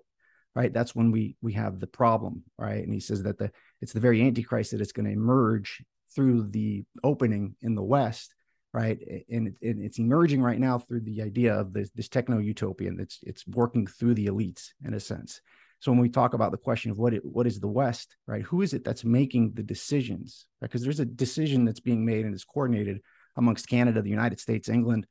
[0.56, 0.72] right?
[0.72, 2.84] That's when we we have the problem, right?
[2.84, 3.52] And he says that the
[3.82, 5.84] it's the very antichrist that it's going to emerge
[6.16, 8.34] through the opening in the West,
[8.74, 8.98] right?
[9.30, 13.00] And, it, and it's emerging right now through the idea of this this techno utopian.
[13.00, 15.42] It's it's working through the elites in a sense.
[15.80, 18.42] So when we talk about the question of what it, what is the West, right?
[18.42, 20.48] Who is it that's making the decisions?
[20.60, 20.86] Because right?
[20.86, 23.02] there's a decision that's being made and is coordinated
[23.38, 25.08] amongst Canada, the United States, England,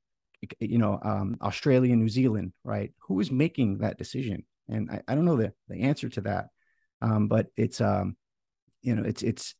[0.61, 2.93] you know, um, Australia, New Zealand, right?
[3.09, 4.45] Who is making that decision?
[4.68, 6.49] And I, I don't know the, the answer to that,
[7.01, 8.16] um, but it's um,
[8.83, 9.55] you know, it's it's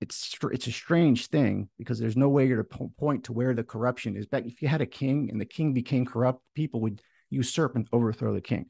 [0.00, 3.64] it's it's a strange thing because there's no way you're to point to where the
[3.64, 4.26] corruption is.
[4.26, 7.00] Back if you had a king and the king became corrupt, people would
[7.30, 8.66] usurp and overthrow the king.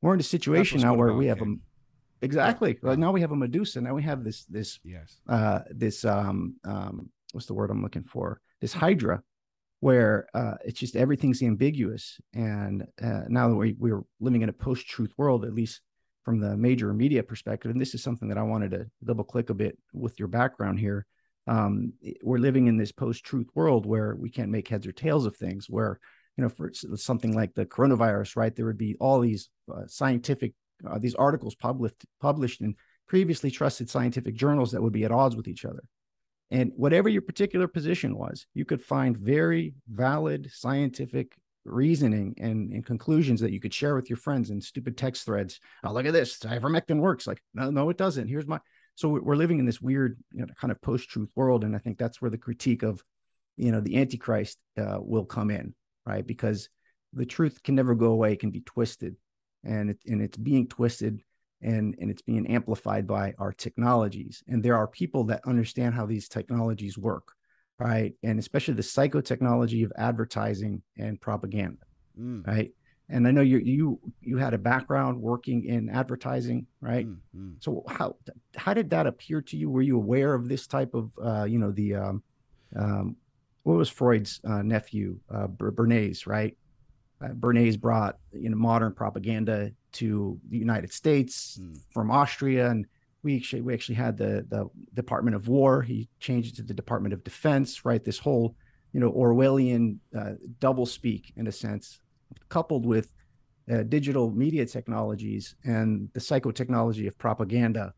[0.00, 1.60] We're in a situation now where we have king.
[2.22, 2.72] a exactly.
[2.72, 2.88] Yeah.
[2.88, 3.80] Well, now we have a Medusa.
[3.80, 8.04] Now we have this this yes uh, this um um what's the word I'm looking
[8.04, 8.40] for?
[8.62, 9.22] This Hydra,
[9.80, 12.18] where uh, it's just everything's ambiguous.
[12.32, 15.80] And uh, now that we, we're living in a post truth world, at least
[16.24, 19.50] from the major media perspective, and this is something that I wanted to double click
[19.50, 21.04] a bit with your background here.
[21.48, 25.26] Um, we're living in this post truth world where we can't make heads or tails
[25.26, 25.98] of things, where
[26.36, 28.54] you know, for something like the coronavirus, right?
[28.54, 30.54] There would be all these uh, scientific,
[30.88, 32.76] uh, these articles published published in
[33.08, 35.82] previously trusted scientific journals that would be at odds with each other.
[36.52, 41.34] And whatever your particular position was, you could find very valid scientific
[41.64, 45.60] reasoning and, and conclusions that you could share with your friends in stupid text threads.
[45.82, 46.38] Oh, look at this.
[46.40, 47.26] Ivermectin works.
[47.26, 48.28] Like, no, no, it doesn't.
[48.28, 48.60] Here's my.
[48.96, 51.96] So we're living in this weird, you know, kind of post-truth world, and I think
[51.96, 53.02] that's where the critique of,
[53.56, 55.74] you know, the Antichrist uh, will come in,
[56.04, 56.26] right?
[56.26, 56.68] Because
[57.14, 59.16] the truth can never go away; it can be twisted,
[59.64, 61.22] and it, and it's being twisted
[61.62, 64.42] and and it's being amplified by our technologies.
[64.48, 67.32] And there are people that understand how these technologies work
[67.78, 68.12] right?
[68.22, 71.84] And especially the psychotechnology of advertising and propaganda
[72.18, 72.46] mm.
[72.46, 72.72] right?
[73.08, 77.06] And i know you you you had a background working in advertising right?
[77.06, 77.54] Mm, mm.
[77.60, 78.16] so how
[78.56, 79.70] how did that appear to you?
[79.70, 82.22] Were you aware of this type of uh you know the um,
[82.76, 83.16] um
[83.64, 86.56] what was freud's uh, nephew uh bernays right
[87.22, 91.78] uh, bernays brought you know modern propaganda to the United States mm.
[91.92, 92.86] from Austria, and
[93.22, 95.82] we actually we actually had the the Department of War.
[95.82, 97.84] He changed it to the Department of Defense.
[97.84, 98.56] Right, this whole
[98.92, 102.00] you know Orwellian uh, double speak in a sense,
[102.48, 103.12] coupled with
[103.70, 107.94] uh, digital media technologies and the psychotechnology of propaganda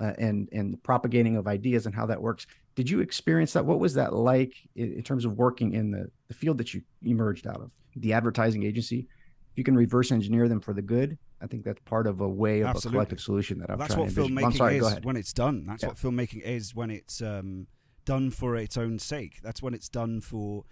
[0.00, 2.46] uh, and and the propagating of ideas and how that works.
[2.74, 3.64] Did you experience that?
[3.64, 6.82] What was that like in, in terms of working in the, the field that you
[7.04, 9.08] emerged out of, the advertising agency?
[9.52, 12.28] If you can reverse engineer them for the good, I think that's part of a
[12.28, 12.88] way of Absolutely.
[12.88, 13.78] a collective solution that I'm trying.
[13.78, 15.66] that's trying what to filmmaking sorry, is when it's done.
[15.66, 15.88] That's yeah.
[15.88, 17.66] what filmmaking is when it's um,
[18.04, 19.40] done for its own sake.
[19.42, 20.64] That's when it's done for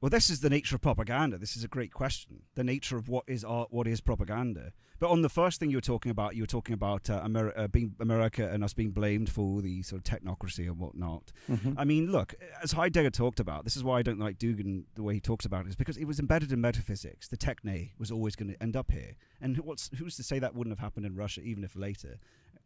[0.00, 1.38] well, this is the nature of propaganda.
[1.38, 2.42] This is a great question.
[2.54, 4.72] The nature of what is art, what is propaganda.
[5.00, 7.60] But on the first thing you were talking about, you were talking about uh, America,
[7.60, 11.32] uh, being America and us being blamed for the sort of technocracy and whatnot.
[11.50, 11.74] Mm-hmm.
[11.76, 15.02] I mean, look, as Heidegger talked about, this is why I don't like Dugin the
[15.02, 17.28] way he talks about it, is because it was embedded in metaphysics.
[17.28, 19.16] The techne was always going to end up here.
[19.40, 22.18] And what's who's to say that wouldn't have happened in Russia, even if later,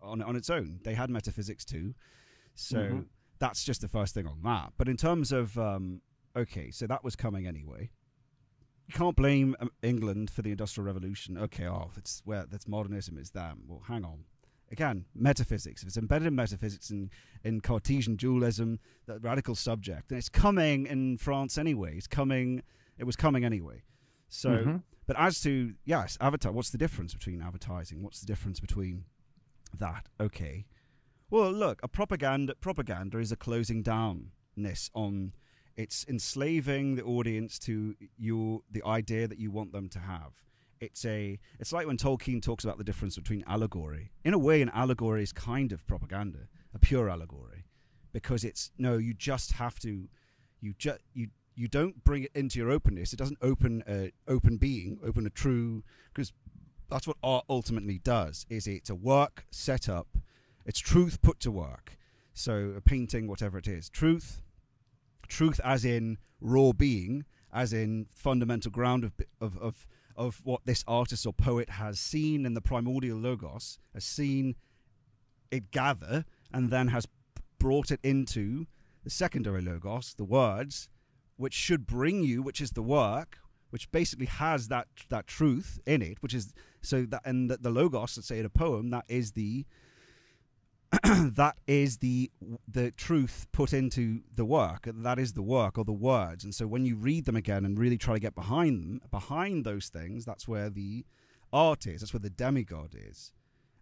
[0.03, 0.80] on on its own?
[0.85, 1.95] They had metaphysics too.
[2.55, 2.78] So.
[2.78, 3.01] Mm-hmm.
[3.39, 4.74] That's just the first thing on that.
[4.78, 6.01] But in terms of um,
[6.37, 7.91] okay, so that was coming anyway.
[8.89, 11.39] You can't blame um, England for the Industrial Revolution.
[11.39, 13.55] Okay, oh, it's where that's modernism is that.
[13.66, 14.24] Well, hang on.
[14.70, 15.83] Again, metaphysics.
[15.83, 17.11] If it's embedded in metaphysics and
[17.45, 21.97] in Cartesian dualism, that radical subject, then it's coming in France anyway.
[21.97, 22.62] It's coming.
[22.99, 23.83] It was coming anyway.
[24.28, 24.76] So, mm-hmm.
[25.07, 26.53] but as to yes, avatar.
[26.53, 28.03] What's the difference between advertising?
[28.03, 29.05] What's the difference between
[29.78, 30.09] that?
[30.18, 30.66] Okay.
[31.30, 35.33] Well, look, a propaganda propaganda is a closing downness on
[35.76, 40.32] it's enslaving the audience to your the idea that you want them to have.
[40.80, 44.12] It's a it's like when Tolkien talks about the difference between allegory.
[44.24, 47.64] In a way, an allegory is kind of propaganda, a pure allegory,
[48.12, 50.08] because it's no, you just have to,
[50.60, 53.12] you just you you don't bring it into your openness.
[53.12, 56.32] It doesn't open a open being, open a true because
[56.90, 58.46] that's what art ultimately does.
[58.48, 60.18] Is it's a work set up,
[60.66, 61.96] it's truth put to work.
[62.34, 64.42] So a painting, whatever it is, truth
[65.33, 70.85] truth as in raw being, as in fundamental ground of, of, of, of what this
[70.87, 74.55] artist or poet has seen in the primordial logos, has seen
[75.51, 77.07] it gather, and then has
[77.59, 78.66] brought it into
[79.05, 80.89] the secondary logos, the words,
[81.37, 83.39] which should bring you, which is the work,
[83.70, 86.53] which basically has that that truth in it, which is
[86.83, 89.64] so that and the, the logos, let's say in a poem, that is the
[91.05, 92.30] that is the
[92.68, 94.86] the truth put into the work.
[94.86, 96.45] That is the work or the words.
[96.45, 99.64] And so when you read them again and really try to get behind them, behind
[99.64, 101.07] those things, that's where the
[101.51, 102.01] art is.
[102.01, 103.32] That's where the demigod is.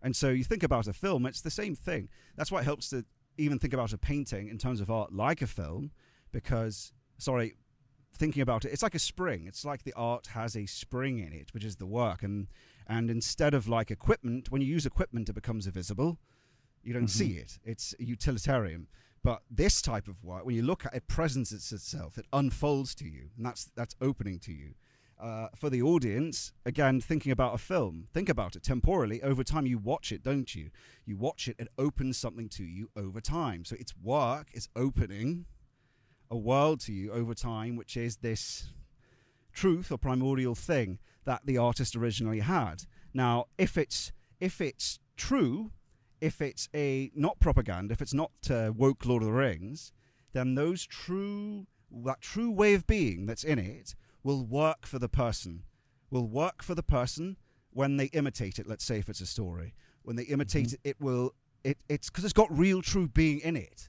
[0.01, 2.09] And so you think about a film, it's the same thing.
[2.37, 3.05] That's why it helps to
[3.37, 5.91] even think about a painting in terms of art like a film,
[6.31, 7.57] because sorry,
[8.15, 9.47] thinking about it, it's like a spring.
[9.47, 12.23] It's like the art has a spring in it, which is the work.
[12.23, 12.47] And
[12.87, 16.19] and instead of like equipment, when you use equipment, it becomes invisible
[16.83, 17.33] you don't mm-hmm.
[17.33, 17.59] see it.
[17.65, 18.89] It's utilitarian.
[19.23, 22.17] But this type of work, when you look at it, presents itself.
[22.17, 24.75] It unfolds to you, and that's that's opening to you.
[25.21, 29.23] Uh, for the audience, again, thinking about a film, think about it temporally.
[29.23, 30.71] Over time, you watch it, don't you?
[31.05, 33.67] You watch it, it opens something to you over time.
[33.67, 35.45] So its work is opening
[36.31, 38.73] a world to you over time, which is this
[39.53, 42.85] truth or primordial thing that the artist originally had.
[43.13, 45.73] Now, if it's if it's true,
[46.21, 49.93] if it's a not propaganda, if it's not uh, woke Lord of the Rings,
[50.33, 51.67] then those true
[52.05, 55.65] that true way of being that's in it will work for the person.
[56.11, 57.37] Will work for the person
[57.73, 58.67] when they imitate it.
[58.67, 60.89] Let's say if it's a story, when they imitate mm-hmm.
[60.89, 63.89] it, it will it it's because it's got real true being in it,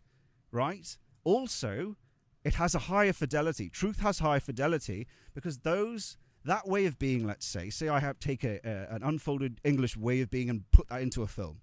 [0.52, 0.98] right?
[1.24, 1.98] Also,
[2.44, 3.70] it has a higher fidelity.
[3.70, 7.26] Truth has higher fidelity because those that way of being.
[7.28, 10.70] Let's say, say I have take a, a an unfolded English way of being and
[10.72, 11.60] put that into a film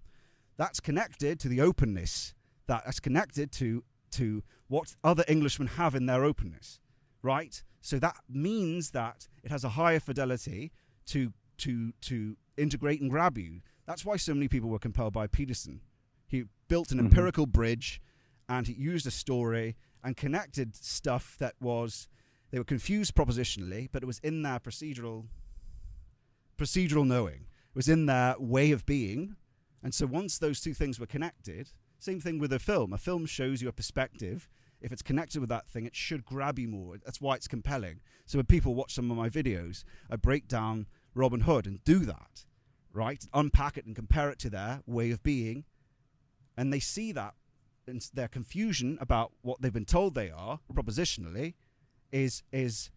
[0.59, 2.35] that's connected to the openness.
[2.67, 6.81] That's connected to to what other Englishmen have in their openness,
[7.23, 7.63] right?
[7.81, 10.73] So that means that it has a higher fidelity
[11.07, 13.61] to to to integrate and grab you.
[13.87, 15.81] That's why so many people were compelled by Peterson.
[16.27, 17.07] He built an mm-hmm.
[17.07, 18.03] empirical bridge,
[18.49, 22.09] and he used a story and connected stuff that was
[22.51, 25.27] they were confused propositionally, but it was in their procedural
[26.59, 27.47] procedural knowing.
[27.71, 29.37] It was in their way of being
[29.83, 32.93] and so once those two things were connected, same thing with a film.
[32.93, 34.49] A film shows you a perspective.
[34.81, 36.97] If it's connected with that thing, it should grab you more.
[37.05, 38.01] That's why it's compelling.
[38.27, 42.01] So when people watch some of my videos, I break down Robin Hood and do
[42.01, 42.45] that,
[42.93, 43.25] right?
[43.35, 45.65] Unpack it and compare it to their way of being.
[46.57, 47.35] And they see that
[47.89, 51.55] and their confusion about what they've been told they are, propositionally,
[52.13, 52.91] is is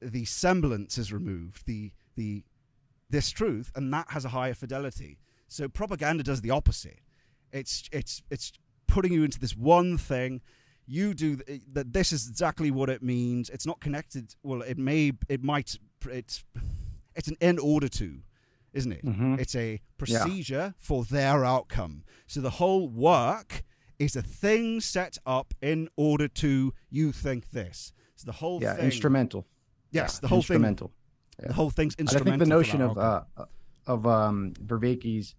[0.00, 2.44] the semblance is removed, the the
[3.10, 5.18] this truth, and that has a higher fidelity.
[5.48, 7.00] So propaganda does the opposite.
[7.52, 8.52] It's it's it's
[8.86, 10.40] putting you into this one thing.
[10.86, 11.92] You do th- that.
[11.92, 13.48] This is exactly what it means.
[13.50, 14.34] It's not connected.
[14.42, 15.12] Well, it may.
[15.28, 15.78] It might.
[16.10, 16.44] It's
[17.14, 18.20] it's an in order to,
[18.72, 19.04] isn't it?
[19.04, 19.36] Mm-hmm.
[19.38, 20.70] It's a procedure yeah.
[20.78, 22.04] for their outcome.
[22.26, 23.62] So the whole work
[23.98, 27.92] is a thing set up in order to you think this.
[28.16, 29.46] So the whole yeah thing, instrumental.
[29.90, 30.88] Yes, yeah, the whole instrumental.
[30.88, 30.94] thing.
[31.40, 31.48] Yeah.
[31.48, 32.32] The whole thing's instrumental.
[32.32, 33.22] I think the notion of uh,
[33.86, 35.34] of um, Vervaeke's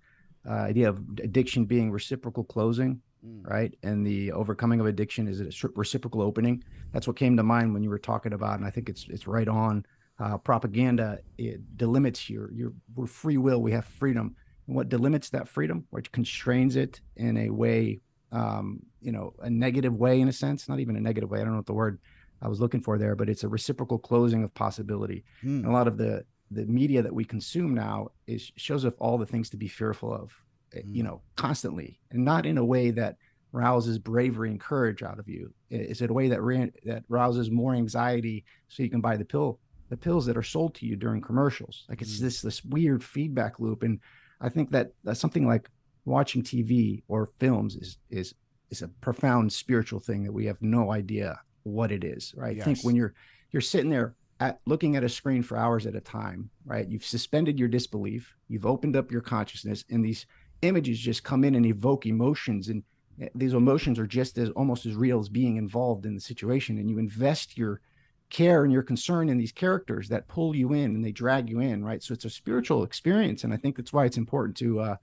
[0.48, 3.48] uh, idea of addiction being reciprocal closing, mm.
[3.48, 3.74] right?
[3.84, 6.64] And the overcoming of addiction is a reciprocal opening.
[6.92, 9.28] That's what came to mind when you were talking about, and I think it's it's
[9.28, 9.86] right on.
[10.18, 13.62] Uh, propaganda it delimits your your we're free will.
[13.62, 14.36] We have freedom,
[14.68, 18.00] and what delimits that freedom, which constrains it in a way,
[18.32, 21.42] um, you know, a negative way in a sense, not even a negative way.
[21.42, 22.00] I don't know what the word
[22.42, 25.24] I was looking for there, but it's a reciprocal closing of possibility.
[25.44, 25.64] Mm.
[25.64, 26.24] And a lot of the
[26.56, 30.14] the media that we consume now is shows us all the things to be fearful
[30.14, 30.32] of,
[30.74, 30.84] mm.
[30.90, 33.18] you know, constantly, and not in a way that
[33.52, 35.54] rouses bravery and courage out of you.
[35.70, 36.40] Is it a way that
[36.86, 40.76] that rouses more anxiety so you can buy the pill, the pills that are sold
[40.76, 41.86] to you during commercials?
[41.90, 42.22] Like it's mm.
[42.22, 44.00] this this weird feedback loop, and
[44.40, 45.70] I think that that's something like
[46.06, 48.34] watching TV or films is is
[48.70, 52.34] is a profound spiritual thing that we have no idea what it is.
[52.38, 52.56] Right?
[52.56, 52.64] Yes.
[52.64, 53.14] I think when you're
[53.52, 56.90] you're sitting there at looking at a screen for hours at a time, right?
[56.90, 60.26] You've suspended your disbelief, you've opened up your consciousness, and these
[60.62, 62.70] images just come in and evoke emotions.
[62.70, 62.84] And
[63.22, 66.78] eh, these emotions are just as almost as real as being involved in the situation.
[66.78, 67.82] And you invest your
[68.30, 71.60] care and your concern in these characters that pull you in and they drag you
[71.60, 72.04] in, right?
[72.04, 73.44] So it's a spiritual experience.
[73.44, 74.96] And I think that's why it's important to uh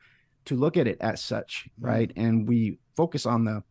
[0.45, 1.87] to look at it as such, mm-hmm.
[1.87, 2.09] right?
[2.11, 2.27] Mm-hmm.
[2.27, 3.63] And we focus on the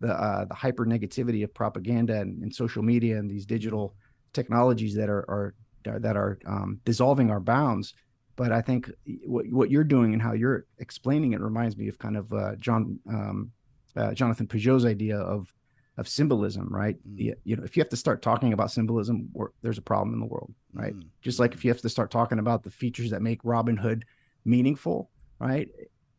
[0.00, 3.94] the uh, the hyper negativity of propaganda and, and, social media and these digital
[4.32, 5.54] technologies that are are
[5.84, 7.94] that are um, dissolving our bounds.
[8.36, 8.90] But I think
[9.26, 12.56] what what you're doing and how you're explaining it reminds me of kind of uh,
[12.56, 13.52] John um,
[13.96, 15.52] uh, Jonathan Pageau's idea of
[15.98, 16.96] of symbolism, right?
[17.06, 17.36] Mm.
[17.44, 19.28] You, know, if you have to start talking about symbolism,
[19.62, 20.94] there's a problem in the world, right?
[20.94, 21.04] Mm.
[21.20, 24.06] Just like if you have to start talking about the features that make Robin Hood
[24.46, 25.68] meaningful, right?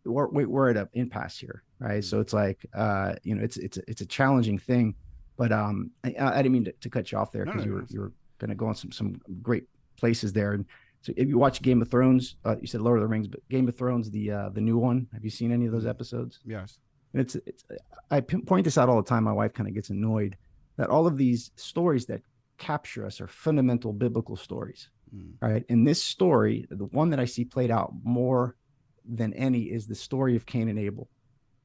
[0.05, 2.01] We're, we're at an impasse here, right?
[2.01, 2.03] Mm.
[2.03, 4.95] So it's like, uh, you know, it's it's it's a challenging thing
[5.38, 7.77] but um, I, I didn't mean to, to, cut you off there because no, no,
[7.77, 9.63] you were you were going to go on some some great
[9.97, 10.53] places there.
[10.53, 10.65] And
[11.01, 13.47] so if you watch Game of Thrones, uh, you said Lord of the Rings, but
[13.49, 15.07] Game of Thrones, the uh, the new one.
[15.13, 16.39] Have you seen any of those episodes?
[16.45, 16.79] Yes.
[17.13, 17.63] And it's it's
[18.09, 19.23] I point this out all the time.
[19.23, 20.38] My wife kind of gets annoyed
[20.77, 22.21] that all of these stories that
[22.57, 25.34] capture us are fundamental biblical stories, mm.
[25.41, 25.65] right?
[25.69, 28.55] And this story, the one that I see played out more
[29.03, 31.09] than any, is the story of Cain and Abel.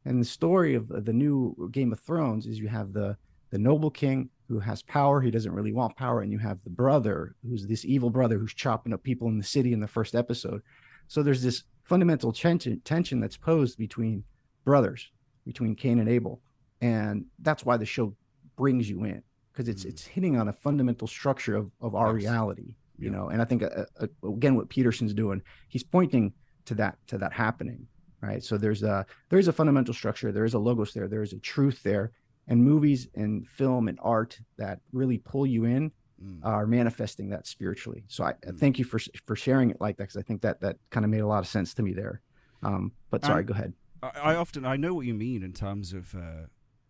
[0.04, 3.16] And the story of the new Game of Thrones is you have the
[3.50, 5.20] the noble king who has power.
[5.20, 6.20] He doesn't really want power.
[6.20, 9.44] And you have the brother who's this evil brother who's chopping up people in the
[9.44, 10.62] city in the first episode.
[11.08, 14.24] So there's this fundamental tension, tension that's posed between
[14.64, 15.10] brothers,
[15.44, 16.40] between Cain and Abel.
[16.80, 18.14] And that's why the show
[18.56, 19.22] brings you in
[19.52, 19.88] because it's mm.
[19.88, 22.24] it's hitting on a fundamental structure of, of our yes.
[22.24, 23.16] reality, you yeah.
[23.16, 23.28] know.
[23.28, 26.32] And I think uh, uh, again, what Peterson's doing, he's pointing
[26.66, 27.86] to that to that happening,
[28.20, 28.42] right?
[28.42, 31.32] So there's a there is a fundamental structure, there is a logos there, there is
[31.32, 32.12] a truth there,
[32.48, 35.90] and movies and film and art that really pull you in
[36.22, 36.40] mm.
[36.44, 38.04] are manifesting that spiritually.
[38.08, 38.58] So I mm.
[38.58, 41.10] thank you for for sharing it like that because I think that that kind of
[41.10, 42.20] made a lot of sense to me there.
[42.62, 43.74] Um, but sorry, go ahead.
[44.02, 46.46] I, I, often I know what you mean in terms of uh,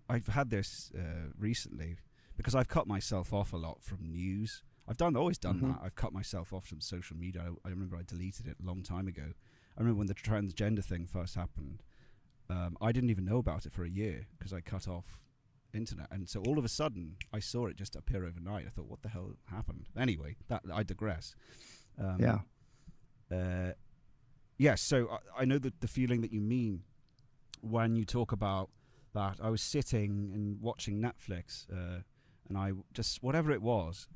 [0.09, 1.97] I've had this uh, recently
[2.37, 4.63] because I've cut myself off a lot from news.
[4.89, 5.73] I've done always done mm-hmm.
[5.73, 5.81] that.
[5.83, 7.43] I've cut myself off from social media.
[7.43, 9.25] I, I, remember I deleted it a long time ago.
[9.77, 11.83] I remember when the transgender thing first happened.
[12.49, 15.21] Um, I didn't even know about it for a year because I cut off
[15.77, 18.67] internet, and so all of a sudden I saw it just appear overnight.
[18.67, 19.89] I thought, what the hell happened?
[19.97, 21.35] Anyway, that I digress.
[21.99, 22.39] Um, yeah.
[23.31, 23.75] Uh, yes.
[24.59, 26.83] Yeah, so I, I know that the feeling that you mean
[27.61, 28.71] when you talk about
[29.17, 29.39] that.
[29.43, 32.03] I was sitting and watching Netflix, uh,
[32.49, 34.09] and I just whatever it was,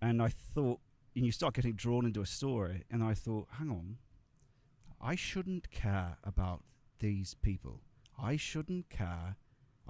[0.00, 0.80] and I thought,
[1.16, 3.96] and you start getting drawn into a story, and I thought, hang on,
[5.00, 6.62] I shouldn't care about
[7.00, 7.80] these people.
[8.22, 9.36] I shouldn't care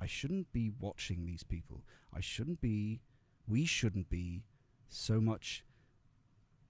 [0.02, 1.84] I shouldn't be watching these people.
[2.12, 3.02] I shouldn't be,
[3.46, 4.42] we shouldn't be
[4.88, 5.64] so much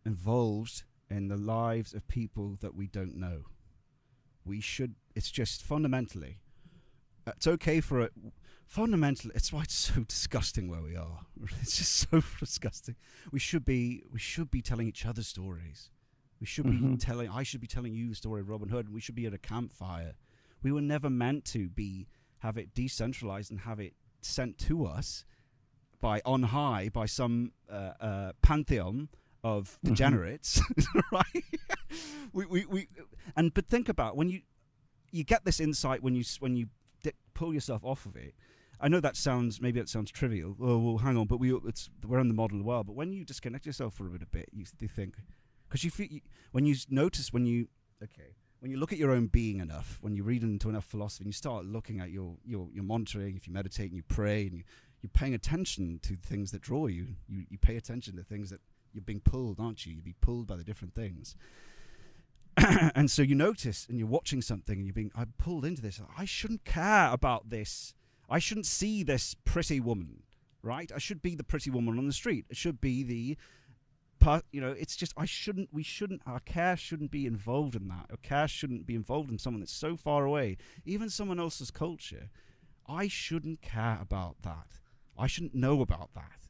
[0.05, 3.45] involved in the lives of people that we don't know.
[4.45, 6.41] We should, it's just fundamentally,
[7.27, 8.13] it's okay for it.
[8.67, 11.21] Fundamentally, it's why it's so disgusting where we are.
[11.63, 12.97] It's just so disgusting.
[13.31, 15.89] We should be, we should be telling each other stories.
[16.39, 16.93] We should mm-hmm.
[16.93, 18.87] be telling, I should be telling you the story of Robin Hood.
[18.87, 20.17] And we should be at a campfire.
[20.63, 22.09] We were never meant to be
[22.43, 25.25] have it decentralized and have it sent to us
[26.01, 29.09] by on high by some uh, uh, pantheon
[29.45, 29.91] of mm-hmm.
[29.91, 31.01] degenerates, mm-hmm.
[31.13, 31.45] right?
[32.33, 32.89] we, we, we,
[33.37, 34.41] and but think about when you
[35.13, 36.67] you get this insight when you when you
[37.03, 38.35] di- pull yourself off of it.
[38.81, 40.57] I know that sounds maybe that sounds trivial.
[40.61, 42.89] Oh well, hang on, but we it's we're in the modern world.
[42.89, 45.15] But when you disconnect yourself for a bit, a bit you, you think
[45.69, 46.21] because you feel you,
[46.51, 47.69] when you notice when you
[48.03, 51.25] okay when you look at your own being enough, when you read into enough philosophy,
[51.25, 54.43] and you start looking at your your your monitoring, if you meditate and you pray
[54.43, 54.63] and you
[55.03, 58.61] you're paying attention to things that draw you, you you pay attention to things that
[58.93, 59.95] you're being pulled, aren't you?
[59.95, 61.35] You're being pulled by the different things.
[62.95, 66.01] and so you notice and you're watching something and you're being I'm pulled into this.
[66.17, 67.95] I shouldn't care about this.
[68.31, 70.23] I shouldn't see this pretty woman,
[70.63, 70.93] right?
[70.95, 72.45] I should be the pretty woman on the street.
[72.49, 73.37] It should be the
[74.53, 75.69] you know, it's just I shouldn't.
[75.73, 76.23] We shouldn't.
[76.27, 78.07] Our care shouldn't be involved in that.
[78.11, 82.29] Our care shouldn't be involved in someone that's so far away, even someone else's culture.
[82.87, 84.81] I shouldn't care about that.
[85.19, 86.49] I shouldn't know about that.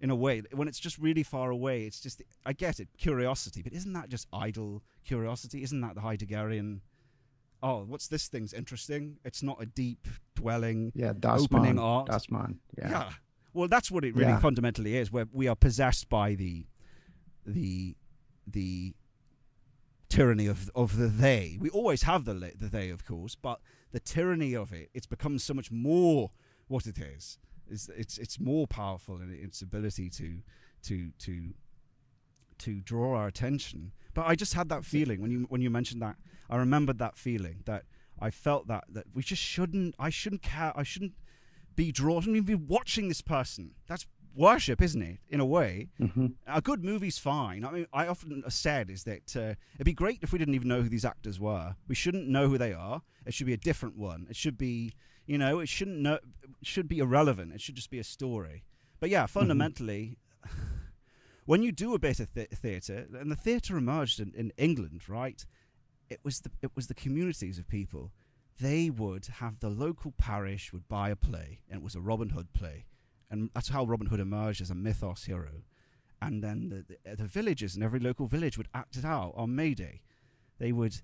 [0.00, 3.62] In a way, when it's just really far away, it's just I get it, curiosity,
[3.62, 5.62] but isn't that just idle curiosity?
[5.62, 6.80] Isn't that the Heideggerian?
[7.62, 9.18] Oh, what's this thing's interesting?
[9.24, 12.06] It's not a deep dwelling, yeah, das opening man, art.
[12.06, 12.90] Das man, yeah.
[12.90, 13.10] yeah.
[13.54, 14.40] Well, that's what it really yeah.
[14.40, 16.66] fundamentally is, where we are possessed by the
[17.46, 17.96] the
[18.46, 18.94] the
[20.08, 21.56] tyranny of of the they.
[21.60, 23.60] We always have the the they, of course, but
[23.92, 26.30] the tyranny of it, it's become so much more
[26.68, 27.38] what it is.
[27.68, 30.42] It's it's it's more powerful in its ability to
[30.82, 31.54] to to
[32.58, 33.92] to draw our attention.
[34.14, 36.16] But I just had that feeling when you when you mentioned that.
[36.50, 37.84] I remembered that feeling that
[38.20, 39.94] I felt that that we just shouldn't.
[39.98, 40.72] I shouldn't care.
[40.76, 41.14] I shouldn't
[41.74, 42.18] be drawn.
[42.18, 43.72] I shouldn't even be watching this person.
[43.86, 45.18] That's worship, isn't it?
[45.28, 46.26] In a way, mm-hmm.
[46.46, 47.64] a good movie's fine.
[47.64, 50.68] I mean, I often said is that uh, it'd be great if we didn't even
[50.68, 51.76] know who these actors were.
[51.88, 53.02] We shouldn't know who they are.
[53.26, 54.26] It should be a different one.
[54.30, 54.92] It should be,
[55.26, 56.14] you know, it shouldn't know.
[56.14, 56.20] It
[56.62, 57.52] should be irrelevant.
[57.52, 58.64] It should just be a story.
[59.00, 59.38] But yeah, Mm-hmm.
[59.38, 60.18] fundamentally.
[61.44, 65.08] When you do a bit of th- theatre, and the theatre emerged in, in England,
[65.08, 65.44] right?
[66.08, 68.12] It was the it was the communities of people.
[68.60, 72.28] They would have the local parish would buy a play, and it was a Robin
[72.30, 72.84] Hood play,
[73.32, 75.62] and that's how Robin Hood emerged as a mythos hero.
[76.20, 79.56] And then the, the, the villagers in every local village would act it out on
[79.56, 80.02] May Day.
[80.60, 81.00] They would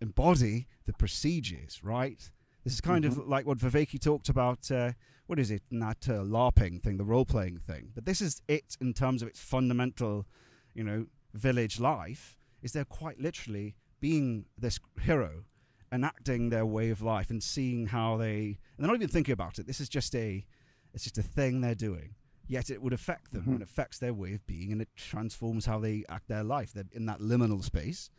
[0.00, 2.30] embody the procedures, right?
[2.64, 4.70] This is kind of like what Vervaeke talked about.
[4.70, 4.92] Uh,
[5.26, 5.62] what is it?
[5.70, 7.90] That uh, LARPing thing, the role playing thing.
[7.94, 10.26] But this is it in terms of its fundamental,
[10.72, 12.36] you know, village life.
[12.62, 15.44] Is they're quite literally being this hero,
[15.92, 18.58] enacting their way of life, and seeing how they.
[18.76, 19.66] And they're not even thinking about it.
[19.66, 20.46] This is just a,
[20.94, 22.14] it's just a thing they're doing.
[22.46, 23.52] Yet it would affect them, Mhm.
[23.54, 26.72] and affects their way of being, and it transforms how they act their life.
[26.72, 28.10] They're in that liminal space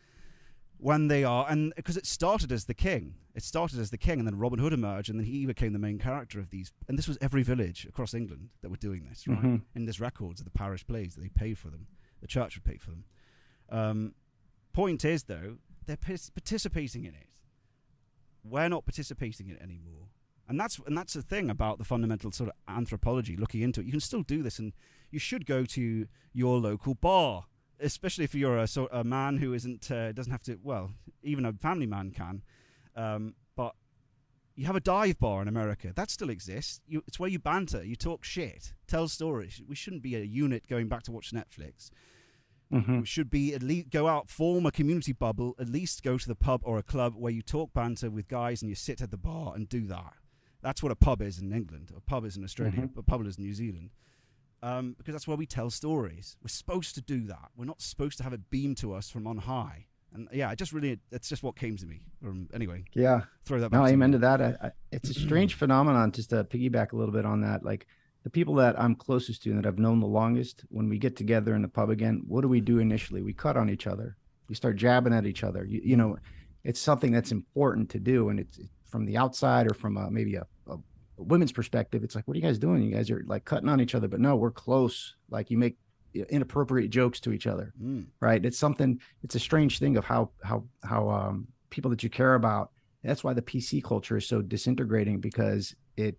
[0.78, 4.18] when they are and because it started as the king it started as the king
[4.18, 6.98] and then robin hood emerged and then he became the main character of these and
[6.98, 9.62] this was every village across england that were doing this right Mhm.
[9.76, 11.86] in this records of the parish plays that they paid for them
[12.20, 13.04] the church would pay for them
[13.70, 14.16] um,
[14.74, 17.30] point is though they're pis- participating in it
[18.44, 20.08] we're not participating in it anymore
[20.52, 23.86] and that's and that's the thing about the fundamental sort of anthropology looking into it.
[23.86, 24.74] You can still do this and
[25.10, 27.46] you should go to your local bar
[27.82, 30.92] especially if you're a sort a man who isn't uh, doesn't have to well
[31.24, 32.44] even a family man can.
[32.96, 33.74] Um, but
[34.56, 35.92] you have a dive bar in America.
[35.96, 36.82] That still exists.
[36.86, 39.62] You, it's where you banter you talk shit tell stories.
[39.68, 41.90] We shouldn't be a unit going back to watch Netflix.
[42.72, 43.00] Mhm.
[43.02, 46.26] we should be at least go out form a community bubble at least go to
[46.26, 49.12] the pub or a club where you talk banter with guys and you sit at
[49.12, 50.14] the bar and do that
[50.62, 52.98] that's what a pub is in England a pub is in Australia Mhm.
[52.98, 53.90] a pub is in New Zealand
[54.64, 56.38] um, because that's where we tell stories.
[56.44, 57.50] We're supposed to do that.
[57.56, 59.88] We're not supposed to have it beamed to us from on high.
[60.14, 62.02] And yeah, I just really, it's just what came to me.
[62.24, 63.22] Um, anyway, Yeah.
[63.44, 64.20] throw that back No, to amen you.
[64.20, 64.42] to that.
[64.42, 66.12] I, I, it's a strange phenomenon.
[66.12, 67.88] Just to piggyback a little bit on that, like
[68.24, 71.16] the people that I'm closest to and that I've known the longest, when we get
[71.16, 73.24] together in the pub again, what do we do initially?
[73.24, 74.16] We cut on each other.
[74.48, 75.66] We start jabbing at each other.
[75.66, 76.18] You, you know,
[76.64, 78.60] it's something that's important to do, and it's
[78.92, 80.78] from the outside or from a, maybe a, a
[81.18, 82.04] women's perspective.
[82.04, 82.84] It's like, what are you guys doing?
[82.84, 85.16] You guys are like cutting on each other, but no, we're close.
[85.30, 85.78] Like you make
[86.30, 88.08] inappropriate jokes to each other Mm.
[88.20, 92.10] right it's something it's a strange thing of how how how um people that you
[92.10, 92.72] care about
[93.02, 96.18] that's why the pc culture is so disintegrating because it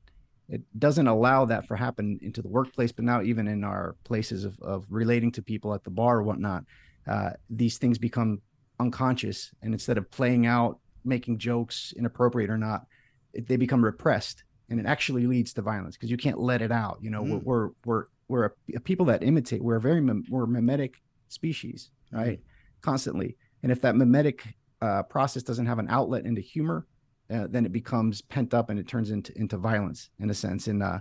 [0.48, 4.46] it doesn't allow that for happen into the workplace but now even in our places
[4.46, 6.64] of, of relating to people at the bar or whatnot
[7.06, 8.40] uh, these things become
[8.80, 12.86] unconscious and instead of playing out making jokes inappropriate or not
[13.32, 16.72] it, they become repressed and it actually leads to violence because you can't let it
[16.72, 17.22] out you know?
[17.22, 17.42] Mm.
[17.42, 21.02] we're we're we're, we're a, a people that imitate we're a very we're a mimetic
[21.28, 22.40] species right?
[22.82, 23.36] Constantly.
[23.62, 24.44] And if that mimetic
[24.82, 26.86] uh, process doesn't have an outlet into humor
[27.32, 30.66] uh, then it becomes pent up and it turns into into violence in a sense.
[30.66, 30.98] And uh,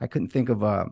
[0.00, 0.86] i couldn't think of a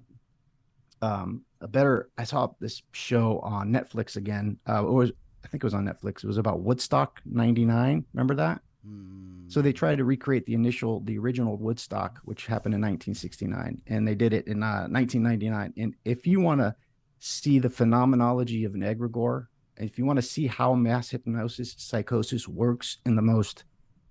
[1.02, 5.12] um, a better i saw this show on netflix again uh, it was
[5.44, 9.52] i think it was on netflix it was about woodstock 99 remember that Mm.
[9.52, 14.08] so they tried to recreate the initial, the original Woodstock, which happened in 1969, and
[14.08, 15.74] they did it in uh, 1999.
[15.76, 16.74] And if you want to
[17.18, 22.48] see the phenomenology of an egregore, if you want to see how mass hypnosis psychosis
[22.48, 23.64] works in the most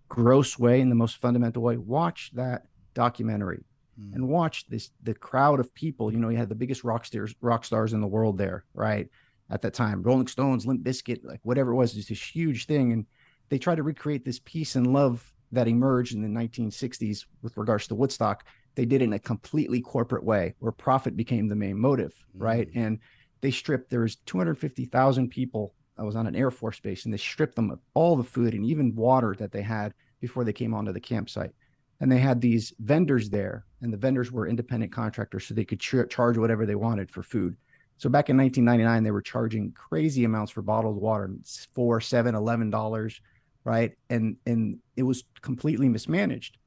[0.07, 3.63] gross way, in the most fundamental way, watch that documentary
[3.99, 4.13] Mm.
[4.13, 6.13] and watch this the crowd of people.
[6.13, 9.09] You know, you had the biggest rock stars rock stars in the world there, right?
[9.51, 12.91] At that time, Rolling Stones, Limp Bizkit, like whatever it was, just this huge thing.
[12.91, 13.05] And
[13.49, 17.87] they tried to recreate this peace and love that emerged in the 1960s with regards
[17.87, 18.45] to Woodstock.
[18.75, 22.71] They did it in a completely corporate way where profit became the main motive, right?
[22.71, 22.85] Mm.
[22.85, 22.99] And
[23.41, 25.73] they stripped, there was 250,000 people.
[25.97, 28.53] I was on an Air Force base and they stripped them of all the food
[28.53, 31.51] and even water that they had before they came onto the campsite.
[31.99, 35.81] And they had these vendors there, and the vendors were independent contractors, so they could
[35.81, 37.57] ch- charge whatever they wanted for food.
[37.99, 41.29] So back in 1999, they were charging crazy amounts for bottled water,
[41.75, 43.19] four, seven, eleven dollars,
[43.65, 43.91] right?
[44.09, 46.57] And and it was completely mismanaged,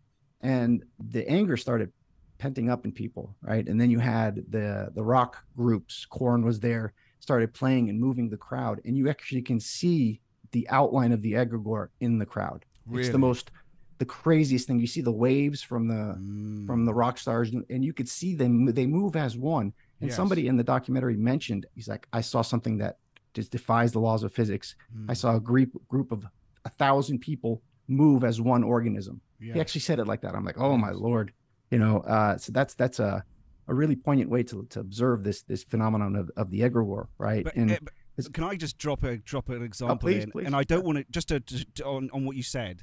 [0.43, 1.91] and the anger started
[2.39, 3.67] penting up in people, right?
[3.67, 8.29] And then you had the the rock groups, Korn was there, started playing and moving
[8.29, 12.67] the crowd, and you actually can see the outline of the egregore in the crowd.
[12.93, 13.51] It's the most
[13.97, 14.81] the craziest thing.
[14.81, 16.67] You see the waves from the Mm.
[16.67, 18.67] from the rock stars, and, and you could see them.
[18.67, 19.73] They move as one.
[20.03, 20.16] And Yes.
[20.16, 22.99] somebody in the documentary mentioned, he's like, I saw something that
[23.35, 24.74] just defies the laws of physics.
[24.95, 25.07] Mm.
[25.09, 26.27] I saw a group group of
[26.65, 29.20] a thousand people move as one organism.
[29.41, 29.55] Yeah.
[29.55, 30.35] He actually said it like that.
[30.35, 31.33] I'm like, oh my lord,
[31.70, 32.01] you know.
[32.01, 33.24] Uh, so that's that's a
[33.69, 37.45] a really poignant way to to observe this this phenomenon of, of the war right?
[37.45, 40.31] But, and eh, but can I just drop a drop an example please, in?
[40.33, 40.47] please.
[40.47, 42.83] And I don't want to just to, to, on on what you said,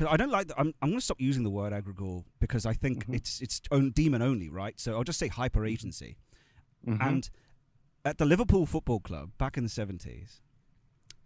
[0.00, 0.48] because I don't like.
[0.48, 3.14] The, I'm I'm going to stop using the word egregore because I think Mhm.
[3.16, 4.78] it's it's own demon only, right?
[4.80, 6.16] So I'll just say hyper agency.
[6.86, 6.98] Mhm.
[7.06, 7.30] And
[8.04, 10.40] at the Liverpool Football Club back in the seventies,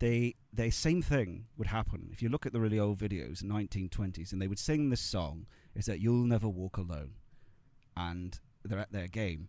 [0.00, 2.08] they they same thing would happen.
[2.12, 4.90] If you look at the really old videos in nineteen twenties, and they would sing
[4.90, 7.14] this song, is that you'll never walk alone,
[7.96, 9.48] and they're at their game,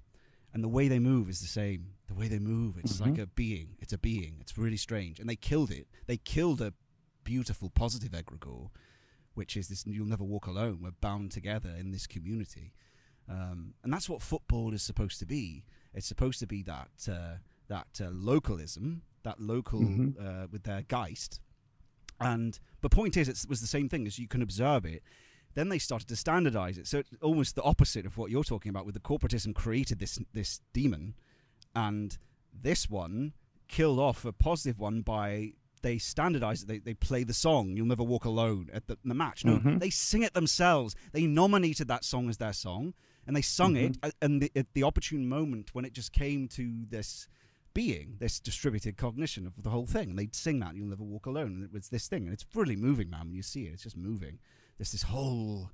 [0.54, 1.94] and the way they move is the same.
[2.08, 3.24] The way they move, it's like Mhm.
[3.24, 3.78] a being.
[3.80, 4.38] It's a being.
[4.40, 5.88] It's really strange, and they killed it.
[6.06, 6.74] They killed a
[7.24, 8.70] beautiful positive egregore,
[9.36, 10.80] which is this: you'll never walk alone.
[10.82, 12.74] We're bound together in this community.
[13.30, 15.64] Um, and that's what football is supposed to be.
[15.94, 17.38] It's supposed to be that uh,
[17.68, 20.44] that uh, localism, that local Mhm.
[20.44, 21.40] uh, with their geist.
[22.20, 25.04] And the point is, it was the same thing as you can observe it.
[25.56, 28.70] Then they started to standardize it, so it's almost the opposite of what you're talking
[28.70, 28.86] about.
[28.86, 31.16] With the corporatism created this this demon,
[31.74, 32.18] and
[32.54, 33.34] this one
[33.68, 35.54] killed off a positive one by
[35.86, 36.68] they standardize it.
[36.68, 39.46] They, they play the song "You'll Never Walk Alone" at the, the match.
[39.46, 39.80] No, Mhm.
[39.80, 40.96] they sing it themselves.
[41.14, 42.94] They nominated that song as their song,
[43.26, 43.94] and they sung it.
[44.02, 44.10] Mm-hmm.
[44.10, 47.28] a- And the, at the opportune moment when it just came to this
[47.74, 51.26] being, this distributed cognition of the whole thing, and they'd sing that "You'll Never Walk
[51.26, 53.28] Alone," and it was this thing, and it's really moving, man.
[53.28, 54.40] When you see it, it's just moving.
[54.78, 55.72] There's this whole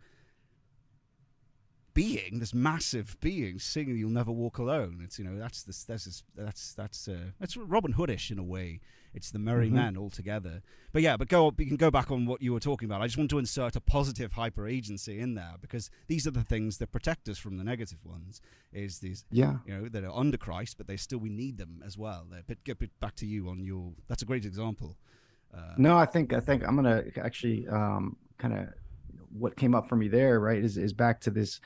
[1.93, 6.05] being, this massive being, singing "You'll Never Walk Alone." It's you know that's this that's
[6.05, 8.79] this, that's that's uh, that's Robin Hoodish in a way.
[9.13, 9.73] It's the merry Mhm.
[9.73, 10.61] men all together.
[10.93, 13.01] But yeah, but go up, you can go back on what you were talking about.
[13.01, 16.43] I just want to insert a positive hyper agency in there because these are the
[16.45, 18.39] things that protect us from the negative ones.
[18.71, 21.83] Is these yeah, you know that are under Christ, but they still we need them
[21.85, 22.25] as well.
[22.47, 23.93] But get back to you on your.
[24.07, 24.97] That's a great example.
[25.53, 28.69] Uh, No, I think I think I'm gonna actually um, kind of
[29.29, 31.59] what came up for me there, right, is is back to this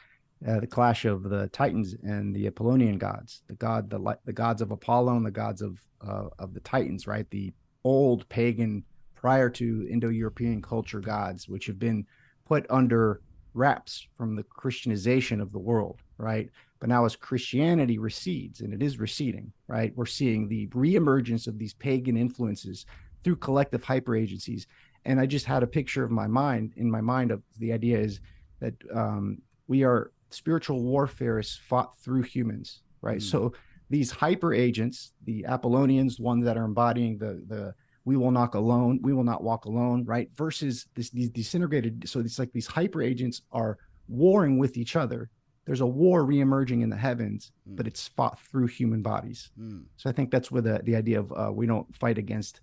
[0.48, 4.62] uh, the clash of the Titans and the Apollonian gods, the god the the gods
[4.62, 7.54] of Apollo and the gods of uh, of the Titans, right, the
[7.84, 8.84] old pagan
[9.16, 12.06] prior to Indo-European culture gods, which have been
[12.46, 13.22] put under
[13.56, 16.50] wraps from the Christianization of the world, right?
[16.80, 21.58] But now as Christianity recedes, and it is receding, right, we're seeing the reemergence of
[21.58, 22.86] these pagan influences
[23.24, 24.68] through collective hyper agencies.
[25.06, 27.98] And I just had a picture of my mind in my mind of the idea
[28.00, 28.20] is
[28.60, 33.20] that um, we are spiritual warfare is fought through humans, right?
[33.20, 33.32] Mm.
[33.32, 33.54] So
[33.90, 37.74] these hyper agents, the Apollonians, ones that are embodying the the
[38.04, 40.30] we will not alone, we will not walk alone, right?
[40.36, 42.08] Versus this these disintegrated.
[42.08, 43.78] So it's like these hyper agents are
[44.08, 45.30] warring with each other.
[45.66, 47.76] There's a war reemerging in the heavens, Mm.
[47.78, 49.50] but it's fought through human bodies.
[49.60, 52.62] mm, So I think that's where the, the idea of uh, we don't fight against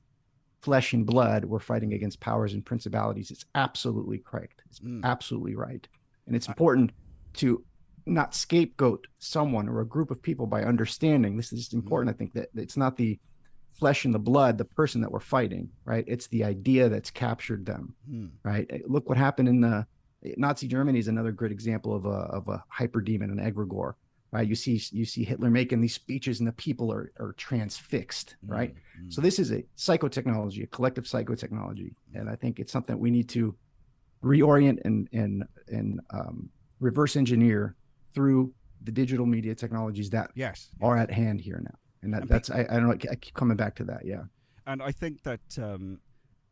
[0.61, 3.33] flesh and blood, we're fighting against powers and principalities.
[3.33, 4.63] It's absolutely correct.
[4.71, 5.03] It's mm.
[5.03, 5.85] absolutely right.
[6.29, 6.93] And it's important
[7.35, 7.65] to
[8.07, 12.15] not scapegoat someone or a group of people by understanding this is just important.
[12.15, 13.19] I think that it's not the
[13.73, 16.05] flesh and the blood, the person that we're fighting, right?
[16.07, 18.31] It's the idea that's captured them, mm.
[18.43, 18.69] right?
[18.87, 19.87] Look what happened in the
[20.37, 23.95] Nazi Germany is another great example of a of a hyperdemon, an egregore,
[24.31, 24.47] right?
[24.47, 28.75] You see you see Hitler making these speeches and the people are are transfixed, right?
[28.75, 29.13] Mm, mm.
[29.13, 33.29] So this is a psychotechnology, a collective psychotechnology, and I think it's something we need
[33.31, 33.55] to
[34.23, 36.51] reorient and and and um,
[36.83, 37.77] reverse engineer
[38.15, 38.53] through
[38.83, 41.79] the digital media technologies that yes, are at hand here now.
[42.03, 43.11] And that, And that's I, I don't know.
[43.11, 44.05] I keep coming back to that.
[44.05, 44.25] Yeah.
[44.67, 46.01] and I think that um,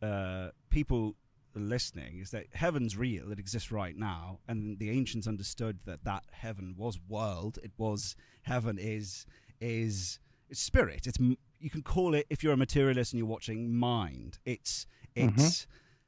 [0.00, 1.16] uh, people
[1.54, 6.24] listening is that heaven's real; it exists right now, and the ancients understood that that
[6.30, 7.58] heaven was world.
[7.62, 9.26] It was heaven is
[9.60, 11.06] is it's spirit.
[11.06, 11.18] It's
[11.58, 14.38] you can call it if you're a materialist and you're watching mind.
[14.44, 15.66] It's it's.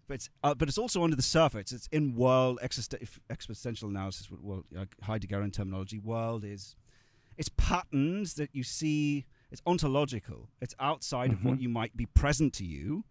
[0.09, 1.73] But it's, uh, but it's also under the surface.
[1.73, 2.95] It's in world exist-
[3.31, 4.29] existential analysis.
[4.33, 5.99] uh, Heideggerian terminology.
[5.99, 6.75] World is
[7.39, 9.27] it's patterns that you see.
[9.51, 10.49] It's ontological.
[10.61, 13.05] It's outside of what you might be present to you,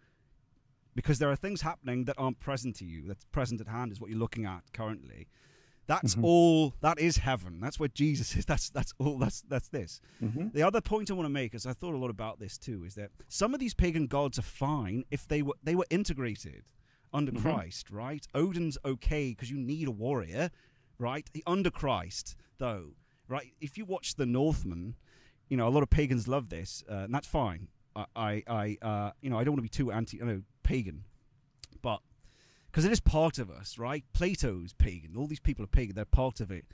[0.95, 3.07] because there are things happening that aren't present to you.
[3.07, 5.27] That's present at hand is what you're looking at currently.
[5.87, 6.23] That's Mhm.
[6.23, 6.75] all.
[6.81, 7.59] That is heaven.
[7.59, 8.45] That's where Jesus is.
[8.51, 9.17] That's that's all.
[9.17, 9.99] That's that's this.
[10.21, 10.49] Mm-hmm.
[10.53, 12.83] The other point I want to make is I thought a lot about this too.
[12.83, 16.63] Is that some of these pagan gods are fine if they were they were integrated
[17.13, 17.41] under Mhm.
[17.41, 18.25] Christ, right?
[18.33, 20.49] Odin's okay because you need a warrior,
[20.97, 21.29] right?
[21.33, 22.95] The under Christ though,
[23.27, 23.53] right?
[23.59, 24.95] If you watch the Northman,
[25.49, 27.67] you know a lot of pagans love this, uh, and that's fine.
[27.95, 30.43] I I, I uh, you know I don't want to be too anti, you know,
[30.63, 31.03] pagan,
[31.81, 32.01] but
[32.67, 34.05] because it is part of us, right?
[34.13, 35.17] Plato's pagan.
[35.17, 35.95] All these people are pagan.
[35.95, 36.65] They're part of it.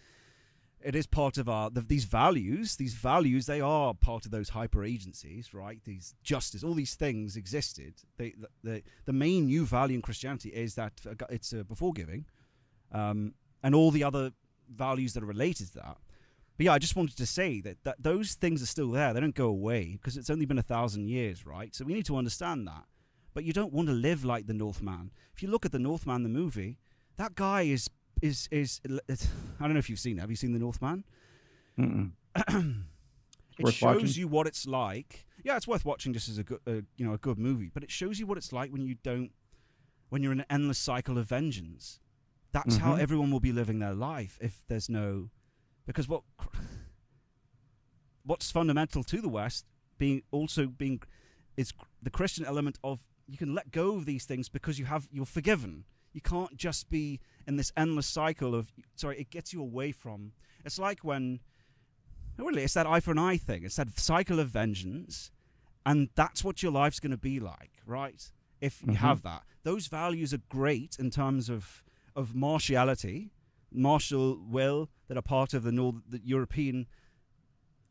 [0.81, 2.75] It is part of our the, these values.
[2.75, 5.79] These values they are part of those hyper agencies, right?
[5.83, 7.95] These justice, all these things existed.
[8.17, 11.93] They, the, the the main new value in Christianity is that uh, it's uh, before
[11.93, 12.25] giving,
[12.91, 13.33] um,
[13.63, 14.31] and all the other
[14.69, 15.97] values that are related to that.
[16.57, 19.13] But yeah, I just wanted to say that, that those things are still there.
[19.13, 21.73] They don't go away because it's only been a thousand years, right?
[21.75, 22.85] So we need to understand that.
[23.35, 25.11] But you don't want to live like the Northman.
[25.35, 26.79] If you look at the Northman, the movie,
[27.17, 27.89] that guy is
[28.21, 28.81] is is.
[28.85, 30.21] I don't know if you've seen it.
[30.21, 31.03] Have you seen the Northman?
[31.77, 34.07] it shows watching.
[34.13, 35.25] you what it's like.
[35.43, 37.69] Yeah, it's worth watching just as a good, uh, you know, a good movie.
[37.73, 39.31] But it shows you what it's like when you don't,
[40.09, 41.99] when you're in an endless cycle of vengeance.
[42.51, 42.85] That's mm-hmm.
[42.85, 45.29] how everyone will be living their life if there's no
[45.85, 46.23] because what
[48.25, 49.65] what's fundamental to the West
[49.97, 51.01] being also being
[51.55, 51.73] is
[52.03, 55.25] the Christian element of you can let go of these things because you have you're
[55.25, 55.85] forgiven.
[56.17, 59.19] You can't just be in this endless cycle of sorry.
[59.19, 60.31] It gets you away from.
[60.65, 61.41] It's like when
[62.37, 63.63] really it's that eye for an eye thing.
[63.63, 65.29] It's that cycle of vengeance,
[65.85, 68.31] and that's what your life's going to be like, right?
[68.59, 69.05] If you mm-hmm.
[69.05, 71.83] have that, those values are great in terms of
[72.15, 73.29] of martiality
[73.71, 76.87] martial will that are part of the, North, the European,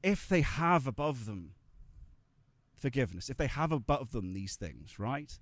[0.03, 1.53] if they have above them
[2.74, 5.39] forgiveness, if they have above them these things, right?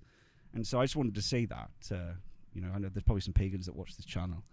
[0.53, 1.71] And so I just wanted to say that.
[1.91, 2.13] Uh,
[2.55, 4.43] you know, I know there's probably some pagans that watch this channel,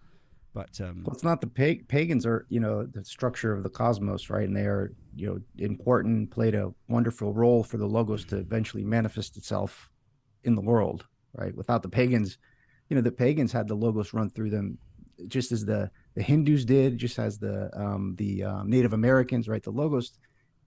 [0.53, 3.69] but um, well, it's not the pag- pagans are you know the structure of the
[3.69, 4.47] cosmos, right?
[4.47, 8.83] And they are you know important, played a wonderful role for the logos to eventually
[8.83, 9.89] manifest itself
[10.43, 11.55] in the world, right?
[11.55, 12.37] Without the pagans,
[12.89, 14.77] you know, the pagans had the logos run through them
[15.27, 19.63] just as the the Hindus did, just as the um, the um, Native Americans, right?
[19.63, 20.11] The logos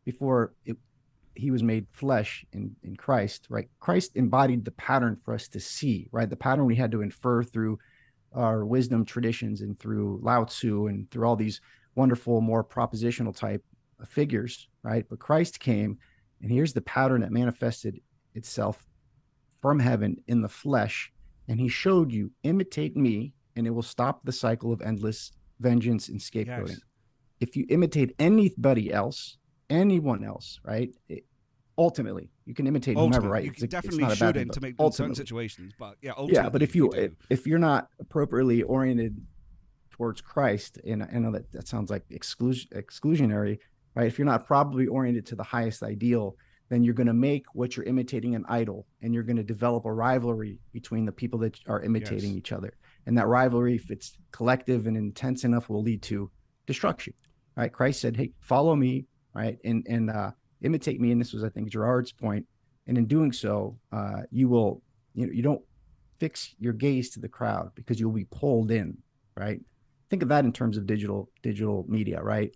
[0.04, 0.76] before it,
[1.38, 3.68] he was made flesh in in Christ, right?
[3.80, 6.28] Christ embodied the pattern for us to see, right?
[6.28, 7.78] The pattern we had to infer through
[8.32, 11.60] our wisdom traditions and through Lao Tzu and through all these
[11.94, 13.64] wonderful, more propositional type
[14.06, 15.06] figures, right?
[15.08, 15.98] But Christ came,
[16.42, 18.00] and here's the pattern that manifested
[18.34, 18.86] itself
[19.62, 21.10] from heaven in the flesh,
[21.48, 26.08] and he showed you, imitate me, and it will stop the cycle of endless vengeance
[26.08, 26.68] and scapegoating.
[26.68, 26.80] Yes.
[27.40, 29.38] If you imitate anybody else,
[29.70, 30.90] anyone else, right?
[31.08, 31.24] It,
[31.78, 33.44] ultimately, you can imitate ultimately, whomever, right?
[33.44, 36.48] You it's, definitely it's should in to make certain situations, but yeah, yeah.
[36.48, 39.20] But if you, you if you're not appropriately oriented
[39.90, 43.58] towards Christ, and I know that that sounds like exclusion exclusionary,
[43.94, 44.06] right?
[44.06, 46.36] If you're not properly oriented to the highest ideal,
[46.68, 49.84] then you're going to make what you're imitating an idol, and you're going to develop
[49.84, 52.38] a rivalry between the people that are imitating yes.
[52.38, 52.74] each other
[53.06, 56.30] and that rivalry, if it's collective and intense enough, will lead to
[56.66, 57.14] destruction.
[57.56, 57.72] Right?
[57.72, 59.06] Christ said, "Hey, follow me,
[59.36, 60.30] right, and and uh,
[60.62, 62.46] imitate me." And this was, I think, Girard's point.
[62.86, 64.82] And in doing so, uh, you will,
[65.14, 65.62] you know, you don't
[66.18, 68.96] fix your gaze to the crowd because you'll be pulled in.
[69.36, 69.60] Right?
[70.08, 72.22] Think of that in terms of digital digital media.
[72.22, 72.52] Right?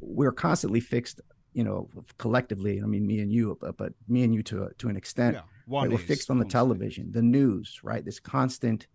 [0.00, 1.20] We're constantly fixed
[1.54, 1.88] you know,
[2.18, 2.82] collectively.
[2.82, 5.36] I mean, me and you, but, but me and you to to an extent.
[5.36, 5.90] Yeah, right?
[5.90, 8.04] We're fixed on the television, the news, right?
[8.04, 8.88] This constant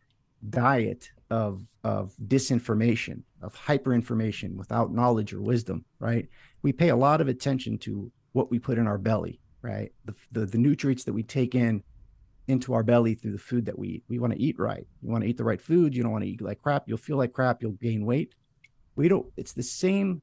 [0.49, 6.27] diet of of disinformation, of hyperinformation without knowledge or wisdom, right?
[6.61, 9.91] We pay a lot of attention to what we put in our belly, right?
[10.06, 11.84] The the, the nutrients that we take in
[12.47, 14.03] into our belly through the food that we eat.
[14.07, 14.88] We want to eat right.
[15.01, 15.95] You want to eat the right food.
[15.95, 16.84] You don't want to eat like crap.
[16.88, 17.61] You'll feel like crap.
[17.61, 18.34] You'll gain weight.
[18.95, 19.27] We don't.
[19.38, 20.22] It's the same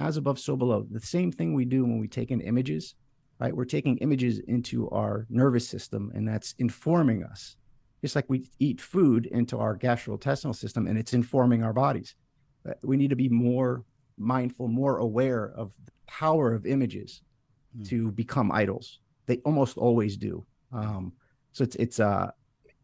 [0.00, 0.86] as above, so below.
[0.90, 2.94] The same thing we do when we take in images,
[3.40, 3.54] right?
[3.54, 7.56] We're taking images into our nervous system, and that's informing us
[8.00, 12.14] just like we eat food into our gastrointestinal system and it's informing our bodies.
[12.68, 13.84] Uh, we need to be more
[14.16, 17.22] mindful, more aware of the power of images
[17.76, 17.88] mm.
[17.88, 19.00] to become idols.
[19.26, 20.44] They almost always do.
[20.72, 21.12] Um,
[21.52, 22.30] so it's it's uh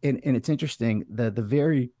[0.03, 1.91] and, and it's interesting that the very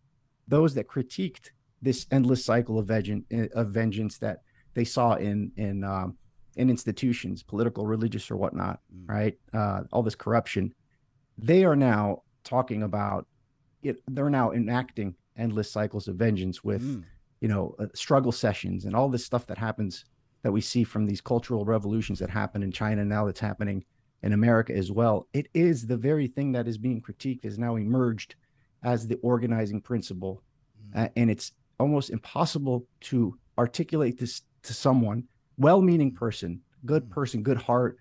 [0.47, 1.49] those that critiqued
[1.81, 4.41] this endless cycle of vengeance of vengeance that
[4.73, 6.17] they saw in in um,
[6.55, 9.09] in institutions, political, religious, or whatnot, mm.
[9.09, 9.37] right?
[9.53, 10.73] Uh, all this corruption,
[11.37, 13.27] they are now talking about
[13.83, 17.03] it they're now enacting endless cycles of vengeance with mm.
[17.41, 20.05] you know uh, struggle sessions and all this stuff that happens
[20.43, 23.83] that we see from these cultural revolutions that happen in China now that's happening
[24.23, 27.75] in America as well it is the very thing that is being critiqued is now
[27.75, 28.35] emerged
[28.83, 30.41] as the organizing principle
[30.93, 31.05] mm.
[31.05, 35.23] uh, and it's almost impossible to articulate this to someone
[35.57, 37.09] well-meaning person good mm.
[37.09, 37.97] person good heart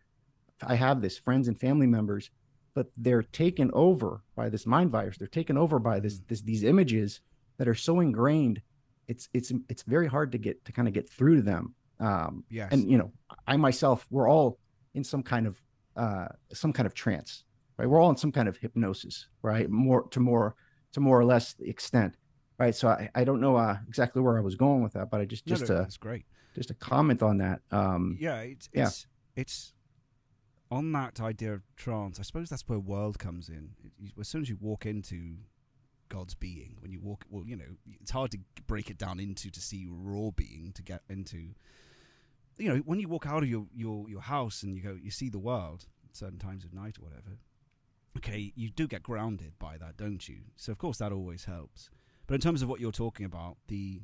[0.62, 2.30] i have this friends and family members
[2.74, 5.16] but they're taken over by this mind virus.
[5.16, 6.28] They're taken over by this, mm.
[6.28, 7.20] this these images
[7.58, 8.60] that are so ingrained.
[9.06, 11.74] It's it's it's very hard to get to kind of get through to them.
[12.00, 12.72] Um, yes.
[12.72, 13.12] And you know,
[13.46, 14.58] I myself, we're all
[14.94, 15.60] in some kind of
[15.96, 17.44] uh, some kind of trance,
[17.78, 17.88] right?
[17.88, 19.70] We're all in some kind of hypnosis, right?
[19.70, 20.56] More to more
[20.92, 22.16] to more or less extent.
[22.58, 22.74] right?
[22.74, 25.24] So I, I don't know uh, exactly where I was going with that, but I
[25.24, 26.24] just No, just no, a that's great.
[26.54, 27.60] just a comment on that.
[27.70, 28.86] Um, yeah, it's yeah.
[28.86, 29.06] it's
[29.36, 29.72] it's
[30.74, 32.18] on that idea of trance.
[32.18, 33.76] I suppose that's where world comes in.
[33.82, 35.38] It- you- as soon as you walk into
[36.08, 39.50] God's being, when you walk, well, you know, it's hard to break it down into
[39.50, 41.54] to see raw being to get into.
[42.58, 45.10] You know, when you walk out of your your your house and you go, you
[45.10, 47.38] see the world certain times of night or whatever.
[48.16, 50.42] Okay, you do get grounded by that, don't you?
[50.56, 51.90] So of course that always helps.
[52.26, 54.02] But in terms of what you're talking about, the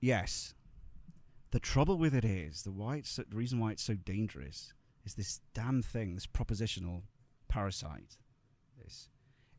[0.00, 0.54] yes,
[1.50, 4.72] the trouble with it is the why it's so, the reason why it's so dangerous
[5.04, 7.02] is this damn thing, this propositional
[7.48, 8.18] parasite.
[8.82, 9.08] This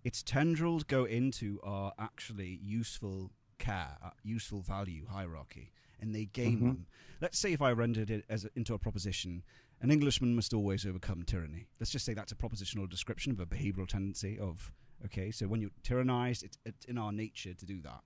[0.03, 6.60] its tendrils go into our actually useful care, uh, useful value hierarchy, and they game
[6.61, 6.66] Mhm.
[6.66, 6.88] them.
[7.20, 9.44] Let's say if I rendered it as a, into a proposition,
[9.82, 11.68] an Englishman must always overcome tyranny.
[11.80, 14.72] Let's just say that's a propositional description of a behavioural tendency of
[15.06, 15.32] okay.
[15.32, 18.03] So when you're tyrannized, it's, it's in our nature to do that.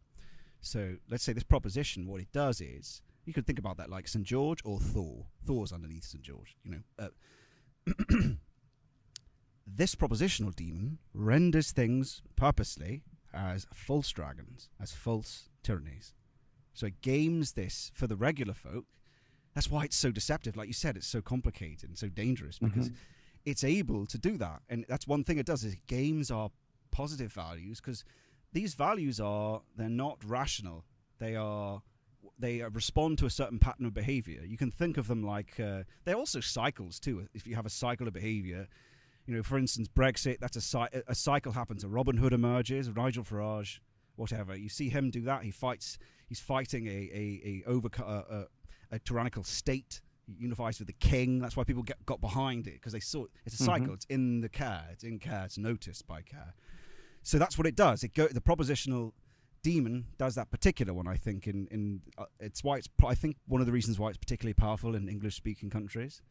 [0.61, 4.07] So let's say this proposition, what it does is you could think about that like
[4.07, 5.25] St George or Thor.
[5.45, 6.81] Thor's underneath St George, you know.
[6.99, 7.09] Uh,
[9.65, 13.01] this propositional demon renders things purposely
[13.33, 16.13] as false dragons, as false tyrannies.
[16.73, 18.85] So it games this for the regular folk.
[19.53, 20.55] That's why it's so deceptive.
[20.57, 22.95] Like you said, it's so complicated and so dangerous because Mhm.
[23.45, 24.63] it's able to do that.
[24.69, 26.51] And that's one thing it does is it games our
[26.91, 28.03] positive values because
[28.51, 30.85] these values are they're not rational.
[31.19, 31.81] They are
[32.43, 34.41] they uh, respond to a certain pattern of behavior.
[34.45, 37.27] You can think of them like uh, they're also cycles too.
[37.33, 38.67] If you have a cycle of behavior,
[39.25, 41.83] you know, for instance, Brexit, that's a, cy- a cycle happens.
[41.83, 43.79] A Robin Hood emerges, Nigel Farage,
[44.17, 44.55] whatever.
[44.55, 45.43] You see him do that.
[45.43, 45.97] He fights.
[46.27, 48.45] He's fighting a a a over a, a,
[48.91, 50.01] a tyrannical state.
[50.27, 51.39] He unifies with the king.
[51.39, 53.87] That's why people get, got behind it because they saw it's a cycle.
[53.87, 53.93] Mhm.
[53.95, 54.85] It's in the care.
[54.91, 55.43] It's in care.
[55.45, 56.53] It's noticed by care.
[57.23, 58.03] So that's what it does.
[58.03, 59.13] It go the propositional
[59.63, 61.07] demon does that particular one.
[61.07, 64.09] I think in in uh, it's why it's I think one of the reasons why
[64.09, 66.21] it's particularly powerful in English speaking countries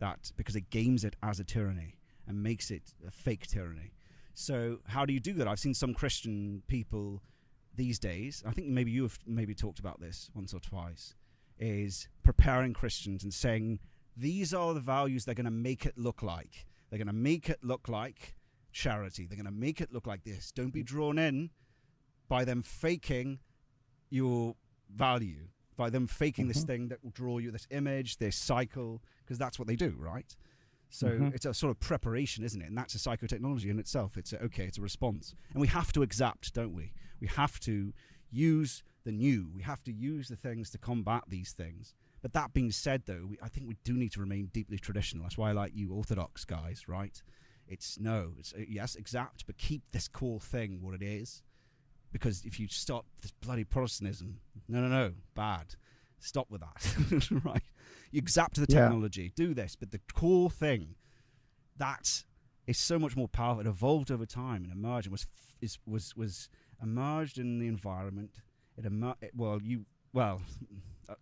[0.00, 1.96] that because it games it as a tyranny
[2.26, 3.92] and makes it a fake tyranny.
[4.34, 5.48] So how do you do that?
[5.48, 7.22] I've seen some Christian people
[7.74, 8.42] these days.
[8.46, 11.14] I think maybe you have maybe talked about this once or twice.
[11.58, 13.78] Is preparing Christians and saying
[14.16, 16.66] these are the values they're going to make it look like.
[16.90, 18.34] They're going to make it look like
[18.72, 19.26] charity.
[19.26, 20.50] They're going to make it look like this.
[20.50, 21.50] Don't be drawn in
[22.32, 23.38] by them faking
[24.08, 24.56] your
[24.88, 26.66] value, by them faking this Mhm.
[26.66, 30.34] thing that will draw you this image, this cycle, because that's what they do, right?
[30.88, 31.34] So Mhm.
[31.34, 32.68] it's a sort of preparation, isn't it?
[32.68, 34.16] And that's a psychotechnology in itself.
[34.16, 36.94] It's a, okay, it's a response, and we have to exact, don't we?
[37.20, 37.92] We have to
[38.30, 39.50] use the new.
[39.54, 41.92] We have to use the things to combat these things.
[42.22, 45.24] But that being said, though, we, I think we do need to remain deeply traditional.
[45.24, 47.22] That's why I like you Orthodox guys, right?
[47.66, 51.42] It's no, it's uh, yes, exact, but keep this core thing what it is.
[52.12, 55.74] Because if you stop this bloody Protestantism, no, no, no, bad.
[56.18, 57.62] Stop with that, right?
[58.10, 58.82] You exact the Yeah.
[58.82, 60.94] technology, do this, but the core thing,
[61.78, 62.24] that
[62.66, 63.62] is so much more powerful.
[63.62, 65.26] It evolved over time and emerged and was
[65.60, 66.48] is, was was
[66.82, 68.40] emerged in the environment.
[68.76, 70.42] It emer- it, well, you well,
[71.08, 71.14] uh,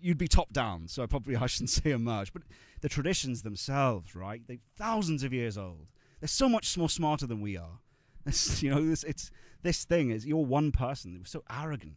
[0.00, 2.32] you'd be top down, so probably I shouldn't say emerge.
[2.32, 2.42] but
[2.80, 4.42] the traditions themselves, right?
[4.46, 5.88] They're thousands of years old.
[6.20, 7.80] They're so much more smarter than we are.
[8.26, 9.30] It's, you know, this it's
[9.62, 11.18] this thing is you're one person.
[11.18, 11.96] We're so arrogant,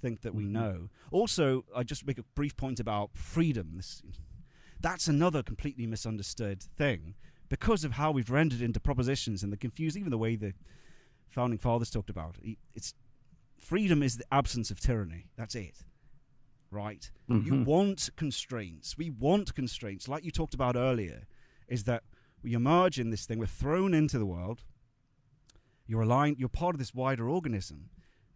[0.00, 0.50] think that we Mhm.
[0.50, 0.88] know.
[1.10, 3.72] Also, I just make a brief point about freedom.
[3.76, 4.02] This,
[4.80, 7.14] that's another completely misunderstood thing
[7.48, 10.54] because of how we've rendered into propositions and the confused, even the way the
[11.28, 12.58] founding fathers talked about it.
[12.74, 12.94] It's
[13.58, 15.26] freedom is the absence of tyranny.
[15.36, 15.84] That's it,
[16.70, 17.10] right?
[17.28, 17.64] You Mhm.
[17.64, 18.98] want constraints.
[18.98, 21.26] We want constraints, like you talked about earlier.
[21.68, 22.04] Is that
[22.42, 23.38] we emerge in this thing?
[23.38, 24.64] We're thrown into the world.
[25.92, 26.38] You're aligned.
[26.38, 27.90] You're part of this wider organism.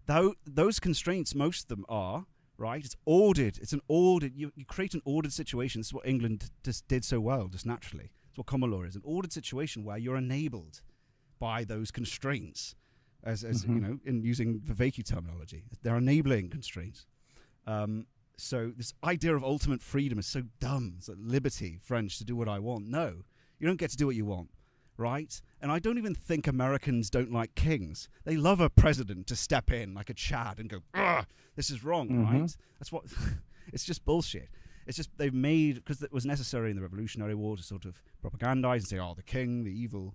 [0.05, 2.27] Though those constraints, most of them are
[2.59, 2.85] right.
[2.85, 3.57] It's ordered.
[3.63, 4.35] It's an ordered.
[4.37, 5.81] You, you create an ordered situation.
[5.81, 8.11] This is what England just did so well, just naturally.
[8.29, 8.95] It's what common law is.
[8.95, 10.83] An ordered situation where you're enabled
[11.39, 12.75] by those constraints,
[13.25, 13.81] as, as you Mhm.
[13.81, 17.07] know, in using Vervaeke terminology, they're enabling constraints.
[17.67, 18.07] Um,
[18.37, 20.97] so this idea of ultimate freedom is so dumb.
[20.99, 22.87] It's like liberty, French, to do what I want.
[22.87, 23.23] No,
[23.59, 24.51] you don't get to do what you want,
[24.97, 25.41] right?
[25.61, 28.09] And I don't even think Americans don't like kings.
[28.25, 30.81] They love a president to step in like a Chad and go,
[31.57, 32.25] this is wrong, Mhm.
[32.41, 32.57] right?
[32.79, 33.05] That's what.
[33.73, 34.49] it's just bullshit.
[34.87, 38.01] It's just they've made because it was necessary in the Revolutionary War to sort of
[38.23, 40.15] propagandize and say, "Oh, the king, the evil,"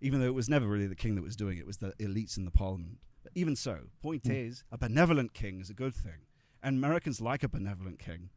[0.00, 1.92] even though it was never really the king that was doing it; it was the
[1.98, 2.98] elites in the parliament.
[3.24, 4.46] But even so, point Mm.
[4.48, 6.26] is, a benevolent king is a good thing,
[6.62, 8.30] and Americans like a benevolent king.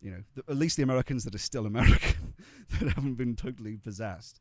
[0.00, 2.32] You know, th- at least the Americans that are still American,
[2.70, 4.40] that haven't been totally possessed.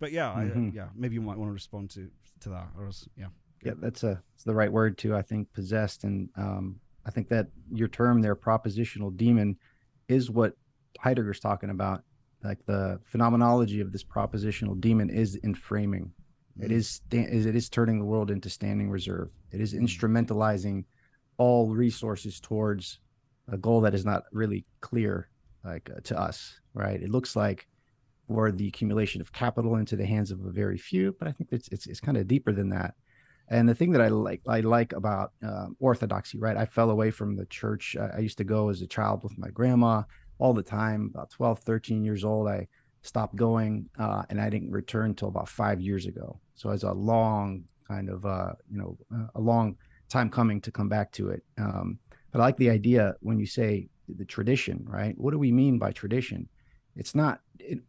[0.00, 0.74] But yeah, I, uh, Mhm.
[0.74, 2.10] yeah, maybe you might want to respond to
[2.40, 3.28] to that, or else, yeah.
[3.62, 5.14] Yeah, that's a it's the right word too.
[5.14, 9.58] I think possessed, and um, I think that your term there, propositional demon,
[10.08, 10.54] is what
[10.98, 12.02] Heidegger's talking about.
[12.42, 16.10] Like the phenomenology of this propositional demon is in framing.
[16.58, 16.64] Mm.
[16.64, 19.28] It is it is turning the world into standing reserve.
[19.52, 19.82] It is mm.
[19.82, 20.84] instrumentalizing
[21.36, 23.00] all resources towards
[23.48, 25.28] a goal that is not really clear,
[25.62, 26.58] like uh, to us.
[26.72, 27.02] Right?
[27.02, 27.66] It looks like
[28.30, 31.50] for the accumulation of capital into the hands of a very few, but I think
[31.50, 32.94] it's it's, it's kind of deeper than that.
[33.48, 36.56] And the thing that I like I like about um, orthodoxy, right?
[36.56, 37.96] I fell away from the church.
[38.00, 40.04] I, I, used to go as a child with my grandma
[40.38, 41.10] all the time.
[41.12, 42.68] About 12, 13 years old, I
[43.02, 46.38] stopped going, uh, and I didn't return until about five years ago.
[46.54, 48.96] So it's a long kind of uh, you know
[49.34, 49.76] a long
[50.08, 51.42] time coming to come back to it.
[51.58, 51.98] Um,
[52.30, 55.18] but I like the idea when you say the tradition, right?
[55.18, 56.48] What do we mean by tradition?
[56.94, 57.40] It's not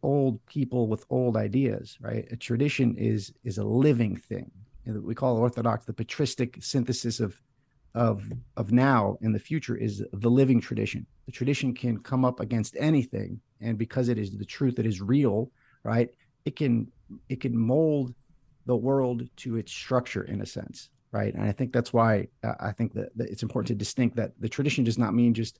[0.02, 2.26] old people with old ideas, right?
[2.30, 4.50] A tradition is is a living thing
[4.84, 7.40] we call Orthodox the patristic synthesis of
[7.94, 8.24] of
[8.56, 11.06] of now and the future is the living tradition.
[11.26, 15.00] The tradition can come up against anything, and because it is the truth, it is
[15.00, 15.50] real,
[15.84, 16.08] right?
[16.44, 16.90] It can
[17.28, 18.14] it can mold
[18.66, 21.34] the world to its structure in a sense, right?
[21.34, 24.32] And I think that's why uh, I think that, that, it's important to distinct that
[24.40, 25.58] the tradition does not mean just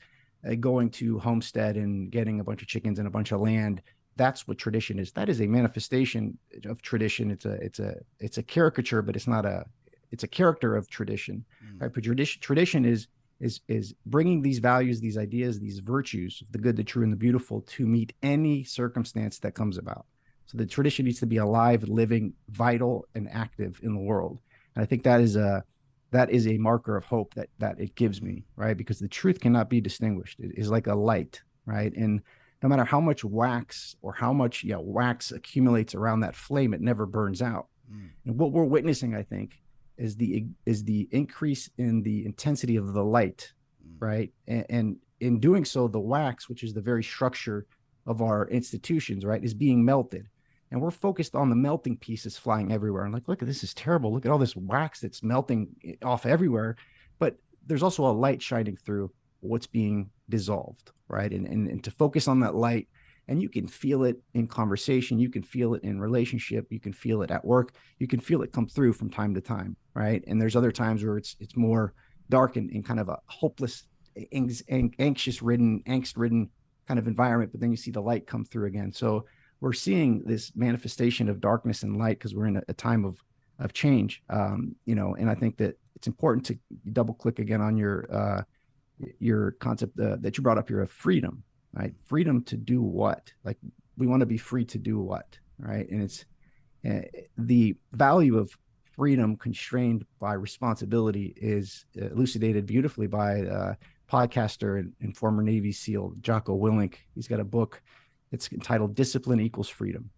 [0.48, 3.82] uh, going to homestead and getting a bunch of chickens and a bunch of land
[4.16, 5.12] that's what tradition is.
[5.12, 7.30] That is a manifestation of tradition.
[7.30, 9.64] It's a it's a it's a caricature but it's not a
[10.10, 11.80] it's a character of tradition mm.
[11.80, 11.92] right?
[11.92, 13.08] But tradition tradition is
[13.40, 17.16] is is bringing these values these ideas these virtues the good the true and the
[17.16, 20.06] beautiful to meet any circumstance that comes about.
[20.46, 24.40] So the tradition needs to be alive living vital and active in the world.
[24.74, 25.64] And i think that is a
[26.10, 28.76] that is a marker of hope that that it gives me right?
[28.76, 30.38] Because the truth cannot be distinguished.
[30.38, 31.94] It is like a light right?
[31.96, 32.20] And
[32.62, 36.80] no matter how much wax or how much yeah wax accumulates around that flame, it
[36.80, 37.66] never burns out.
[37.92, 38.10] Mm.
[38.26, 39.60] And what we're witnessing, I think,
[39.98, 43.52] is the is the increase in the intensity of the light,
[43.86, 43.96] mm.
[43.98, 44.32] right?
[44.46, 47.66] And, and in doing so, the wax, which is the very structure
[48.06, 50.28] of our institutions, right, is being melted.
[50.70, 53.04] And we're focused on the melting pieces flying everywhere.
[53.04, 54.12] And like, look at this is terrible.
[54.12, 55.68] Look at all this wax that's melting
[56.02, 56.76] off everywhere.
[57.18, 57.36] But
[57.66, 59.12] there's also a light shining through
[59.42, 61.30] what's being dissolved, right?
[61.30, 62.88] And, and, and to focus on that light.
[63.28, 66.92] And you can feel it in conversation, you can feel it in relationship, you can
[66.92, 70.24] feel it at work, you can feel it come through from time to time, right?
[70.26, 71.94] And there's other times where it's it's more
[72.30, 73.84] dark and, and kind of a hopeless,
[74.32, 76.50] anxious ridden, angst ridden
[76.88, 78.92] kind of environment, but then you see the light come through again.
[78.92, 79.24] So
[79.60, 83.18] we're seeing this manifestation of darkness and light because we're in a, a, time of
[83.60, 85.14] of change, um, you know.
[85.14, 86.58] And I think that it's important to
[86.92, 88.42] double click again on your uh,
[89.18, 91.42] your concept uh, that you brought up here of freedom,
[91.72, 91.94] right?
[92.04, 93.32] Freedom to do what?
[93.44, 93.58] Like
[93.96, 95.88] we want to be free to do what, right?
[95.88, 96.24] And it's
[96.88, 97.00] uh,
[97.38, 98.56] the value of
[98.96, 103.74] freedom constrained by responsibility is elucidated beautifully by uh,
[104.10, 106.96] podcaster and, and, former Navy SEAL Jocko Willink.
[107.14, 107.82] He's got a book.
[108.30, 110.10] It's entitled "Discipline Equals Freedom."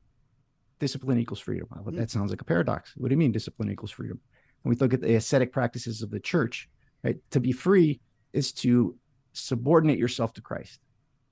[0.80, 1.68] Discipline equals freedom.
[1.70, 1.96] Well, mm-hmm.
[1.96, 2.92] That sounds like a paradox.
[2.96, 4.20] What do you mean, discipline equals freedom?
[4.62, 6.68] When we look at the ascetic practices of the church,
[7.04, 7.16] right?
[7.30, 8.00] To be free
[8.34, 8.96] is to
[9.32, 10.80] subordinate yourself to Christ.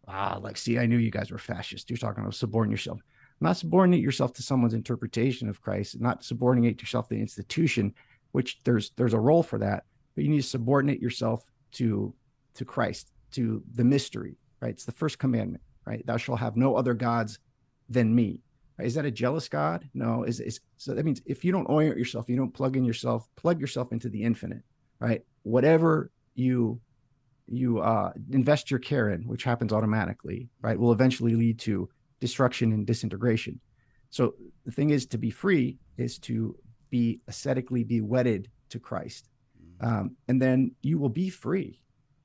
[0.09, 1.91] Ah, like, see, I knew you guys were fascist.
[1.91, 3.01] You're talking about subordinate yourself.
[3.41, 7.93] Not subordinate yourself to someone's interpretation of Christ, not subordinate yourself to the institution,
[8.31, 9.85] which there's there's a role for that,
[10.15, 12.15] but you need to subordinate yourself to
[12.55, 14.71] to Christ, to the mystery, right?
[14.71, 16.07] It's the first commandment, right?
[16.07, 17.39] Thou shalt have no other gods
[17.89, 18.41] than me.
[18.79, 18.87] Right?
[18.87, 19.89] Is that a jealous God?
[19.95, 20.25] No.
[20.25, 23.29] Is, is so that means if you don't orient yourself, you don't plug in yourself,
[23.37, 24.63] plug yourself into the infinite,
[24.99, 25.23] right?
[25.43, 26.81] Whatever you
[27.53, 31.89] you uh, invest your care in, which happens automatically, right, will eventually lead to
[32.21, 33.61] destruction and disintegration.
[34.11, 34.35] So
[34.65, 36.57] the thing is, to be free is to
[36.91, 39.29] be ascetically be wedded to Christ,
[39.61, 39.87] mm.
[39.87, 41.81] um, and then you will be free,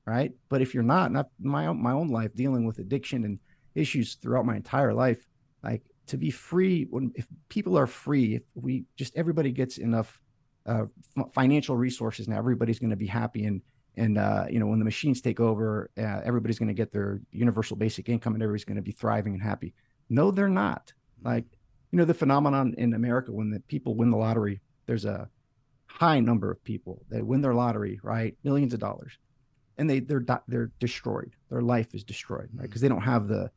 [0.06, 0.32] right?
[0.48, 3.38] But if you're not, not my own, my own life dealing with addiction and
[3.74, 5.26] issues throughout my entire life,
[5.62, 10.20] like to be free when if people are free, if we just everybody gets enough
[10.66, 10.84] uh,
[11.34, 13.60] financial resources now, everybody's going to be happy and
[13.98, 17.20] and uh, you know when the machines take over uh, everybody's going to get their
[17.32, 19.74] universal basic income and everybody's going to be thriving and happy.
[20.08, 20.92] No they're not.
[21.22, 21.44] Like
[21.90, 25.28] you know the phenomenon in america when the people win the lottery there's a
[25.86, 28.36] high number of people that win their lottery right?
[28.44, 29.18] Millions of dollars.
[29.76, 31.34] And they they're they're destroyed.
[31.50, 32.62] Their life is destroyed right?
[32.62, 32.82] Because mm.
[32.82, 33.50] they don't have the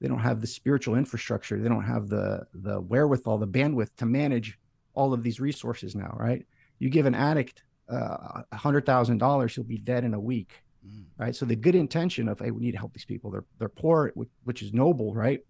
[0.00, 1.58] they don't have the spiritual infrastructure.
[1.58, 4.58] They don't have the the wherewithal the bandwidth to manage
[4.94, 6.46] all of these resources now right?
[6.78, 10.62] You give an addict uh, a hundred thousand dollars, he'll be dead in a week,
[10.86, 11.04] mm.
[11.18, 11.34] right?
[11.34, 13.30] So the good intention of hey, we need to help these people.
[13.30, 14.12] They're they're poor,
[14.44, 15.40] which is noble, right?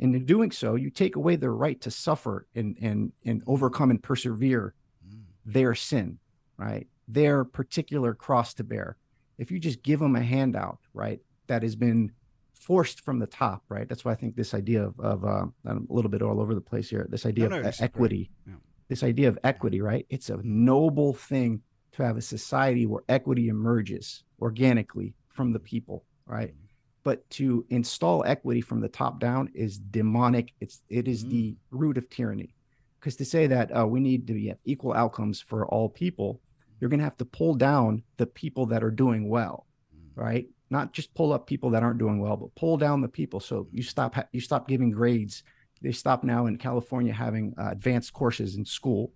[0.00, 3.90] And in doing so, you take away their right to suffer and and and overcome
[3.90, 4.74] and persevere,
[5.08, 5.20] mm.
[5.46, 6.18] their sin,
[6.56, 6.86] right?
[7.06, 8.96] Their particular cross to bear.
[9.38, 12.12] If you just give them a handout, right, that has been
[12.54, 13.88] forced from the top, right?
[13.88, 16.54] That's why I think this idea of, of uh, I'm a little bit all over
[16.54, 17.06] the place here.
[17.10, 18.54] This idea No, no, of equity, Yeah.
[18.88, 20.06] this idea of equity, right?
[20.08, 21.62] It's a noble thing
[21.94, 26.54] to have a society where equity emerges organically from the people, right?
[27.02, 30.52] But to install equity from the top down is demonic.
[30.60, 32.54] It's it is the root of tyranny.
[32.98, 36.40] Because to say that uh, we need to be have equal outcomes for all people,
[36.80, 39.66] you're going to have to pull down the people that are doing well,
[40.14, 40.46] right?
[40.70, 43.40] Not just pull up people that aren't doing well, but pull down the people.
[43.40, 45.42] So you stop ha- you stop giving grades.
[45.82, 49.12] They stop now in California having uh, advanced courses in school,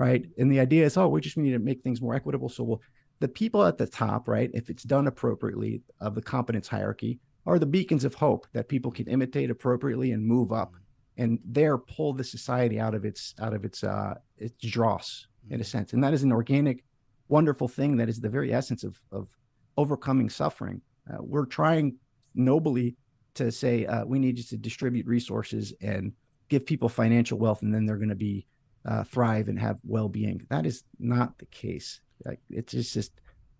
[0.00, 0.24] right?
[0.38, 2.48] And the idea is, oh, we just need to make things more equitable.
[2.48, 2.82] So we'll
[3.20, 4.50] the people at the top, right?
[4.54, 8.90] If it's done appropriately of the competence hierarchy, are the beacons of hope that people
[8.90, 10.72] can imitate appropriately and move up,
[11.18, 15.60] and there pull the society out of its out of its uh its dross in
[15.60, 15.92] a sense.
[15.92, 16.82] And that is an organic,
[17.28, 19.28] wonderful thing that is the very essence of of
[19.76, 20.80] overcoming suffering.
[21.10, 21.96] Uh, we're trying
[22.34, 22.96] nobly
[23.34, 26.12] to say uh, we need just to distribute resources and
[26.48, 28.46] give people financial wealth, and then they're going to be
[28.84, 30.46] uh, thrive and have well being.
[30.50, 32.00] That is not the case.
[32.24, 33.12] Like it's just just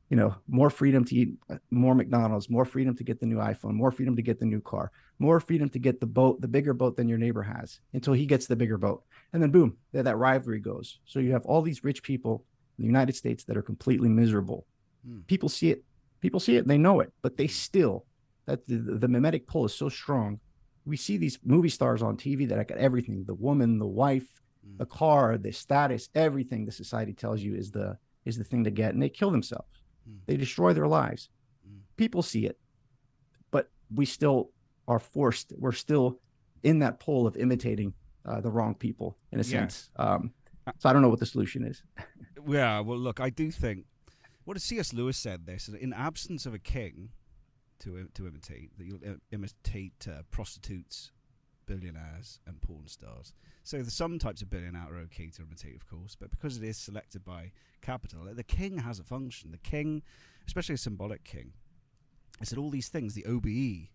[0.08, 3.36] you know more freedom to eat uh, more McDonald's, more freedom to get the new
[3.36, 6.48] iPhone, more freedom to get the new car, more freedom to get the boat, the
[6.48, 9.02] bigger boat than your neighbor has, until he gets the bigger boat,
[9.32, 10.98] and then boom, there that rivalry goes.
[11.04, 12.44] So you have all these rich people
[12.78, 14.66] in the United States that are completely miserable.
[15.06, 15.20] Hmm.
[15.26, 15.84] People see it,
[16.20, 18.06] people see it, they know it, but they still
[18.46, 20.40] that the, the mimetic pull is so strong.
[20.84, 24.26] We see these movie stars on TV that I got everything: the woman, the wife,
[24.66, 24.78] Mm.
[24.78, 28.70] the car, the status, everything the society tells you is the is the thing to
[28.70, 29.82] get, and they kill themselves.
[30.08, 30.18] Mm.
[30.26, 31.30] They destroy their lives.
[31.66, 31.78] Mm.
[31.96, 32.58] People see it,
[33.50, 34.50] but we still
[34.86, 35.52] are forced.
[35.56, 36.18] We're still
[36.62, 37.94] in that pull of imitating
[38.26, 39.88] uh, the wrong people in a sense.
[39.96, 40.32] Um,
[40.78, 41.82] so I don't know what the solution is.
[42.48, 43.84] Yeah, well, look, I do think.
[44.44, 44.94] What did C.S.
[44.94, 45.68] Lewis said this?
[45.68, 47.10] In absence of a king
[47.80, 51.12] to to imitate, that you'll imitate uh, prostitutes,
[51.70, 53.32] billionaires, and porn stars.
[53.62, 56.64] So there's some types of billionaire are okay to imitate, of course, but because it
[56.64, 59.52] is selected by capital, the king has a function.
[59.52, 60.02] The king,
[60.48, 61.52] especially a symbolic king,
[62.40, 63.14] I said all these things.
[63.14, 63.88] The OBE,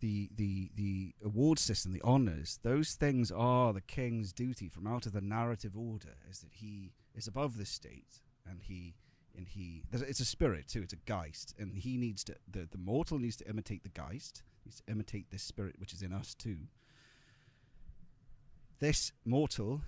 [0.00, 5.04] the the the award system, the honors, those things are the king's duty from out
[5.04, 6.16] of the narrative order.
[6.30, 8.94] Is that he is above the state and he
[9.36, 10.82] and he it's a spirit too.
[10.82, 14.42] It's a geist, and he needs to the the mortal needs to imitate the geist,
[14.64, 16.68] needs to imitate this spirit which is in us too.
[18.78, 19.82] This mortal.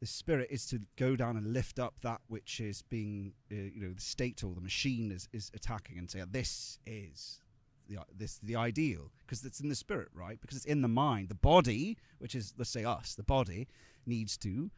[0.00, 3.80] The spirit is to go down and lift up that which is being, uh, you
[3.80, 7.40] know, the state or the machine is, is attacking, and say, "This is
[7.88, 10.40] the this the ideal because it's in the spirit, right?
[10.40, 11.28] Because it's in the mind.
[11.28, 13.68] The body, which is let's say us, the body
[14.04, 14.72] needs to,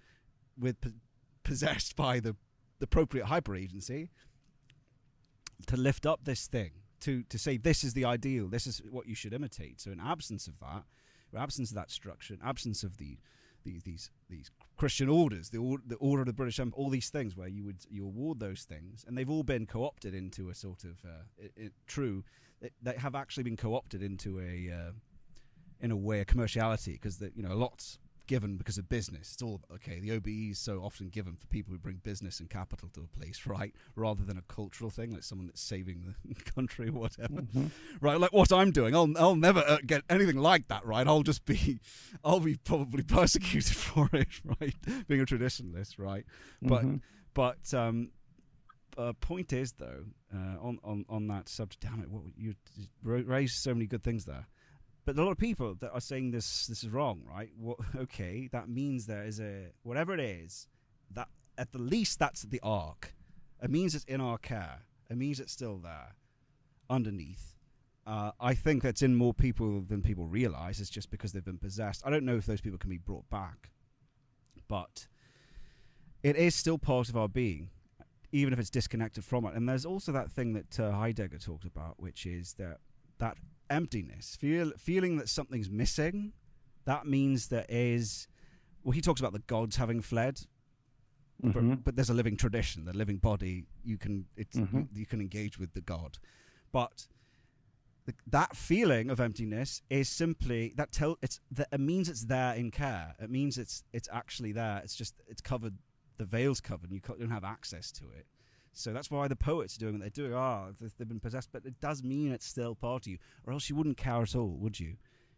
[0.58, 0.76] with
[1.42, 2.36] possessed by the
[2.80, 4.10] the appropriate hyper agency,
[5.66, 9.06] to lift up this thing to to say this is the ideal, this is what
[9.06, 9.80] you should imitate.
[9.80, 10.84] So in absence of that,
[11.36, 13.18] absence of that structure, in absence of the
[13.64, 17.10] these these these Christian orders, the order, the order of the British Empire, all these
[17.10, 20.54] things where you would you award those things, and they've all been co-opted into a
[20.54, 22.24] sort of uh, it, it, true.
[22.60, 24.92] They, they have actually been co-opted into a uh,
[25.80, 29.32] in a way a commerciality because you know lot's given because of business.
[29.34, 30.00] It's all okay.
[30.00, 33.18] The OBE is so often given for people who bring business and capital to a
[33.18, 33.74] place, right?
[33.96, 37.70] Rather than a cultural thing, like someone that's saving the country or whatever Mhm.
[38.00, 38.18] right?
[38.18, 41.06] Like what I'm doing, I'll I'll never uh, get anything like that, right?
[41.06, 41.80] I'll just be,
[42.24, 44.28] I'll be probably persecuted for it,
[44.60, 44.74] right?
[45.06, 46.24] Being a traditionalist, right?
[46.62, 47.00] But Mhm.
[47.34, 48.10] but um,
[48.96, 52.54] uh, point is though, uh, on on on that subject, damn it, what you
[53.02, 54.46] ra- raised so many good things there.
[55.04, 57.50] But a lot of people that are saying this this is wrong, right?
[57.96, 60.66] Okay, that means there is a whatever it is
[61.10, 61.28] that
[61.58, 63.14] at the least that's the arc.
[63.62, 64.82] It means it's in our care.
[65.10, 66.16] It means it's still there
[66.88, 67.54] underneath.
[68.06, 70.80] Uh, I think that's in more people than people realize.
[70.80, 72.02] It's just because they've been possessed.
[72.04, 73.70] I don't know if those people can be brought back,
[74.68, 75.06] but
[76.22, 77.70] it is still part of our being,
[78.32, 79.54] even if it's disconnected from it.
[79.54, 82.78] And there's also that thing that uh, Heidegger talked about, which is that
[83.18, 83.38] that
[83.70, 86.32] emptiness, feel, feeling that something's missing.
[86.84, 88.28] That means there is.
[88.82, 90.40] Well, he talks about the gods having fled,
[91.42, 91.52] Mhm.
[91.52, 93.64] but, but there's a living tradition, the living body.
[93.82, 94.88] You can it's Mhm.
[94.94, 96.18] you, can engage with the god,
[96.72, 97.08] but
[98.04, 102.54] the, that feeling of emptiness is simply that tell it's that it means it's there
[102.54, 103.14] in care.
[103.18, 104.80] It means it's it's actually there.
[104.84, 105.78] It's just it's covered.
[106.18, 106.90] The veil's covered.
[106.90, 108.26] And you don't have access to it.
[108.76, 110.34] So that's why the poets are doing what they're doing.
[110.34, 113.52] Ah, they've, they've been possessed, but it does mean it's still part of you, or
[113.52, 114.96] else you wouldn't care at all, would you?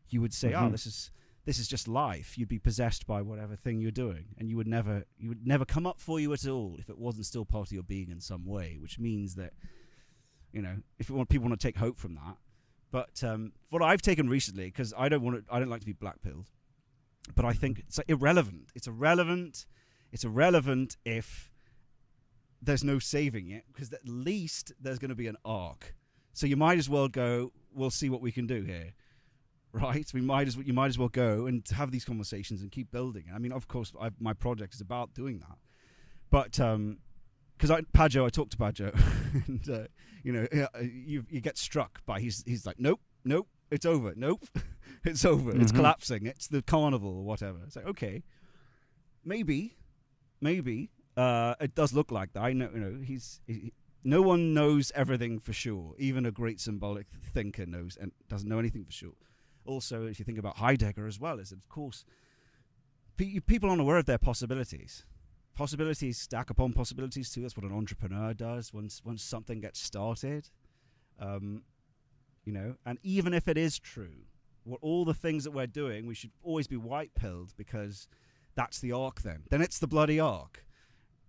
[0.09, 0.73] You would say, "Oh, Mhm.
[0.73, 1.11] this is
[1.45, 2.37] this is just life.
[2.37, 5.65] You'd be possessed by whatever thing you're doing, and you would never, you would never
[5.65, 8.21] come up for you at all if it wasn't still part of your being in
[8.21, 8.79] some way.
[8.81, 9.53] Which means that,
[10.53, 12.37] you know, if you want, people want to take hope from that.
[12.91, 15.87] But um, what I've taken recently, because I don't want to, I don't like to
[15.87, 16.51] be black pilled,
[17.37, 18.73] but I think it's irrelevant.
[18.75, 19.67] It's irrelevant.
[20.11, 21.53] It's irrelevant if
[22.61, 25.95] there's no saving it, because at least there's going to be an arc.
[26.33, 27.53] So you might as well go.
[27.75, 28.95] We'll see what we can do here
[29.77, 30.11] right?
[30.13, 32.91] We might as well, you might as well go and have these conversations and keep
[32.91, 33.25] building.
[33.35, 35.59] I mean, of course, I've, my project is about doing that,
[36.31, 36.99] but um,
[37.57, 38.93] because I Pageau, I talked to Pageau,
[39.47, 39.87] and uh,
[40.23, 40.47] you know,
[40.81, 44.45] you you get struck by he's he's like, nope, nope, it's over, nope,
[45.05, 45.63] it's over, mm-hmm.
[45.63, 47.59] it's collapsing, it's the carnival or whatever.
[47.67, 48.23] It's like okay,
[49.25, 49.77] maybe,
[50.41, 52.43] maybe uh, it does look like that.
[52.43, 53.41] I know, you know, he's.
[53.47, 53.73] He,
[54.05, 55.95] no one knows everything for sure.
[55.99, 59.15] Even a great symbolic thinker knows and doesn't know anything for sure
[59.67, 62.05] also, if you think about Heidegger as well, is of course
[63.17, 65.05] pe- people aren't aware of their possibilities.
[65.55, 67.43] Possibilities stack upon possibilities too.
[67.43, 70.51] That's what an entrepreneur does once once something gets started.
[71.19, 71.63] Um,
[72.45, 74.27] you know, and even if it is true,
[74.65, 78.07] what all the things that we're doing, we should always be white pilled because
[78.55, 79.23] that's the arc.
[79.23, 80.66] Then, then it's the bloody arc.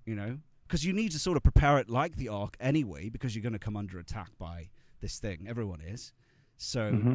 [0.08, 3.36] You know, because you need to sort of prepare it like the arc anyway, because
[3.36, 4.70] you're going to come under attack by
[5.02, 5.46] this thing.
[5.48, 6.12] Everyone is.
[6.58, 7.14] So mm-hmm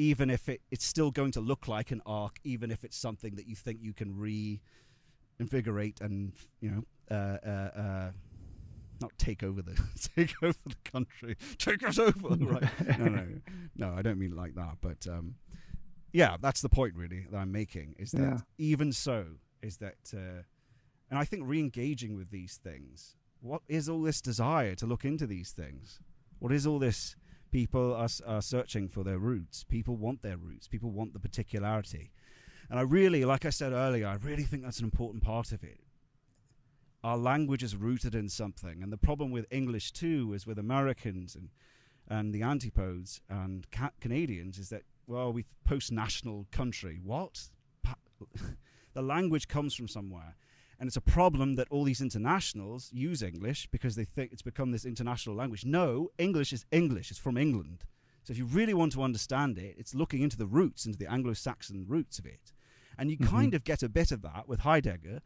[0.00, 3.34] even if it, it's still going to look like an arc, even if it's something
[3.34, 6.32] that you think you can reinvigorate and
[6.62, 8.10] you know, uh, uh, uh,
[9.02, 9.78] not take over the
[10.16, 12.28] take over the country, take us over.
[12.40, 12.98] right?
[12.98, 13.26] No, no,
[13.76, 13.94] no.
[13.94, 14.78] I don't mean it like that.
[14.80, 15.34] But um,
[16.12, 17.96] yeah, that's the point really that I'm making.
[17.98, 18.38] Is that yeah.
[18.56, 19.26] even so,
[19.62, 20.44] is that, uh,
[21.10, 23.16] and I think re-engaging with these things.
[23.40, 26.00] What is all this desire to look into these things?
[26.38, 27.16] What is all this?
[27.50, 29.64] People are, are searching for their roots.
[29.64, 30.68] People want their roots.
[30.68, 32.12] People want the particularity.
[32.70, 35.64] And I really, like I said earlier, I really think that's an important part of
[35.64, 35.80] it.
[37.02, 38.82] Our language is rooted in something.
[38.82, 41.48] And the problem with English, too, is with Americans and,
[42.06, 47.00] and the antipodes and ca- Canadians is that, well, we post national country.
[47.02, 47.48] What?
[48.94, 50.36] the language comes from somewhere.
[50.80, 54.72] And it's a problem that all these internationals use English because they think it's become
[54.72, 55.66] this international language.
[55.66, 57.84] No, English is English, it's from England.
[58.24, 61.10] So if you really want to understand it, it's looking into the roots, into the
[61.10, 62.52] Anglo Saxon roots of it.
[62.98, 63.36] And you mm-hmm.
[63.36, 65.20] kind of get a bit of that with Heidegger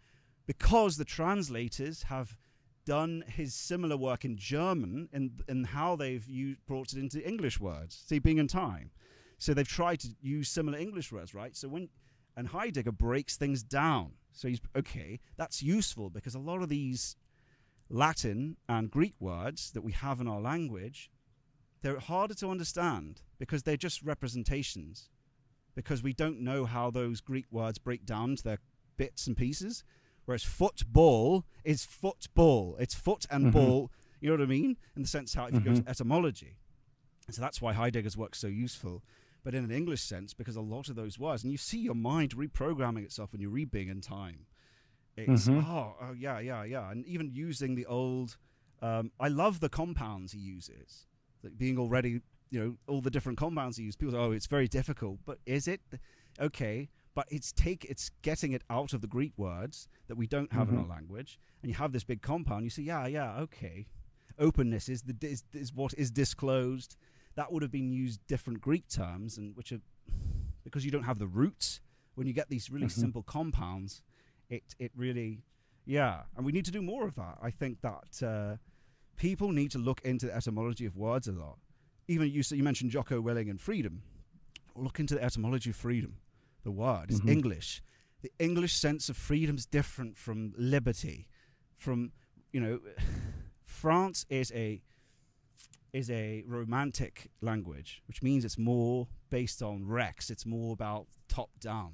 [0.44, 2.36] because the translators have
[2.85, 7.60] done his similar work in German and in how they've used, brought it into English
[7.60, 8.90] words, see, being in time.
[9.39, 11.56] So they've tried to use similar English words, right?
[11.56, 11.90] So when
[12.36, 14.14] and Heidegger breaks things down.
[14.35, 17.16] So he's okay, that's useful because a lot of these
[17.89, 21.11] Latin and Greek words that we have in our language,
[21.82, 25.09] they're harder to understand because they're just representations.
[25.77, 28.59] Because we don't know how those Greek words break down to their
[28.97, 29.85] bits and pieces.
[30.24, 32.77] Whereas football is football.
[32.78, 33.59] It's foot and mm-hmm.
[33.59, 33.90] ball.
[34.20, 34.77] You know what I mean?
[34.97, 35.59] In the sense how if mm-hmm.
[35.59, 35.90] you go to mm-hmm.
[35.90, 36.56] etymology.
[37.31, 39.02] so that's why Heidegger's work so useful
[39.44, 41.94] but in an English sense, because a lot of those words, and you see your
[41.94, 44.46] mind reprogramming itself when you're Being in Time.
[45.16, 45.70] It's, mm-hmm.
[45.70, 46.90] oh, oh, yeah, yeah, yeah.
[46.90, 48.36] And even using the old,
[48.82, 51.06] um, I love the compounds he uses,
[51.42, 53.96] like being already, you know, all the different compounds he uses.
[53.96, 55.20] People say, oh, it's very difficult.
[55.24, 55.80] But is it?
[56.40, 56.88] Okay.
[57.14, 60.66] But it's take it's getting it out of the Greek words that we don't have
[60.66, 60.78] mm-hmm.
[60.78, 62.64] in our language, and you have this big compound.
[62.64, 63.86] You say, yeah, yeah, okay.
[64.36, 66.96] Openness is the is, is what is disclosed
[67.36, 69.81] that would have been used different Greek terms, and which are
[70.62, 71.81] because you don't have the roots.
[72.15, 73.01] When you get these really mm-hmm.
[73.01, 74.02] simple compounds,
[74.48, 75.43] it it really,
[75.85, 77.39] yeah, and we need to do more of that.
[77.43, 78.56] I think that uh,
[79.16, 81.59] people need to look into the etymology of words a lot.
[82.06, 84.02] Even you, you mentioned Jocko Willink and freedom.
[84.77, 86.16] Look into the etymology of freedom.
[86.65, 87.31] The word is mm-hmm.
[87.31, 87.82] English.
[88.23, 91.28] The English sense of freedom is different from liberty.
[91.77, 92.12] From
[92.52, 92.81] you know,
[93.65, 94.82] France is a
[95.94, 100.28] is a romantic language, which means it's more based on Rex.
[100.28, 101.92] It's more about top down.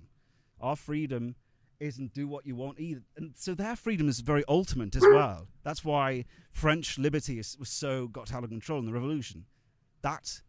[0.58, 1.36] Our freedom
[1.78, 3.02] isn't do what you want either.
[3.16, 5.48] And so their freedom is very ultimate as well.
[5.62, 9.44] That's why French liberty is, was so got out of control in the revolution.
[10.00, 10.40] That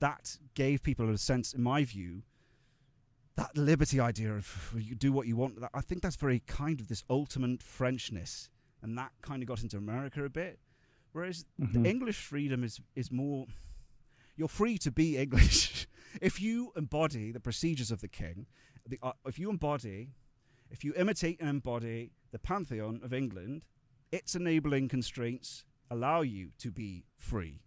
[0.00, 2.22] that gave people a sense, in my view,
[3.36, 5.58] that liberty idea of you do what you want.
[5.72, 8.50] I think that's very kind of this ultimate Frenchness,
[8.82, 10.58] and that kind of got into America a bit.
[11.18, 11.82] Whereas mm-hmm.
[11.82, 13.46] the English freedom is is more
[14.36, 15.88] you're free to be English
[16.22, 18.46] if you embody the procedures of the king.
[18.86, 20.10] The, uh, if you embody,
[20.70, 23.64] if you imitate and embody the pantheon of England,
[24.12, 27.62] its enabling constraints allow you to be free.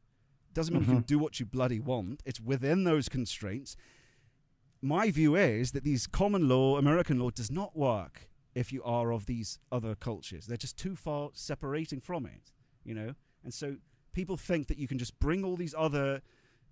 [0.54, 0.92] Doesn't mean mm-hmm.
[0.92, 2.24] you can do what you bloody want.
[2.26, 3.76] It's within those constraints.
[4.82, 9.12] my view is that these common law, American law, does not work if you are
[9.12, 10.46] of these other cultures.
[10.46, 12.54] They're just too far separating from it,
[12.86, 13.14] you know?
[13.44, 13.78] And so
[14.14, 16.22] people think that you can just bring all these other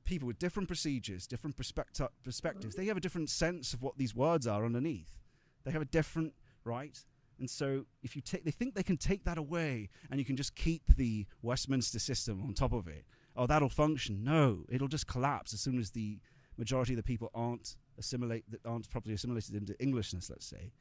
[0.05, 2.75] people with different procedures, different perspecti- perspectives.
[2.75, 5.19] They have a different sense of what these words are underneath.
[5.63, 6.33] They have a different,
[6.63, 6.97] right?
[7.39, 10.35] And so if you take, they think they can take that away and you can
[10.35, 13.05] just keep the Westminster system on top of it.
[13.35, 14.23] Oh, that'll function.
[14.23, 16.19] No, it'll just collapse as soon as the
[16.57, 20.73] majority of the people aren't assimilate that aren't properly assimilated into Englishness, let's say.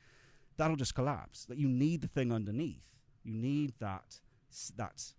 [0.56, 1.44] That'll just collapse.
[1.44, 2.96] That you need the thing underneath.
[3.22, 4.20] You need that
[4.76, 5.12] that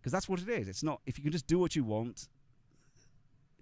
[0.00, 0.68] because that's what it is.
[0.68, 2.28] It's not if you can just do what you want.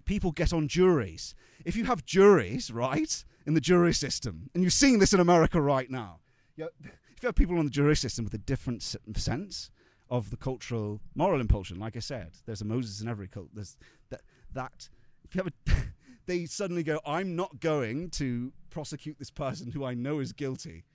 [0.05, 1.35] People get on juries.
[1.65, 5.61] If you have juries, right, in the jury system, and you're seeing this in America
[5.61, 6.19] right now,
[6.55, 8.81] you if you have people on the jury system with a different
[9.15, 9.71] sense
[10.09, 13.49] of the cultural moral impulsion, like I said, there's a Moses in every cult.
[13.53, 13.77] There's
[14.09, 14.21] that
[14.53, 14.89] that
[15.23, 15.71] if you have a
[16.25, 20.85] they suddenly go, I'm not going to prosecute this person who I know is guilty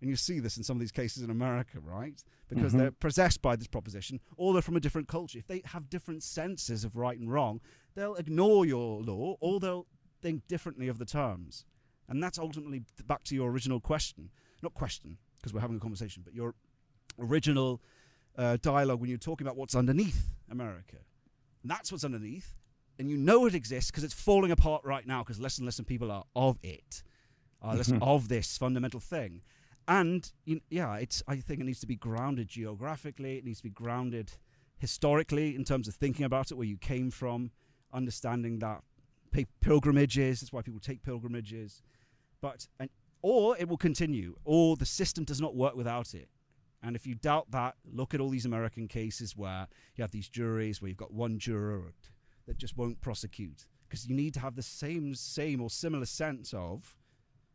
[0.00, 2.22] and you see this in some of these cases in America, right?
[2.48, 2.78] Because mm-hmm.
[2.78, 5.38] they're possessed by this proposition, or they're from a different culture.
[5.38, 7.60] If they have different senses of right and wrong,
[7.94, 9.86] they'll ignore your law, or they'll
[10.22, 11.64] think differently of the terms.
[12.08, 14.30] And that's ultimately back to your original question.
[14.62, 16.54] Not question, because we're having a conversation, but your
[17.18, 17.80] original
[18.36, 20.96] uh, dialogue when you're talking about what's underneath America.
[21.62, 22.54] And that's what's underneath.
[22.98, 25.80] And you know it exists because it's falling apart right now because less and less
[25.80, 27.02] people are of it,
[27.62, 28.02] are less mm-hmm.
[28.02, 29.42] of this fundamental thing
[29.88, 31.22] and yeah, it's.
[31.26, 33.38] I think it needs to be grounded geographically.
[33.38, 34.32] It needs to be grounded
[34.78, 37.50] historically in terms of thinking about it, where you came from,
[37.92, 38.82] understanding that
[39.60, 40.40] pilgrimages.
[40.40, 41.82] That's why people take pilgrimages,
[42.40, 42.90] but and
[43.22, 46.28] or it will continue, or the system does not work without it.
[46.82, 50.28] And if you doubt that, look at all these American cases where you have these
[50.28, 51.92] juries where you've got one juror
[52.46, 56.54] that just won't prosecute because you need to have the same, same or similar sense
[56.54, 56.96] of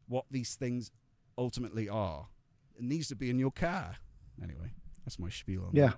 [0.07, 0.91] what these things
[1.37, 2.27] ultimately are.
[2.77, 3.95] It needs to be in your car.
[4.41, 4.71] Anyway,
[5.05, 5.65] that's my spiel.
[5.65, 5.93] on yeah.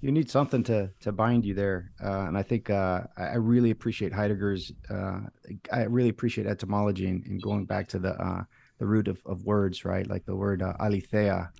[0.00, 3.70] you need something to to bind you there, uh, and I think uh, I really
[3.70, 4.72] appreciate Heidegger's.
[4.88, 5.20] Uh,
[5.72, 8.44] I really appreciate etymology and, and going back to the uh,
[8.78, 10.06] the root of, of words, right?
[10.06, 11.50] Like the word uh, aletheia,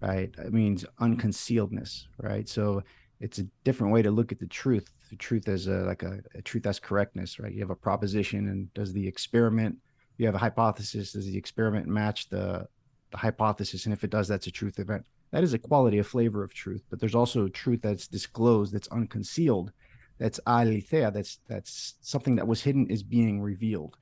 [0.00, 0.34] right?
[0.38, 2.48] It means unconcealedness, right?
[2.48, 2.82] So
[3.20, 4.90] it's a different way to look at the truth.
[5.10, 7.52] The truth as a like a, a truth as correctness, right?
[7.52, 9.76] You have a proposition, and does the experiment
[10.22, 12.66] you have a hypothesis does the experiment match the
[13.10, 13.84] the hypothesis?
[13.84, 15.06] And if it does that's a truth event.
[15.32, 18.88] That is a quality a flavor of truth but there's also truth that's disclosed that's
[18.88, 19.72] unconcealed
[20.18, 23.96] that's aletheia that's that's something that was hidden is being revealed.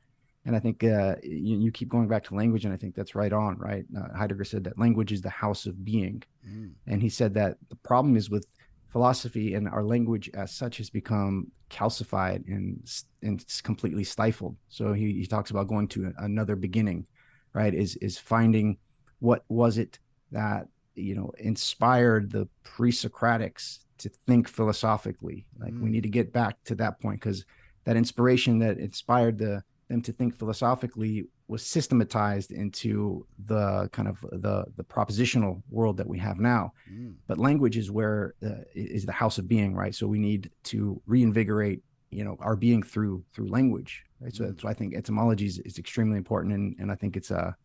[0.45, 3.15] And i think uh, you, you, keep going back to language and i think that's
[3.15, 3.85] right on right?
[3.97, 6.23] Uh, heidegger said that language is the house of being.
[6.49, 6.73] Mm.
[6.87, 8.47] and he said that the problem is with
[8.91, 12.87] philosophy and our language as such has become calcified and
[13.23, 14.57] and completely stifled.
[14.69, 17.07] So he, he talks about going to another beginning,
[17.53, 17.73] right?
[17.73, 18.79] Is is finding
[19.21, 19.99] what was it
[20.33, 25.47] that you know inspired the pre-Socratics to think philosophically.
[25.59, 25.83] Like mm.
[25.83, 27.45] we need to get back to that point because
[27.85, 34.21] that inspiration that inspired the them to think philosophically was systematized into the kind of
[34.31, 37.13] the the propositional world that we have now mm.
[37.27, 41.03] but language is where uh, is the house of being right so we need to
[41.07, 44.61] reinvigorate you know our being through through language right so, mm.
[44.61, 47.57] so i think etymology is, is extremely important and and i think it's a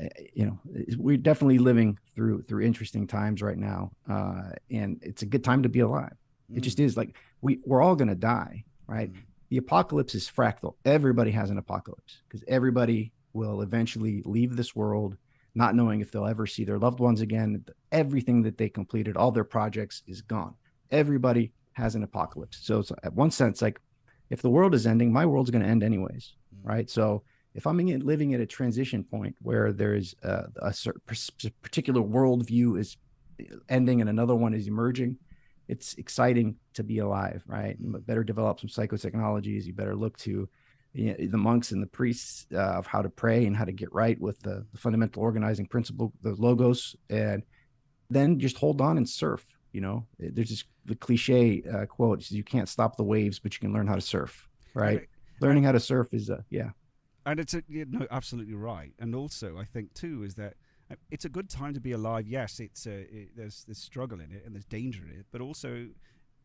[0.00, 0.58] uh, you know
[0.96, 5.64] we're definitely living through through interesting times right now uh and it's a good time
[5.64, 6.16] to be alive
[6.50, 6.56] mm.
[6.56, 6.84] it just mm.
[6.84, 9.18] is like we we're all going to die right mm
[9.50, 10.74] the apocalypse is fractal.
[10.84, 15.16] Everybody has an apocalypse because everybody will eventually leave this world
[15.54, 17.64] not knowing if they'll ever see their loved ones again.
[17.90, 20.54] Everything that they completed, all their projects is gone.
[20.92, 22.60] Everybody has an apocalypse.
[22.62, 23.80] So it's at one sense, like
[24.30, 26.68] if the world is ending, my world's going to end anyways, mm-hmm.
[26.68, 26.88] right?
[26.88, 27.24] So
[27.54, 30.72] if I'm living at a transition point where there's a, a
[31.62, 32.96] particular worldview is
[33.68, 35.16] ending and another one is emerging,
[35.70, 37.76] it's exciting to be alive, right?
[37.78, 39.64] You better develop some psychotechnologies.
[39.64, 40.48] You better look to
[40.92, 43.72] you know, the monks and the priests uh, of how to pray and how to
[43.72, 47.44] get right with the, the, fundamental organizing principle, the logos, and
[48.10, 49.46] then just hold on and surf.
[49.72, 53.60] You know, there's this the cliche uh, quote: "You can't stop the waves, but you
[53.60, 54.98] can learn how to surf." Right?
[54.98, 55.08] right.
[55.40, 56.70] Learning how to surf is a yeah.
[57.24, 58.92] And it's a, you know, absolutely right.
[58.98, 60.54] And also, I think too is that
[61.10, 62.26] it's a good time to be alive.
[62.26, 65.40] Yes, it's a, it, there's there's struggle in it and there's danger in it, but
[65.40, 65.88] also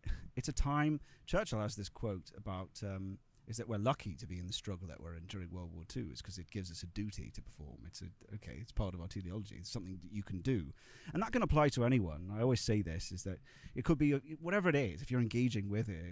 [0.35, 0.99] it's a time.
[1.25, 3.17] Churchill has this quote about um,
[3.47, 5.83] is that we're lucky to be in the struggle that we're in during World War
[5.95, 7.77] II is because it gives us a duty to perform.
[7.85, 8.05] It's a
[8.35, 9.55] okay, it's part of our teleology.
[9.59, 10.73] It's something that you can do,
[11.13, 12.31] and that can apply to anyone.
[12.35, 13.39] I always say this is that
[13.75, 14.11] it could be
[14.41, 15.01] whatever it is.
[15.01, 16.03] If you're engaging with it,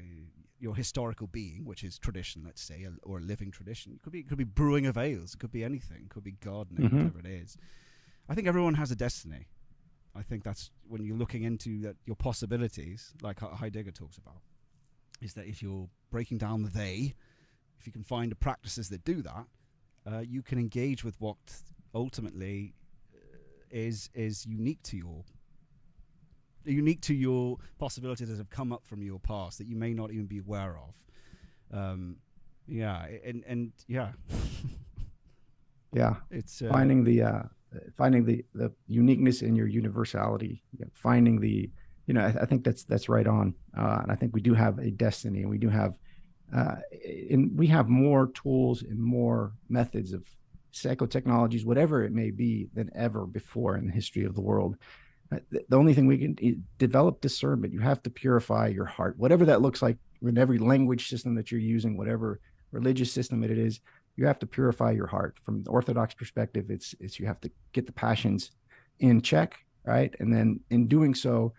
[0.59, 3.91] your historical being, which is tradition, let's say, or a living tradition.
[3.93, 5.33] It could be it could be brewing of ales.
[5.33, 6.03] It could be anything.
[6.05, 6.93] It could be gardening, Mhm.
[6.93, 7.57] whatever it is.
[8.29, 9.47] I think everyone has a destiny.
[10.15, 14.41] I think that's when you're looking into that your possibilities, like Heidegger talks about,
[15.21, 17.15] is that if you're breaking down the they,
[17.79, 19.45] if you can find the practices that do that,
[20.05, 21.37] uh, you can engage with what
[21.95, 22.73] ultimately
[23.13, 23.17] uh,
[23.71, 25.23] is is unique to your
[26.65, 30.11] unique to your possibilities that have come up from your past that you may not
[30.11, 31.03] even be aware of.
[31.77, 32.17] Um,
[32.67, 34.11] yeah, and and yeah,
[35.93, 36.15] Yeah.
[36.31, 37.43] it's uh, finding the uh
[37.95, 40.63] finding the the uniqueness in your universality
[40.93, 41.69] finding the
[42.07, 43.53] you know I, I think that's that's right on.
[43.77, 45.95] Uh and i think we do have a destiny and we do have
[46.55, 46.75] uh
[47.29, 50.23] and we have more tools and more methods of
[50.73, 54.75] psychotechnologies whatever it may be than ever before in the history of the world.
[55.31, 57.73] Uh, the, only thing we can develop discernment.
[57.73, 59.17] You have to purify your heart.
[59.17, 62.39] Whatever that looks like in every language system that you're using whatever
[62.71, 63.79] religious system it is
[64.15, 65.37] you have to purify your heart.
[65.43, 68.51] From the orthodox perspective it's it's you have to get the passions
[68.99, 70.15] in check right?
[70.19, 71.53] And then in doing so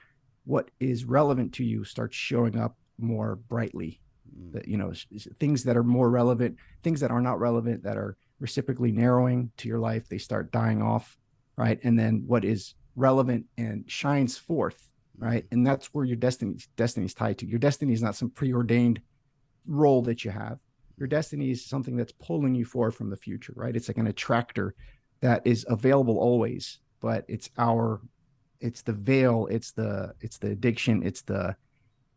[0.45, 4.01] what is relevant to you starts showing up more brightly.
[4.39, 4.93] Mm, that you know
[5.39, 9.69] things that are more relevant things that are not relevant that are reciprocally narrowing to
[9.69, 11.17] your life they start dying off
[11.57, 11.79] right?
[11.85, 15.45] And then what is relevant and shines forth right?
[15.53, 17.47] And that's where your destiny destiny is tied to.
[17.47, 19.01] Your destiny is not some preordained
[19.67, 20.59] role that you have
[20.97, 24.07] your destiny is something that's pulling you forward from the future right it's like an
[24.07, 24.75] attractor
[25.21, 28.01] that is available always but it's our
[28.61, 31.55] it's the veil it's the it's the addiction it's the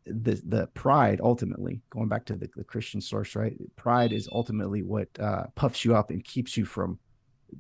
[0.06, 4.82] the the pride ultimately going back to the, the christian source right pride is ultimately
[4.82, 6.98] what uh, puffs you up and keeps you from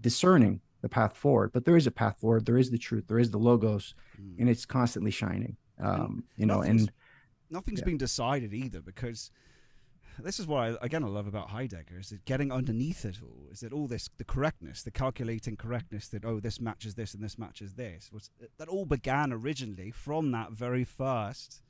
[0.01, 3.19] discerning the path forward but there is a path forward there is the truth there
[3.19, 4.35] is the logos mm.
[4.39, 6.91] and it's constantly shining um you know nothing's- and
[7.49, 7.85] nothing's Yeah.
[7.85, 9.31] been decided either because
[10.23, 13.47] this is what I, again I love about Heidegger is that getting underneath it all
[13.51, 17.23] is that all this the correctness the calculating correctness that oh this matches this and
[17.23, 21.61] this matches this was that all began originally from that very first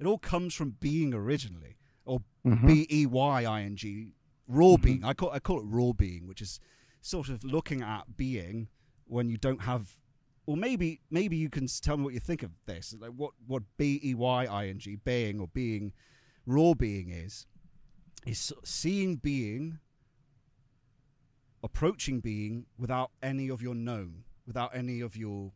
[0.00, 2.66] it all comes from being originally or Mhm.
[2.66, 4.14] B E Y I N G
[4.48, 4.82] raw Mhm.
[4.82, 6.58] being I call I call it raw being which is
[7.00, 8.68] sort of looking at being
[9.06, 9.96] when you don't have
[10.46, 13.62] or maybe maybe you can tell me what you think of this like what what
[13.76, 15.92] B E Y I N G being or being
[16.46, 17.46] raw being is
[18.26, 19.78] is seeing being
[21.62, 25.52] approaching being without any of your known without any of your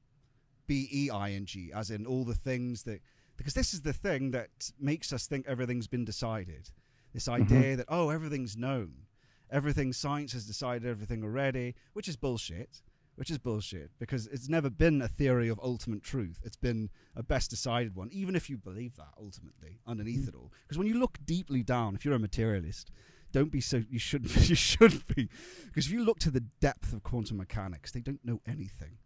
[0.67, 3.01] B E I N G as in all the things that
[3.37, 6.71] because this is the thing that makes us think everything's been decided.
[7.13, 7.43] This mm-hmm.
[7.43, 9.07] idea that oh everything's known.
[9.51, 12.83] Everything science has decided everything already which is bullshit
[13.17, 16.39] which is bullshit because it's never been a theory of ultimate truth.
[16.45, 20.29] It's been a best decided one even if you believe that ultimately underneath mm.
[20.29, 20.53] it all.
[20.63, 22.91] Because when you look deeply down if you're a materialist
[23.33, 25.29] don't be so you shouldn't you should be.
[25.67, 28.99] Because if you look to the depth of quantum mechanics they don't know anything.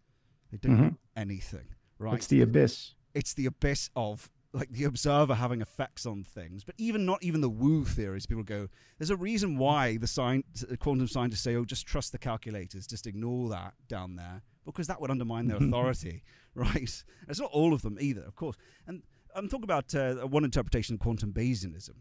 [0.51, 0.85] They don't mm-hmm.
[0.85, 2.15] know anything right?
[2.15, 2.95] it's the abyss.
[3.15, 7.41] It's the abyss of like the observer having effects on things but even not even
[7.41, 8.69] the woo theories people go
[8.99, 13.07] there's a reason why the science quantum scientists say oh just trust the calculators just
[13.07, 16.23] ignore that down there because that would undermine their authority
[16.55, 18.57] right it's not all of them either of course
[18.87, 19.03] and
[19.35, 21.95] i'm talking about uh, one interpretation of quantum bayesianism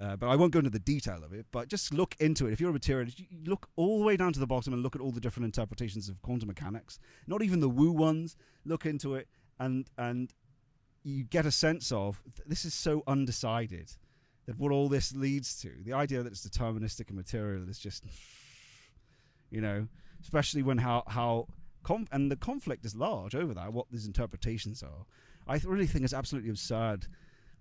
[0.00, 1.46] uh, but I won't go into the detail of it.
[1.52, 2.52] But just look into it.
[2.52, 4.82] If you're a materialist, you you look all the way down to the bottom and
[4.82, 6.98] look at all the different interpretations of quantum mechanics.
[7.26, 8.36] Not even the woo ones.
[8.64, 9.28] Look into it,
[9.60, 10.32] and and
[11.04, 13.92] you get a sense of this is so undecided
[14.46, 15.70] that what all this leads to.
[15.84, 18.04] The idea that it's deterministic and material is just,
[19.50, 19.86] you know,
[20.22, 21.46] especially when how how
[21.82, 23.72] conf- and the conflict is large over that.
[23.72, 25.06] What these interpretations are,
[25.46, 27.06] I really think it's absolutely absurd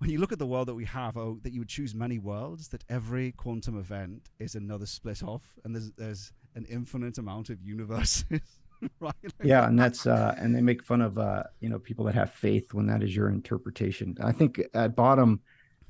[0.03, 2.20] when you look at the world that we have, oh, that you would choose many
[2.20, 7.49] worlds, that every quantum event is another split off, and there's there's an infinite amount
[7.49, 8.41] of universes,
[8.99, 9.14] right?
[9.43, 12.31] Yeah and that's uh and they make fun of uh you know people that have
[12.31, 14.15] faith when that is your interpretation.
[14.22, 15.41] I think at bottom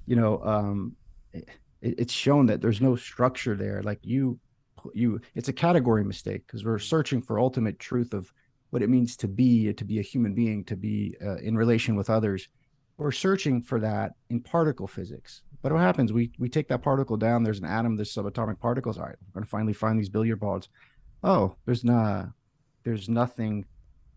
[0.06, 0.96] you know um
[1.34, 1.50] it,
[1.82, 3.82] it's shown that there's no structure there.
[3.84, 4.40] Like you
[4.94, 8.32] you it's a category mistake because we're searching for ultimate truth of
[8.70, 11.96] what it means to be to be a human being to be uh, in relation
[11.96, 12.48] with others.
[12.98, 15.42] We're searching for that in particle physics.
[15.62, 16.12] But what happens?
[16.12, 17.44] We we take that particle down.
[17.44, 18.98] There's an atom there's subatomic particles.
[18.98, 20.70] All right we're going to finally find these billiard balls.
[21.24, 22.30] Oh there's not
[22.84, 23.66] there's nothing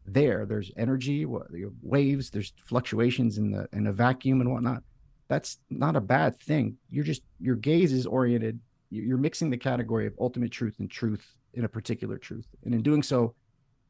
[0.06, 0.46] there.
[0.46, 4.82] There's energy, wa- you know, waves, there's fluctuations in the in a vacuum and whatnot.
[5.28, 6.76] That's not a bad thing.
[6.90, 8.60] You're just your gaze is oriented.
[8.90, 12.74] you- You're mixing the category of ultimate truth and truth in a particular truth, and
[12.74, 13.34] in doing so,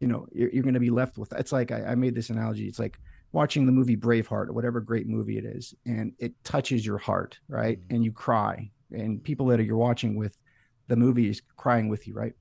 [0.01, 1.33] you know you're, you're going to be left with.
[1.33, 2.67] It's like I, I made this analogy.
[2.69, 2.99] It's like
[3.33, 7.39] watching the movie Braveheart or whatever great movie it is, and it touches your heart,
[7.49, 7.79] right?
[7.79, 7.95] Mm-hmm.
[7.95, 10.37] And you cry, and people that you're watching with,
[10.89, 12.33] the movie is crying with you, right?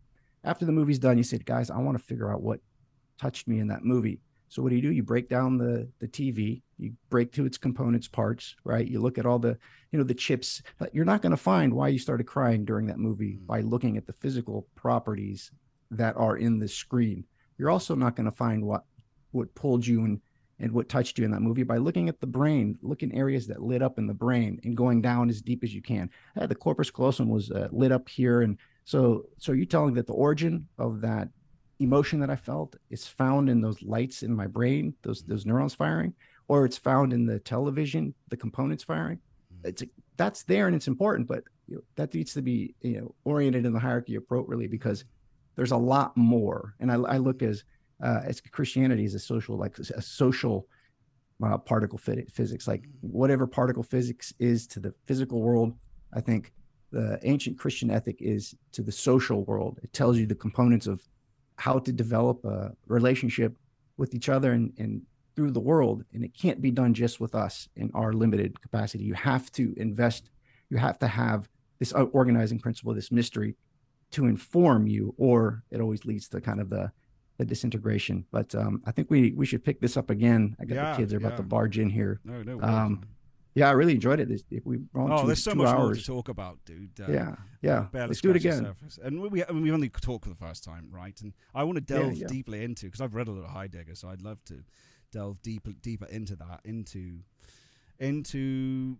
[0.45, 2.59] After the movie's done, you said, guys, I want to figure out what
[3.19, 4.21] touched me in that movie.
[4.47, 4.91] So what do you do?
[4.91, 8.87] You break down the the TV, you break to its components parts, right?
[8.87, 9.57] You look at all the,
[9.91, 10.61] you know, the chips.
[10.93, 13.47] You're not going to find why you started crying during that movie Mm.
[13.47, 15.51] by looking at the physical properties
[15.91, 17.25] that are in the screen.
[17.57, 18.83] You're also not going to find what
[19.31, 20.21] what pulled you and
[20.59, 23.61] and what touched you in that movie by looking at the brain, looking areas that
[23.61, 26.09] lit up in the brain and going down as deep as you can.
[26.39, 30.07] Uh, the corpus callosum was uh, lit up here, and so so you're telling that
[30.07, 31.27] the origin of that
[31.79, 35.73] emotion that I felt is found in those lights in my brain, those those neurons
[35.73, 36.13] firing,
[36.47, 39.19] or it's found in the television, the components firing.
[39.63, 39.83] It's
[40.17, 43.65] that's there and it's important, but you know, that needs to be you know oriented
[43.65, 45.03] in the hierarchy appropriately because
[45.55, 46.75] there's a lot more.
[46.79, 47.63] And I, I look as
[48.03, 50.67] uh, as Christianity is a social like a social
[51.43, 55.73] uh, particle physics, like whatever particle physics is to the physical world.
[56.13, 56.53] I think
[56.91, 59.79] the ancient Christian ethic is to the social world.
[59.83, 61.01] It tells you the components of
[61.57, 63.57] how to develop a relationship
[63.97, 65.01] with each other and, and
[65.35, 66.03] through the world.
[66.13, 69.03] And it can't be done just with us in our limited capacity.
[69.03, 70.29] You have to invest,
[70.69, 71.49] you have to have
[71.79, 73.55] this organizing principle, this mystery
[74.11, 76.91] to inform you, or it always leads to kind of the
[77.37, 78.25] the disintegration.
[78.31, 80.55] But um, I think we we should pick this up again.
[80.59, 82.21] I got Yeah, the kids are about to barge in here.
[82.23, 82.61] No, no.
[82.61, 83.03] Um,
[83.55, 84.29] Yeah, I really enjoyed it.
[84.65, 86.91] We oh, two, there's so much more to talk about, dude.
[86.99, 87.79] Uh, yeah, yeah.
[87.91, 88.65] barely Let's do it again.
[88.65, 88.99] surface.
[89.01, 91.19] And we, we, I mean, we only talked for the first time, right?
[91.21, 92.27] And I want to delve yeah.
[92.27, 94.63] deeply into because I've read a lot of Heidegger, so I'd love to
[95.13, 97.19] delve deeper deeper into that, into
[97.99, 98.97] into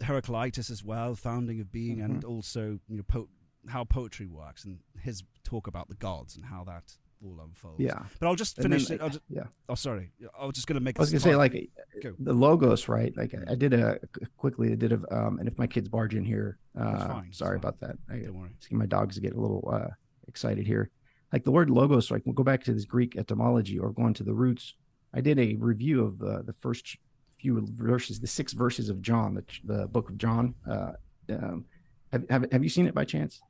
[0.00, 2.28] Heraclitus as well, founding of being, and Mm-hmm.
[2.30, 3.28] also you know po-
[3.68, 7.80] how poetry works and his talk about the gods and how that all unfolds.
[7.80, 7.98] Yeah.
[8.20, 9.02] But I'll just finish then, it.
[9.02, 9.44] I'll just, yeah.
[9.68, 10.10] oh, sorry.
[10.38, 10.98] I was just going to make.
[10.98, 11.70] I was gonna say like
[12.02, 12.14] Go.
[12.18, 13.16] the logos, right?
[13.16, 13.98] Like I- did a
[14.36, 14.72] quickly.
[14.72, 17.80] I did a um, and if my kids barge in here, uh, fine, sorry about
[17.80, 17.96] that.
[18.10, 18.50] I Don't worry.
[18.60, 19.88] see my dogs get a little uh,
[20.28, 20.90] excited here.
[21.32, 24.22] Like the word logos, like we'll go back to this Greek etymology or going to
[24.24, 24.74] the roots.
[25.12, 26.96] I did a review of the the first
[27.40, 30.54] few verses, the six verses of John, the the book of John.
[30.68, 30.92] Uh,
[31.30, 31.64] um,
[32.12, 33.40] have, have have you seen it by chance?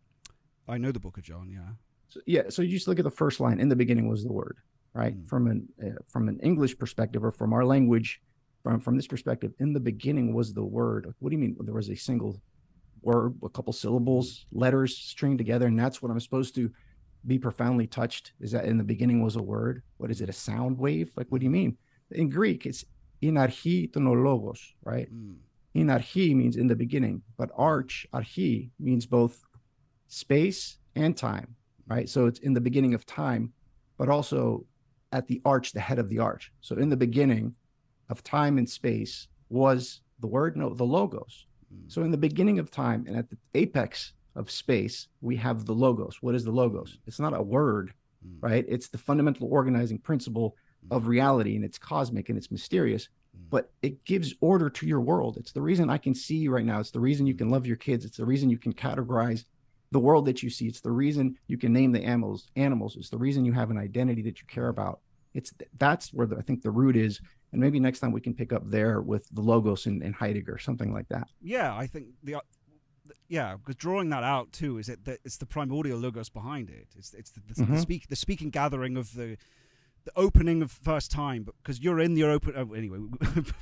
[0.68, 1.48] I know the Book of John.
[1.50, 1.70] Yeah.
[2.08, 3.60] So, yeah, so you just look at the first line.
[3.60, 4.58] In the beginning was the word,
[4.94, 5.16] right?
[5.16, 5.28] Mm.
[5.28, 8.20] From an uh, from an English perspective or from our language,
[8.62, 11.12] from from this perspective, in the beginning was the word.
[11.18, 11.56] What do you mean?
[11.60, 12.40] There was a single
[13.02, 16.70] word, a couple syllables, letters stringed together, and that's what I'm supposed to
[17.26, 18.32] be profoundly touched.
[18.40, 19.82] Is that in the beginning was a word?
[19.98, 20.28] What is it?
[20.28, 21.12] A sound wave?
[21.16, 21.76] Like what do you mean?
[22.10, 22.84] In Greek, it's
[23.22, 25.12] inarchi tonologos, right?
[25.12, 25.36] Mm.
[25.74, 29.44] Inarchi means in the beginning, but arch, archi, means both
[30.08, 31.54] space and time,
[31.88, 32.08] right?
[32.08, 33.52] So it's in the beginning of time,
[33.96, 34.64] but also
[35.12, 36.52] at the arch, the head of the arch.
[36.60, 37.54] So in the beginning
[38.10, 41.46] of time and space was the word, no, the logos.
[41.74, 41.90] Mm.
[41.90, 45.74] So in the beginning of time and at the apex of space, we have the
[45.74, 46.18] logos.
[46.20, 46.98] What is the logos?
[47.06, 47.92] It's not a word,
[48.26, 48.38] Mm.
[48.40, 48.64] right?
[48.68, 50.56] It's the fundamental organizing principle
[50.90, 53.50] of reality and it's cosmic and it's mysterious Mm.
[53.50, 55.36] but it gives order to your world.
[55.36, 56.80] It's the reason I can see you right now.
[56.80, 58.04] It's the reason you can love your kids.
[58.04, 59.44] It's the reason you can categorize
[59.90, 60.66] the world that you see.
[60.66, 62.50] It's the reason you can name the animals.
[62.56, 62.96] Animals.
[62.96, 65.00] It's the reason you have an identity that you care about.
[65.34, 67.20] It's that's where the, I think the root is.
[67.52, 70.58] And maybe next time we can pick up there with the logos and, and Heidegger,
[70.58, 71.28] something like that.
[71.40, 72.36] yeah, I think the
[73.28, 76.88] yeah, because drawing that out too is it that it's the primordial logos behind it.
[76.96, 77.80] It's it's the, the, the Mhm.
[77.80, 79.36] speak the speaking gathering of the
[80.04, 82.54] the opening of first time, but because you're in your open.
[82.56, 82.98] Oh, anyway,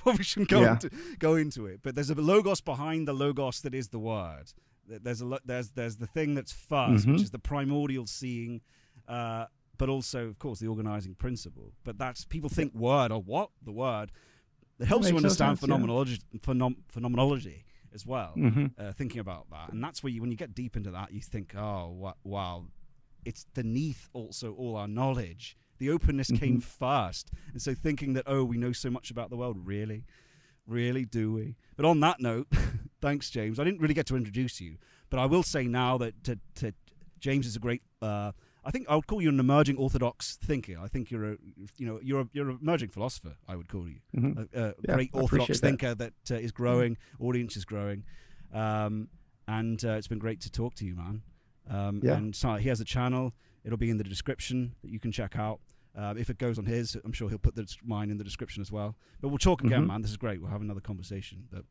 [0.05, 0.73] we shouldn't go Yeah.
[0.74, 1.81] into go into it.
[1.82, 4.53] But there's a logos behind the logos that is the word.
[4.89, 7.23] Th- There's a lo- there's there's the thing that's 1st which Mhm.
[7.23, 8.61] is the primordial seeing.
[9.09, 9.47] Uh,
[9.79, 11.75] but also, of course, the organizing principle.
[11.85, 14.11] But that's people think word or what the word.
[14.79, 15.75] It helps you understand sense, yeah.
[15.75, 18.73] phenomenology, phenom- phenomenology as well Mhm.
[18.79, 19.73] uh, thinking about that.
[19.73, 22.67] And that's where you, when you get deep into that, you think, oh, wow,
[23.25, 25.57] it's beneath also all our knowledge.
[25.79, 27.31] The openness came first.
[27.53, 30.05] And so thinking that, oh, we know so much about the world, really?
[30.67, 31.57] Really, do we?
[31.77, 32.49] But on that note,
[33.01, 33.61] thanks, James.
[33.61, 34.77] I didn't really get to introduce you,
[35.11, 36.73] but I will say now that to, to
[37.21, 37.83] James is a great.
[38.03, 38.33] Uh,
[38.65, 40.77] I think I would call you an emerging orthodox thinker.
[40.83, 41.37] I think you're a,
[41.79, 43.37] you know, you're a, you're an emerging philosopher.
[43.47, 44.49] I would call you Mhm.
[44.53, 45.67] a, a Yeah, great orthodox that.
[45.67, 48.03] thinker that, uh, is growing, audience is growing,
[48.53, 49.09] um,
[49.47, 51.23] and uh, it's been great to talk to you, man.
[51.71, 52.17] Um, Yeah.
[52.17, 53.33] And so he has a channel.
[53.65, 55.61] It'll be in the description that you can check out.
[55.97, 58.60] Um, if it goes on his, I'm sure he'll put the, mine in the description
[58.60, 58.97] as well.
[59.20, 59.86] But we'll talk again, Mhm.
[59.89, 60.02] man.
[60.02, 60.40] This is great.
[60.43, 61.48] We'll have another conversation.
[61.51, 61.64] But